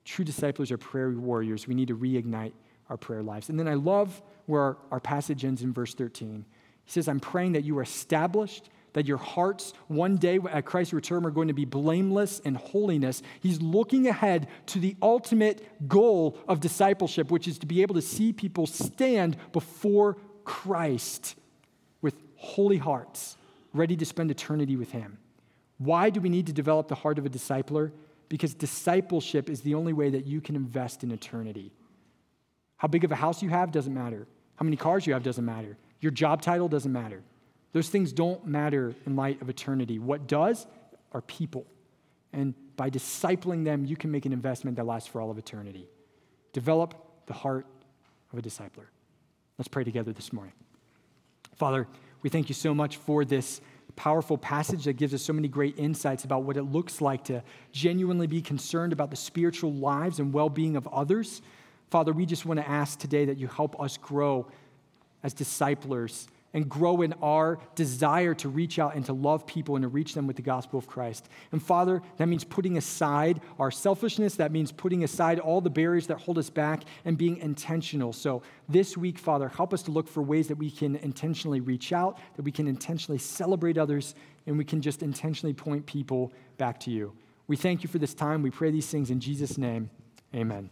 True 0.05 0.25
disciples 0.25 0.71
are 0.71 0.79
prayer 0.79 1.11
warriors. 1.11 1.67
We 1.67 1.75
need 1.75 1.89
to 1.89 1.97
reignite 1.97 2.53
our 2.89 2.97
prayer 2.97 3.23
lives. 3.23 3.49
And 3.49 3.59
then 3.59 3.69
I 3.69 3.75
love 3.75 4.21
where 4.47 4.77
our, 4.91 5.01
passage 5.01 5.45
ends 5.45 5.63
in 5.63 5.73
verse 5.73 5.95
13. 5.95 6.45
He 6.85 6.91
says, 6.91 7.09
I'm 7.09 7.21
praying 7.21 7.53
that 7.53 7.65
you 7.65 7.79
are 7.79 7.83
established, 7.83 8.69
that 8.95 9.07
your 9.07 9.17
hearts 9.17 9.73
one 9.87 10.17
day 10.17 10.41
at 10.51 10.65
Christ's 10.65 10.93
return 10.93 11.25
are 11.25 11.31
going 11.31 11.49
to 11.49 11.55
be 11.55 11.65
blameless 11.65 12.41
in 12.41 12.57
holiness. 12.57 13.23
He's 13.41 13.63
looking 13.63 14.09
ahead 14.09 14.49
to 14.67 14.81
the 14.81 14.97
ultimate 15.01 15.89
goal 15.89 16.37
of 16.49 16.59
discipleship, 16.59 17.31
which 17.31 17.47
is 17.47 17.59
to 17.59 17.67
be 17.67 17.83
able 17.83 17.95
to 17.95 18.03
see 18.03 18.33
people 18.33 18.67
stand 18.67 19.37
before 19.53 20.17
Christ 20.45 21.37
with 22.03 22.17
holy 22.35 22.79
hearts, 22.79 23.37
ready 23.73 23.97
to 23.97 24.05
spend 24.05 24.33
eternity 24.33 24.75
with 24.75 24.91
Him. 24.91 25.19
Why 25.79 26.11
do 26.11 26.21
we 26.21 26.29
need 26.29 26.49
to 26.49 26.53
develop 26.53 26.89
the 26.89 26.97
heart 26.97 27.19
of 27.19 27.27
a 27.27 27.31
discipler? 27.31 27.93
Because 28.31 28.55
discipleship 28.55 29.51
is 29.51 29.61
the 29.61 29.75
only 29.75 29.93
way 29.93 30.09
that 30.09 30.25
you 30.25 30.41
can 30.41 30.57
invest 30.57 31.05
in 31.05 31.11
eternity. 31.11 31.73
How 32.79 32.89
big 32.89 33.05
of 33.05 33.13
a 33.13 33.17
house 33.17 33.43
you 33.43 33.51
have 33.51 33.73
doesn't 33.73 33.93
matter. 33.93 34.27
How 34.57 34.65
many 34.65 34.77
cars 34.77 35.07
you 35.07 35.13
have 35.13 35.23
doesn't 35.23 35.45
matter. 35.45 35.77
Your 36.01 36.13
job 36.13 36.41
title 36.41 36.69
doesn't 36.69 36.93
matter. 36.93 37.23
Those 37.73 37.91
things 37.91 38.13
don't 38.13 38.47
matter 38.47 38.95
in 39.05 39.17
light 39.17 39.43
of 39.43 39.51
eternity. 39.51 39.99
What 39.99 40.27
does 40.27 40.67
are 41.13 41.21
people. 41.21 41.67
And 42.33 42.55
by 42.77 42.89
discipling 42.89 43.65
them, 43.65 43.85
you 43.85 43.97
can 43.97 44.11
make 44.11 44.25
an 44.25 44.33
investment 44.33 44.77
that 44.77 44.87
lasts 44.87 45.09
for 45.09 45.21
all 45.21 45.31
of 45.31 45.37
eternity. 45.37 45.89
Develop 46.53 46.95
the 47.27 47.35
heart 47.35 47.67
of 48.33 48.39
a 48.39 48.43
discipler. 48.43 48.87
Let's 49.59 49.69
pray 49.69 49.85
together 49.85 50.13
this 50.13 50.33
morning. 50.33 50.55
Father, 51.57 51.87
we 52.23 52.31
thank 52.31 52.49
you 52.49 52.55
so 52.55 52.75
much 52.75 52.97
for 52.97 53.25
this 53.25 53.61
powerful 53.93 54.39
passage 54.39 54.85
that 54.85 54.95
gives 54.95 55.15
us 55.15 55.23
so 55.23 55.33
many 55.33 55.49
great 55.49 55.79
insights 55.79 56.25
about 56.25 56.43
what 56.43 56.57
it 56.57 56.65
looks 56.65 57.01
like 57.01 57.25
to 57.25 57.43
genuinely 57.73 58.27
be 58.27 58.43
concerned 58.43 58.93
about 58.93 59.11
the 59.11 59.17
spiritual 59.17 59.73
lives 59.73 60.19
and 60.19 60.33
well 60.33 60.49
being 60.49 60.77
of 60.77 60.87
others. 60.89 61.43
Father, 61.91 62.13
we 62.13 62.27
just 62.27 62.47
want 62.47 62.61
to 62.61 62.69
ask 62.69 62.99
today 62.99 63.25
that 63.25 63.39
you 63.39 63.49
help 63.49 63.81
us 63.81 63.97
grow 63.97 64.47
as 65.23 65.35
disciplers 65.35 66.29
and 66.53 66.69
grow 66.69 67.03
in 67.03 67.13
our 67.23 67.59
desire 67.75 68.35
to 68.35 68.49
reach 68.49 68.79
out 68.79 68.95
and 68.95 69.05
to 69.07 69.13
love 69.13 69.47
people 69.47 69.77
and 69.77 69.83
to 69.83 69.89
reach 69.89 70.15
them 70.15 70.27
with 70.27 70.37
the 70.37 70.43
gospel 70.43 70.79
of 70.79 70.87
Christ. 70.87 71.29
And 71.53 71.63
Father, 71.63 72.03
that 72.17 72.27
means 72.27 72.45
putting 72.45 72.77
aside 72.77 73.41
our 73.59 73.71
selfishness. 73.71 74.35
That 74.35 74.53
means 74.53 74.73
putting 74.73 75.05
aside 75.05 75.39
all 75.39 75.61
the 75.61 75.71
barriers 75.71 76.07
that 76.09 76.19
hold 76.19 76.39
us 76.39 76.51
back 76.51 76.83
and 77.05 77.17
being 77.17 77.37
intentional. 77.39 78.13
So 78.13 78.43
this 78.69 78.97
week, 78.97 79.19
Father, 79.19 79.49
help 79.49 79.73
us 79.73 79.83
to 79.83 79.91
look 79.91 80.09
for 80.09 80.23
ways 80.23 80.49
that 80.49 80.59
we 80.59 80.71
can 80.71 80.97
intentionally 80.97 81.61
reach 81.61 81.93
out, 81.93 82.19
that 82.37 82.43
we 82.43 82.53
can 82.53 82.67
intentionally 82.67 83.19
celebrate 83.19 83.79
others, 83.79 84.15
and 84.47 84.59
we 84.59 84.65
can 84.65 84.81
just 84.83 85.03
intentionally 85.03 85.55
point 85.55 85.87
people 85.87 86.33
back 86.59 86.81
to 86.81 86.91
you. 86.91 87.13
We 87.47 87.57
thank 87.57 87.83
you 87.83 87.89
for 87.89 87.99
this 87.99 88.15
time. 88.15 88.43
We 88.43 88.51
pray 88.51 88.71
these 88.71 88.89
things 88.89 89.11
in 89.11 89.21
Jesus' 89.21 89.59
name. 89.59 89.91
Amen. 90.35 90.71